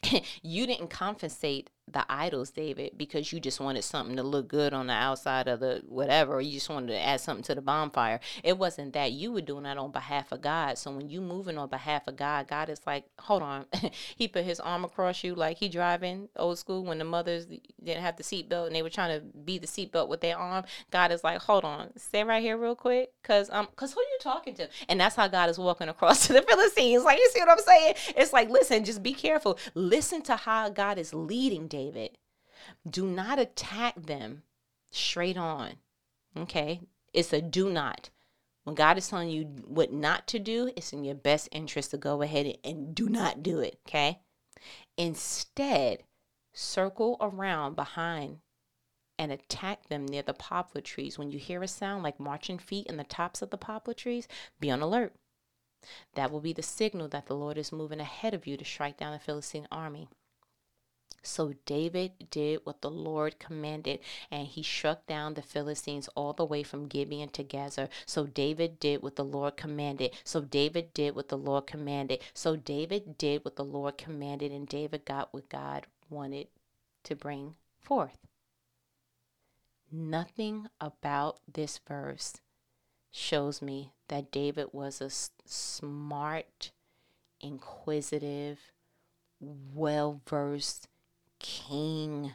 you 0.43 0.67
didn't 0.67 0.91
compensate 0.91 1.71
the 1.93 2.05
idols, 2.09 2.51
David, 2.51 2.93
because 2.97 3.33
you 3.33 3.41
just 3.41 3.61
wanted 3.61 3.83
something 3.83 4.17
to 4.17 4.23
look 4.23 4.49
good 4.49 4.73
on 4.73 4.87
the 4.87 4.93
outside 4.93 5.49
of 5.49 5.61
the 5.61 5.83
whatever, 5.89 6.35
or 6.35 6.41
you 6.41 6.53
just 6.53 6.69
wanted 6.69 6.89
to 6.89 7.01
add 7.01 7.21
something 7.21 7.45
to 7.45 7.55
the 7.55 7.61
bonfire. 7.63 8.21
It 8.43 8.59
wasn't 8.59 8.93
that. 8.95 9.13
You 9.13 9.33
were 9.33 9.41
doing 9.41 9.65
that 9.65 9.79
on 9.79 9.91
behalf 9.91 10.33
of 10.33 10.41
God. 10.41 10.79
So 10.79 10.91
when 10.91 11.09
you 11.09 11.21
moving 11.21 11.59
on 11.59 11.69
behalf 11.69 12.07
of 12.09 12.17
God, 12.17 12.49
God 12.49 12.69
is 12.69 12.81
like, 12.87 13.05
hold 13.19 13.43
on. 13.43 13.67
he 14.17 14.29
put 14.29 14.45
his 14.45 14.61
arm 14.61 14.85
across 14.85 15.23
you 15.25 15.35
like 15.35 15.59
he 15.59 15.69
driving 15.69 16.29
old 16.37 16.59
school 16.59 16.85
when 16.85 16.99
the 16.99 17.05
mothers 17.05 17.47
didn't 17.47 18.03
have 18.03 18.17
the 18.17 18.23
seatbelt 18.23 18.67
and 18.67 18.77
they 18.77 18.83
were 18.83 18.91
trying 18.91 19.19
to 19.19 19.25
be 19.39 19.59
the 19.59 19.67
seatbelt 19.67 20.09
with 20.09 20.21
their 20.21 20.37
arm. 20.39 20.65
God 20.91 21.13
is 21.13 21.25
like, 21.25 21.41
hold 21.41 21.65
on, 21.65 21.97
stay 21.97 22.25
right 22.25 22.43
here 22.43 22.57
real 22.57 22.75
quick. 22.75 23.13
Cause 23.23 23.51
um, 23.51 23.69
cause 23.77 23.93
who 23.93 24.01
you 24.01 24.19
talking 24.21 24.55
to? 24.55 24.69
And 24.89 25.01
that's 25.01 25.17
how 25.17 25.29
God 25.29 25.51
is 25.51 25.59
walking 25.59 25.89
across 25.89 26.27
to 26.27 26.33
the 26.33 26.43
Philistines. 26.43 27.05
Like, 27.05 27.19
you 27.19 27.31
see 27.33 27.41
what 27.41 27.51
I'm 27.51 27.59
saying? 27.59 27.95
It's 28.17 28.33
like, 28.33 28.51
listen, 28.51 28.85
just 28.85 29.03
be 29.03 29.15
careful. 29.15 29.59
Listen 29.75 30.23
to 30.23 30.37
how 30.37 30.69
God 30.69 30.99
is 30.99 31.15
leading 31.15 31.67
David. 31.69 31.78
Do 32.89 33.07
not 33.07 33.39
attack 33.39 33.95
them 33.97 34.43
straight 34.91 35.37
on. 35.37 35.75
Okay? 36.37 36.81
It's 37.13 37.33
a 37.33 37.41
do 37.41 37.71
not. 37.71 38.11
When 38.65 38.75
God 38.75 38.99
is 38.99 39.09
telling 39.09 39.31
you 39.31 39.45
what 39.65 39.93
not 39.93 40.27
to 40.29 40.39
do, 40.39 40.71
it's 40.77 40.93
in 40.93 41.05
your 41.05 41.15
best 41.15 41.49
interest 41.53 41.93
to 41.93 41.97
go 41.97 42.21
ahead 42.23 42.59
and 42.63 42.95
do 42.95 43.09
not 43.09 43.43
do 43.43 43.61
it. 43.61 43.81
Okay? 43.89 44.21
Instead, 44.97 46.03
circle 46.53 47.17
around 47.21 47.77
behind 47.77 48.41
and 49.19 49.33
attack 49.33 49.89
them 49.89 50.07
near 50.07 50.23
the 50.23 50.35
poplar 50.35 50.81
trees. 50.81 51.19
When 51.19 51.31
you 51.31 51.39
hear 51.39 51.63
a 51.63 51.69
sound 51.69 52.03
like 52.03 52.21
marching 52.21 52.59
feet 52.59 52.87
in 52.87 52.97
the 52.97 53.05
tops 53.05 53.43
of 53.43 53.51
the 53.51 53.59
poplar 53.59 53.95
trees, 53.95 54.29
be 54.61 54.71
on 54.71 54.81
alert. 54.81 55.15
That 56.15 56.31
will 56.31 56.41
be 56.41 56.53
the 56.53 56.63
signal 56.63 57.09
that 57.09 57.27
the 57.27 57.37
Lord 57.37 57.57
is 57.57 57.73
moving 57.73 58.01
ahead 58.01 58.35
of 58.35 58.47
you 58.47 58.57
to 58.57 58.65
strike 58.65 58.97
down 58.97 59.13
the 59.13 59.19
Philistine 59.19 59.69
army. 59.71 60.09
So 61.23 61.55
David 61.67 62.31
did 62.31 62.61
what 62.65 62.81
the 62.81 62.91
Lord 62.91 63.39
commanded, 63.39 64.01
and 64.31 64.47
he 64.47 64.63
struck 64.63 65.07
down 65.07 65.35
the 65.35 65.43
Philistines 65.43 66.09
all 66.15 66.33
the 66.33 66.45
way 66.45 66.63
from 66.63 66.87
Gibeon 66.87 67.29
to 67.31 67.45
Gezer. 67.45 67.89
So 68.07 68.25
David 68.27 68.81
did 68.81 69.03
what 69.03 69.17
the 69.17 69.25
Lord 69.25 69.57
commanded. 69.57 70.13
So 70.25 70.41
David 70.41 70.95
did 70.95 71.15
what 71.15 71.29
the 71.29 71.39
Lord 71.39 71.67
commanded. 71.67 72.21
So 72.35 72.57
David 72.57 73.19
did 73.19 73.45
what 73.45 73.57
the 73.57 73.65
Lord 73.65 73.99
commanded, 73.99 74.53
and 74.53 74.69
David 74.69 75.05
got 75.05 75.33
what 75.35 75.49
God 75.49 75.87
wanted 76.09 76.49
to 77.05 77.17
bring 77.17 77.55
forth. 77.81 78.19
Nothing 79.91 80.69
about 80.81 81.41
this 81.51 81.79
verse 81.79 82.41
shows 83.11 83.63
me 83.63 83.93
that 84.09 84.31
David 84.31 84.69
was 84.73 85.01
a 85.01 85.11
smart, 85.47 86.73
inquisitive, 87.41 88.59
well 89.41 90.21
versed 90.27 90.89
king, 91.39 92.35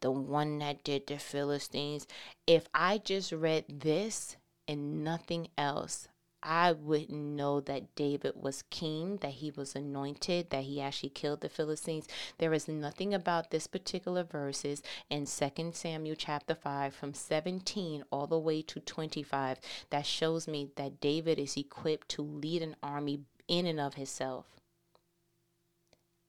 the 0.00 0.10
one 0.10 0.58
that 0.58 0.84
did 0.84 1.06
the 1.06 1.18
Philistines. 1.18 2.06
If 2.46 2.66
I 2.74 2.98
just 2.98 3.32
read 3.32 3.64
this 3.68 4.36
and 4.68 5.04
nothing 5.04 5.48
else, 5.56 6.08
I 6.46 6.72
wouldn't 6.72 7.10
know 7.10 7.60
that 7.62 7.94
David 7.94 8.34
was 8.36 8.64
king, 8.68 9.16
that 9.22 9.32
he 9.32 9.50
was 9.50 9.74
anointed, 9.74 10.50
that 10.50 10.64
he 10.64 10.78
actually 10.78 11.08
killed 11.08 11.40
the 11.40 11.48
Philistines. 11.48 12.06
There 12.36 12.52
is 12.52 12.68
nothing 12.68 13.14
about 13.14 13.50
this 13.50 13.66
particular 13.66 14.24
verses 14.24 14.82
in 15.08 15.24
2 15.24 15.70
Samuel 15.72 16.16
chapter 16.16 16.54
5 16.54 16.94
from 16.94 17.14
17 17.14 18.04
all 18.10 18.26
the 18.26 18.38
way 18.38 18.60
to 18.60 18.78
25 18.78 19.58
that 19.88 20.04
shows 20.04 20.46
me 20.46 20.68
that 20.76 21.00
David 21.00 21.38
is 21.38 21.56
equipped 21.56 22.10
to 22.10 22.22
lead 22.22 22.60
an 22.60 22.76
army 22.82 23.20
in 23.48 23.64
and 23.64 23.80
of 23.80 23.94
himself. 23.94 24.44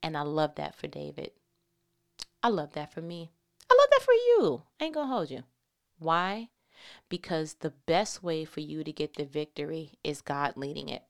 And 0.01 0.15
I 0.15 0.21
love 0.21 0.55
that 0.55 0.75
for 0.75 0.87
David. 0.87 1.31
I 2.45 2.49
love 2.49 2.73
that 2.73 2.93
for 2.93 3.01
me. 3.01 3.31
I 3.71 3.73
love 3.73 3.87
that 3.89 4.03
for 4.03 4.13
you. 4.13 4.61
I 4.79 4.85
ain't 4.85 4.93
gonna 4.93 5.07
hold 5.07 5.31
you. 5.31 5.45
Why? 5.97 6.49
Because 7.09 7.55
the 7.55 7.71
best 7.71 8.21
way 8.21 8.45
for 8.45 8.59
you 8.59 8.83
to 8.83 8.91
get 8.91 9.15
the 9.15 9.25
victory 9.25 9.93
is 10.03 10.21
God 10.21 10.55
leading 10.55 10.87
it. 10.87 11.01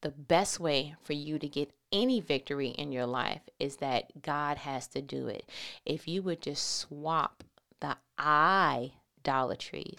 The 0.00 0.10
best 0.10 0.58
way 0.58 0.96
for 1.04 1.12
you 1.12 1.38
to 1.38 1.46
get 1.46 1.70
any 1.92 2.18
victory 2.18 2.70
in 2.70 2.90
your 2.90 3.06
life 3.06 3.42
is 3.60 3.76
that 3.76 4.20
God 4.20 4.56
has 4.58 4.88
to 4.88 5.00
do 5.00 5.28
it. 5.28 5.48
If 5.86 6.08
you 6.08 6.22
would 6.22 6.42
just 6.42 6.76
swap 6.76 7.44
the 7.78 7.96
idolatry 8.18 9.94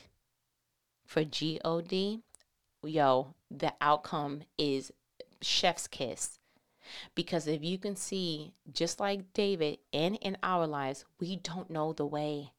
for 1.05 1.23
G 1.23 1.61
O 1.63 1.79
D, 1.79 2.19
yo, 2.83 3.33
the 3.49 3.71
outcome 3.79 4.41
is 4.57 4.91
chef's 5.41 5.87
kiss. 5.87 6.37
Because 7.13 7.47
if 7.47 7.63
you 7.63 7.77
can 7.77 7.95
see, 7.95 8.53
just 8.71 8.99
like 8.99 9.33
David 9.33 9.79
and 9.93 10.15
in 10.17 10.37
our 10.43 10.67
lives, 10.67 11.05
we 11.19 11.35
don't 11.35 11.69
know 11.69 11.93
the 11.93 12.05
way. 12.05 12.51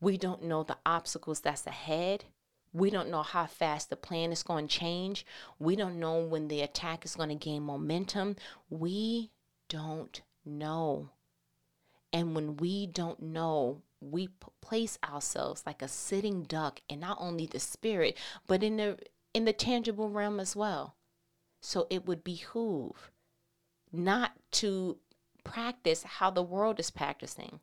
We 0.00 0.16
don't 0.16 0.44
know 0.44 0.62
the 0.62 0.78
obstacles 0.84 1.40
that's 1.40 1.66
ahead. 1.66 2.24
We 2.72 2.90
don't 2.90 3.10
know 3.10 3.22
how 3.22 3.46
fast 3.46 3.90
the 3.90 3.96
plan 3.96 4.30
is 4.30 4.42
going 4.42 4.68
to 4.68 4.78
change. 4.78 5.26
We 5.58 5.74
don't 5.74 5.98
know 5.98 6.20
when 6.20 6.48
the 6.48 6.60
attack 6.60 7.04
is 7.04 7.16
going 7.16 7.30
to 7.30 7.34
gain 7.34 7.62
momentum. 7.62 8.36
We 8.68 9.30
don't 9.68 10.20
know. 10.44 11.10
And 12.12 12.34
when 12.34 12.56
we 12.56 12.86
don't 12.86 13.20
know, 13.20 13.82
we 14.00 14.28
place 14.60 14.98
ourselves 15.08 15.64
like 15.66 15.82
a 15.82 15.88
sitting 15.88 16.44
duck 16.44 16.80
in 16.88 17.00
not 17.00 17.18
only 17.20 17.46
the 17.46 17.60
spirit, 17.60 18.16
but 18.46 18.62
in 18.62 18.76
the 18.76 18.98
in 19.32 19.44
the 19.44 19.52
tangible 19.52 20.08
realm 20.08 20.40
as 20.40 20.56
well. 20.56 20.96
So 21.60 21.86
it 21.90 22.06
would 22.06 22.24
behoove 22.24 23.10
not 23.92 24.32
to 24.52 24.98
practice 25.44 26.02
how 26.02 26.30
the 26.30 26.42
world 26.42 26.78
is 26.80 26.90
practicing. 26.90 27.60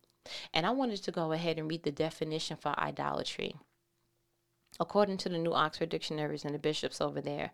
And 0.54 0.66
I 0.66 0.72
wanted 0.72 1.04
to 1.04 1.12
go 1.12 1.32
ahead 1.32 1.58
and 1.58 1.70
read 1.70 1.84
the 1.84 1.92
definition 1.92 2.58
for 2.58 2.78
idolatry. 2.78 3.56
According 4.80 5.18
to 5.18 5.30
the 5.30 5.38
New 5.38 5.54
Oxford 5.54 5.90
Dictionaries 5.90 6.44
and 6.44 6.54
the 6.54 6.60
bishops 6.60 7.00
over 7.00 7.22
there, 7.22 7.52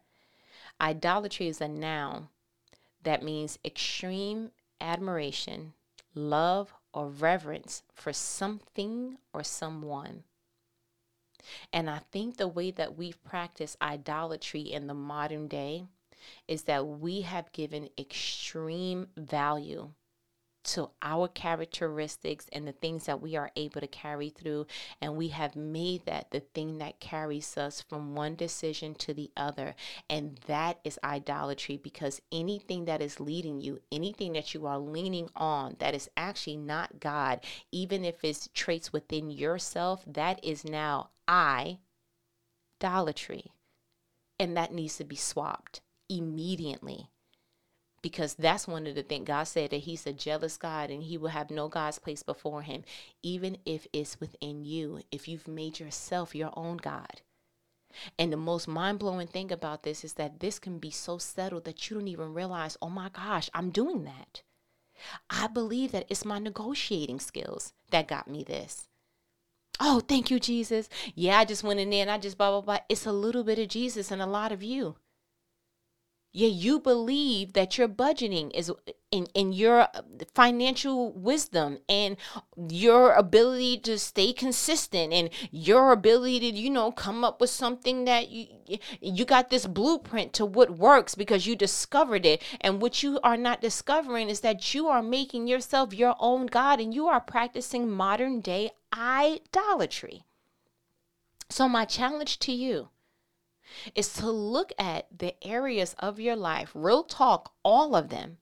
idolatry 0.82 1.48
is 1.48 1.62
a 1.62 1.68
noun 1.68 2.30
that 3.04 3.24
means 3.24 3.60
extreme 3.64 4.52
admiration, 4.82 5.74
love, 6.16 6.74
or 6.94 7.08
reverence 7.08 7.84
for 7.94 8.12
something 8.12 9.18
or 9.34 9.44
someone. 9.44 10.24
And 11.72 11.90
I 11.90 12.00
think 12.12 12.38
the 12.38 12.48
way 12.48 12.72
that 12.72 12.98
we've 12.98 13.22
practiced 13.24 13.78
idolatry 13.82 14.62
in 14.62 14.88
the 14.88 14.94
modern 14.94 15.48
day 15.48 15.86
is 16.48 16.64
that 16.64 16.88
we 16.88 17.22
have 17.22 17.52
given 17.52 17.90
extreme 17.98 19.08
value 19.18 19.92
to 20.64 20.90
our 21.02 21.28
characteristics 21.28 22.46
and 22.54 22.68
the 22.68 22.72
things 22.72 23.06
that 23.06 23.22
we 23.22 23.36
are 23.36 23.52
able 23.56 23.82
to 23.82 23.88
carry 23.88 24.30
through. 24.30 24.66
And 25.02 25.16
we 25.16 25.30
have 25.30 25.56
made 25.56 26.06
that 26.06 26.32
the 26.32 26.40
thing 26.40 26.78
that 26.78 27.00
carries 27.00 27.58
us 27.58 27.82
from 27.82 28.16
one 28.16 28.36
decision 28.36 28.96
to 28.96 29.14
the 29.14 29.32
other. 29.36 29.76
And 30.10 30.40
that 30.48 30.80
is 30.84 31.00
idolatry 31.04 31.78
because 31.78 32.22
anything 32.32 32.86
that 32.86 33.02
is 33.02 33.20
leading 33.20 33.60
you, 33.60 33.80
anything 33.92 34.34
that 34.34 34.54
you 34.54 34.66
are 34.66 34.80
leaning 34.80 35.30
on 35.36 35.76
that 35.80 35.94
is 35.94 36.10
actually 36.16 36.58
not 36.58 37.00
God, 37.00 37.42
even 37.72 38.06
if 38.06 38.24
it's 38.24 38.50
traits 38.54 38.94
within 38.94 39.30
yourself, 39.30 40.04
that 40.08 40.44
is 40.44 40.64
now 40.64 41.10
idolatry. 42.82 43.52
And 44.40 44.58
that 44.58 44.74
needs 44.74 44.98
to 44.98 45.04
be 45.04 45.16
swapped 45.16 45.82
immediately. 46.10 47.10
Because 48.02 48.36
that's 48.36 48.68
one 48.68 48.86
of 48.86 48.96
the 48.96 49.04
things 49.04 49.28
God 49.28 49.44
said 49.44 49.70
that 49.70 49.78
He's 49.78 50.06
a 50.06 50.14
jealous 50.14 50.58
God 50.58 50.90
and 50.90 51.04
He 51.04 51.18
will 51.18 51.30
have 51.30 51.50
no 51.50 51.70
God's 51.70 52.00
place 52.00 52.22
before 52.22 52.62
Him, 52.62 52.84
even 53.22 53.58
if 53.66 53.88
it's 53.94 54.20
within 54.20 54.66
you, 54.66 55.00
if 55.12 55.28
you've 55.28 55.48
made 55.48 55.80
yourself 55.80 56.36
your 56.36 56.52
own 56.56 56.78
God. 56.78 57.22
And 58.18 58.34
the 58.34 58.38
most 58.38 58.68
mind 58.68 59.00
blowing 59.00 59.28
thing 59.28 59.52
about 59.52 59.84
this 59.84 60.04
is 60.04 60.14
that 60.14 60.40
this 60.40 60.60
can 60.60 60.80
be 60.80 60.92
so 60.92 61.18
settled 61.18 61.66
that 61.66 61.90
you 61.90 61.98
don't 61.98 62.08
even 62.08 62.34
realize, 62.34 62.78
oh 62.82 62.90
my 62.90 63.10
gosh, 63.10 63.50
I'm 63.54 63.70
doing 63.70 64.04
that. 64.04 64.42
I 65.30 65.48
believe 65.48 65.92
that 65.92 66.06
it's 66.10 66.26
my 66.26 66.40
negotiating 66.40 67.20
skills 67.20 67.74
that 67.92 68.08
got 68.08 68.28
me 68.28 68.44
this. 68.44 68.88
Oh, 69.80 70.00
thank 70.00 70.30
you, 70.30 70.40
Jesus. 70.40 70.88
Yeah, 71.16 71.40
I 71.40 71.46
just 71.46 71.64
went 71.64 71.80
in 71.80 71.90
there 71.90 72.02
and 72.02 72.12
I 72.12 72.18
just 72.18 72.38
blah, 72.38 72.52
blah, 72.52 72.62
blah. 72.62 72.80
It's 72.90 73.06
a 73.06 73.12
little 73.12 73.44
bit 73.44 73.60
of 73.60 73.68
Jesus 73.68 74.12
and 74.12 74.22
a 74.22 74.28
lot 74.28 74.52
of 74.52 74.64
you 74.64 74.96
yeah, 76.36 76.48
you 76.48 76.80
believe 76.80 77.54
that 77.54 77.78
your 77.78 77.88
budgeting 77.88 78.50
is 78.56 78.72
in, 79.12 79.28
in 79.36 79.54
your 79.54 79.82
uh, 79.82 80.02
financial 80.34 81.14
wisdom 81.14 81.78
and 81.88 82.18
your 82.58 83.14
ability 83.14 83.78
to 83.78 84.00
stay 84.00 84.34
consistent 84.34 85.14
and 85.14 85.30
your 85.52 85.92
ability 85.92 86.52
to, 86.52 86.58
you 86.58 86.72
know, 86.72 86.92
come 86.92 87.24
up 87.24 87.40
with 87.40 87.52
something 87.52 88.06
that 88.06 88.30
you 88.30 88.48
you 89.00 89.26
got 89.26 89.52
this 89.52 89.68
blueprint 89.68 90.34
to 90.34 90.46
what 90.46 90.72
works 90.72 91.14
because 91.14 91.46
you 91.46 91.56
discovered 91.56 92.26
it. 92.26 92.42
And 92.62 92.82
what 92.82 93.04
you 93.04 93.20
are 93.24 93.38
not 93.38 93.62
discovering 93.62 94.28
is 94.28 94.40
that 94.40 94.74
you 94.74 94.88
are 94.88 95.04
making 95.04 95.46
yourself 95.46 95.94
your 95.94 96.16
own 96.20 96.48
God 96.48 96.80
and 96.80 96.96
you 96.96 97.08
are 97.08 97.22
practicing 97.22 97.92
modern 97.92 98.42
day 98.42 98.72
idolatry. 98.92 100.24
So 101.50 101.70
my 101.70 101.86
challenge 101.86 102.40
to 102.40 102.52
you 102.52 102.90
is 103.96 104.14
to 104.14 104.30
look 104.30 104.72
at 104.78 105.08
the 105.18 105.36
areas 105.46 105.96
of 106.00 106.20
your 106.20 106.36
life, 106.36 106.72
real 106.74 107.04
talk, 107.04 107.54
all 107.64 107.96
of 107.96 108.10
them, 108.10 108.38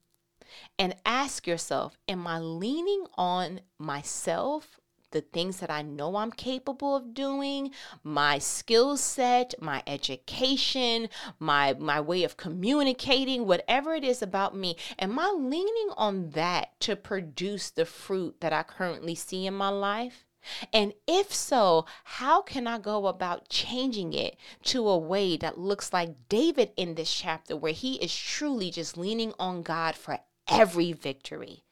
and 0.77 0.95
ask 1.05 1.47
yourself 1.47 1.97
Am 2.07 2.27
I 2.27 2.39
leaning 2.39 3.05
on 3.15 3.61
myself 3.77 4.79
the 5.11 5.21
things 5.21 5.59
that 5.59 5.69
I 5.69 5.81
know 5.81 6.15
I'm 6.15 6.31
capable 6.31 6.95
of 6.95 7.13
doing, 7.13 7.71
my 8.03 8.39
skill 8.39 8.97
set, 8.97 9.53
my 9.61 9.83
education, 9.85 11.09
my 11.39 11.73
my 11.73 12.01
way 12.01 12.23
of 12.23 12.37
communicating, 12.37 13.45
whatever 13.45 13.93
it 13.93 14.03
is 14.03 14.21
about 14.21 14.55
me, 14.55 14.77
am 14.97 15.19
I 15.19 15.29
leaning 15.37 15.89
on 15.97 16.31
that 16.31 16.79
to 16.81 16.95
produce 16.95 17.69
the 17.69 17.85
fruit 17.85 18.39
that 18.41 18.53
I 18.53 18.63
currently 18.63 19.15
see 19.15 19.45
in 19.45 19.53
my 19.53 19.69
life? 19.69 20.25
And 20.73 20.93
if 21.07 21.33
so, 21.33 21.85
how 22.03 22.41
can 22.41 22.67
I 22.67 22.79
go 22.79 23.07
about 23.07 23.49
changing 23.49 24.13
it 24.13 24.37
to 24.63 24.87
a 24.87 24.97
way 24.97 25.37
that 25.37 25.57
looks 25.57 25.93
like 25.93 26.29
David 26.29 26.71
in 26.75 26.95
this 26.95 27.13
chapter, 27.13 27.55
where 27.55 27.73
he 27.73 27.95
is 27.95 28.15
truly 28.15 28.71
just 28.71 28.97
leaning 28.97 29.33
on 29.39 29.61
God 29.61 29.95
for 29.95 30.19
every 30.47 30.93
victory? 30.93 31.63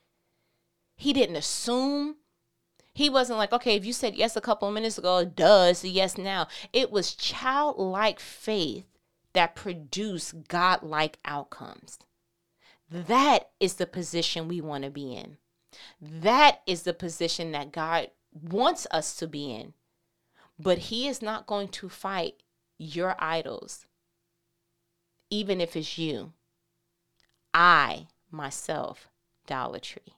He 0.95 1.13
didn't 1.13 1.37
assume, 1.37 2.17
he 2.93 3.09
wasn't 3.09 3.39
like, 3.39 3.53
okay, 3.53 3.75
if 3.75 3.85
you 3.85 3.93
said 3.93 4.15
yes 4.15 4.35
a 4.35 4.41
couple 4.41 4.67
of 4.67 4.73
minutes 4.73 4.97
ago, 4.97 5.19
it's 5.19 5.83
a 5.83 5.87
yes 5.87 6.17
now. 6.17 6.47
It 6.73 6.91
was 6.91 7.15
childlike 7.15 8.19
faith 8.19 8.85
that 9.33 9.55
produced 9.55 10.47
godlike 10.47 11.17
outcomes. 11.23 11.99
That 12.91 13.51
is 13.59 13.75
the 13.75 13.85
position 13.85 14.47
we 14.47 14.59
want 14.59 14.83
to 14.83 14.89
be 14.89 15.15
in. 15.15 15.37
That 16.01 16.61
is 16.65 16.81
the 16.81 16.93
position 16.93 17.51
that 17.51 17.71
God 17.71 18.09
wants 18.31 18.87
us 18.91 19.15
to 19.17 19.27
be 19.27 19.51
in. 19.51 19.73
But 20.57 20.77
He 20.77 21.07
is 21.07 21.21
not 21.21 21.47
going 21.47 21.67
to 21.69 21.89
fight 21.89 22.43
your 22.77 23.15
idols, 23.19 23.85
even 25.29 25.61
if 25.61 25.75
it's 25.75 25.97
you. 25.97 26.33
I, 27.53 28.07
myself, 28.31 29.09
idolatry. 29.45 30.13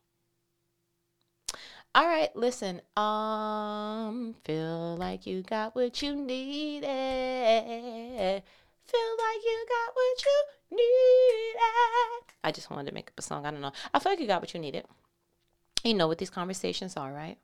All 1.93 2.07
right, 2.07 2.33
listen. 2.35 2.81
Um, 2.95 4.35
feel 4.45 4.95
like 4.95 5.27
you 5.27 5.43
got 5.43 5.75
what 5.75 6.01
you 6.01 6.15
needed. 6.15 6.83
Feel 6.83 8.41
like 9.17 9.43
you 9.43 9.65
got 9.67 9.93
what 9.93 10.25
you 10.25 10.43
needed. 10.71 11.57
I 12.43 12.51
just 12.53 12.69
wanted 12.69 12.85
to 12.87 12.93
make 12.93 13.09
up 13.09 13.19
a 13.19 13.21
song. 13.21 13.45
I 13.45 13.51
don't 13.51 13.61
know. 13.61 13.73
I 13.93 13.99
feel 13.99 14.13
like 14.13 14.21
you 14.21 14.27
got 14.27 14.41
what 14.41 14.53
you 14.53 14.59
needed. 14.59 14.85
You 15.83 15.93
know 15.93 16.07
what 16.07 16.17
these 16.17 16.29
conversations 16.29 16.95
are, 16.95 17.11
right? 17.11 17.37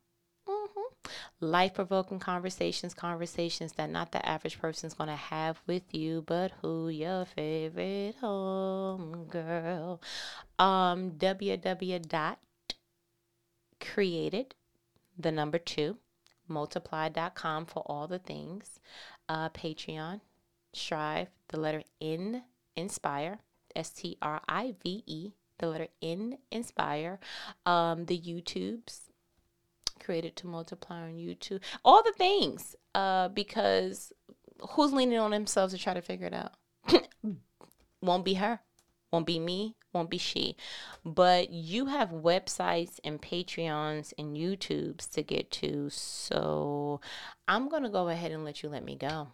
Life 1.39 1.73
provoking 1.75 2.19
conversations, 2.19 2.93
conversations 2.93 3.73
that 3.73 3.89
not 3.89 4.11
the 4.11 4.27
average 4.27 4.59
person's 4.59 4.93
going 4.93 5.09
to 5.09 5.15
have 5.15 5.61
with 5.67 5.93
you, 5.93 6.23
but 6.25 6.51
who 6.61 6.89
your 6.89 7.25
favorite 7.25 8.15
home 8.21 9.25
girl. 9.25 10.01
Um, 10.59 11.11
www 11.11 12.35
created, 13.79 14.55
the 15.17 15.31
number 15.31 15.57
two, 15.57 15.97
multiply.com 16.47 17.65
for 17.65 17.83
all 17.85 18.07
the 18.07 18.19
things, 18.19 18.79
uh, 19.29 19.49
Patreon, 19.49 20.21
Strive, 20.73 21.29
the 21.49 21.59
letter 21.59 21.83
N, 22.01 22.43
Inspire, 22.75 23.39
S 23.75 23.89
T 23.89 24.17
R 24.21 24.41
I 24.47 24.75
V 24.83 25.03
E, 25.05 25.31
the 25.59 25.67
letter 25.67 25.87
N, 26.01 26.37
Inspire, 26.51 27.19
um, 27.65 28.05
the 28.05 28.19
YouTubes, 28.19 29.06
created 29.99 30.35
to 30.37 30.47
multiply 30.47 31.01
on 31.03 31.15
YouTube, 31.15 31.61
all 31.83 32.03
the 32.03 32.13
things, 32.13 32.75
uh, 32.95 33.29
because 33.29 34.11
who's 34.71 34.93
leaning 34.93 35.19
on 35.19 35.31
themselves 35.31 35.73
to 35.73 35.79
try 35.79 35.93
to 35.93 36.01
figure 36.01 36.27
it 36.27 36.33
out? 36.33 36.53
Won't 38.01 38.25
be 38.25 38.35
her, 38.35 38.61
won't 39.11 39.25
be 39.25 39.39
me, 39.39 39.75
won't 39.93 40.09
be 40.09 40.17
she. 40.17 40.55
But 41.03 41.49
you 41.49 41.87
have 41.87 42.09
websites 42.09 42.99
and 43.03 43.21
Patreons 43.21 44.13
and 44.17 44.37
YouTubes 44.37 45.09
to 45.11 45.23
get 45.23 45.49
to. 45.51 45.89
So 45.89 47.01
I'm 47.47 47.69
going 47.69 47.83
to 47.83 47.89
go 47.89 48.09
ahead 48.09 48.31
and 48.31 48.45
let 48.45 48.61
you 48.61 48.69
let 48.69 48.85
me 48.85 48.95
go. 48.95 49.29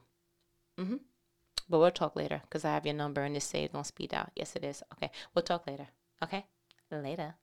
Mm-hmm. 0.79 0.97
But 1.69 1.79
we'll 1.79 1.91
talk 1.91 2.15
later 2.15 2.41
because 2.43 2.65
I 2.65 2.73
have 2.73 2.85
your 2.85 2.95
number 2.95 3.21
and 3.21 3.35
it's 3.35 3.45
saved 3.45 3.75
on 3.75 3.83
speed 3.83 4.13
out. 4.13 4.31
Yes, 4.35 4.55
it 4.55 4.63
is. 4.63 4.83
Okay. 4.93 5.11
We'll 5.33 5.43
talk 5.43 5.67
later. 5.67 5.87
Okay. 6.23 6.45
Later. 6.91 7.35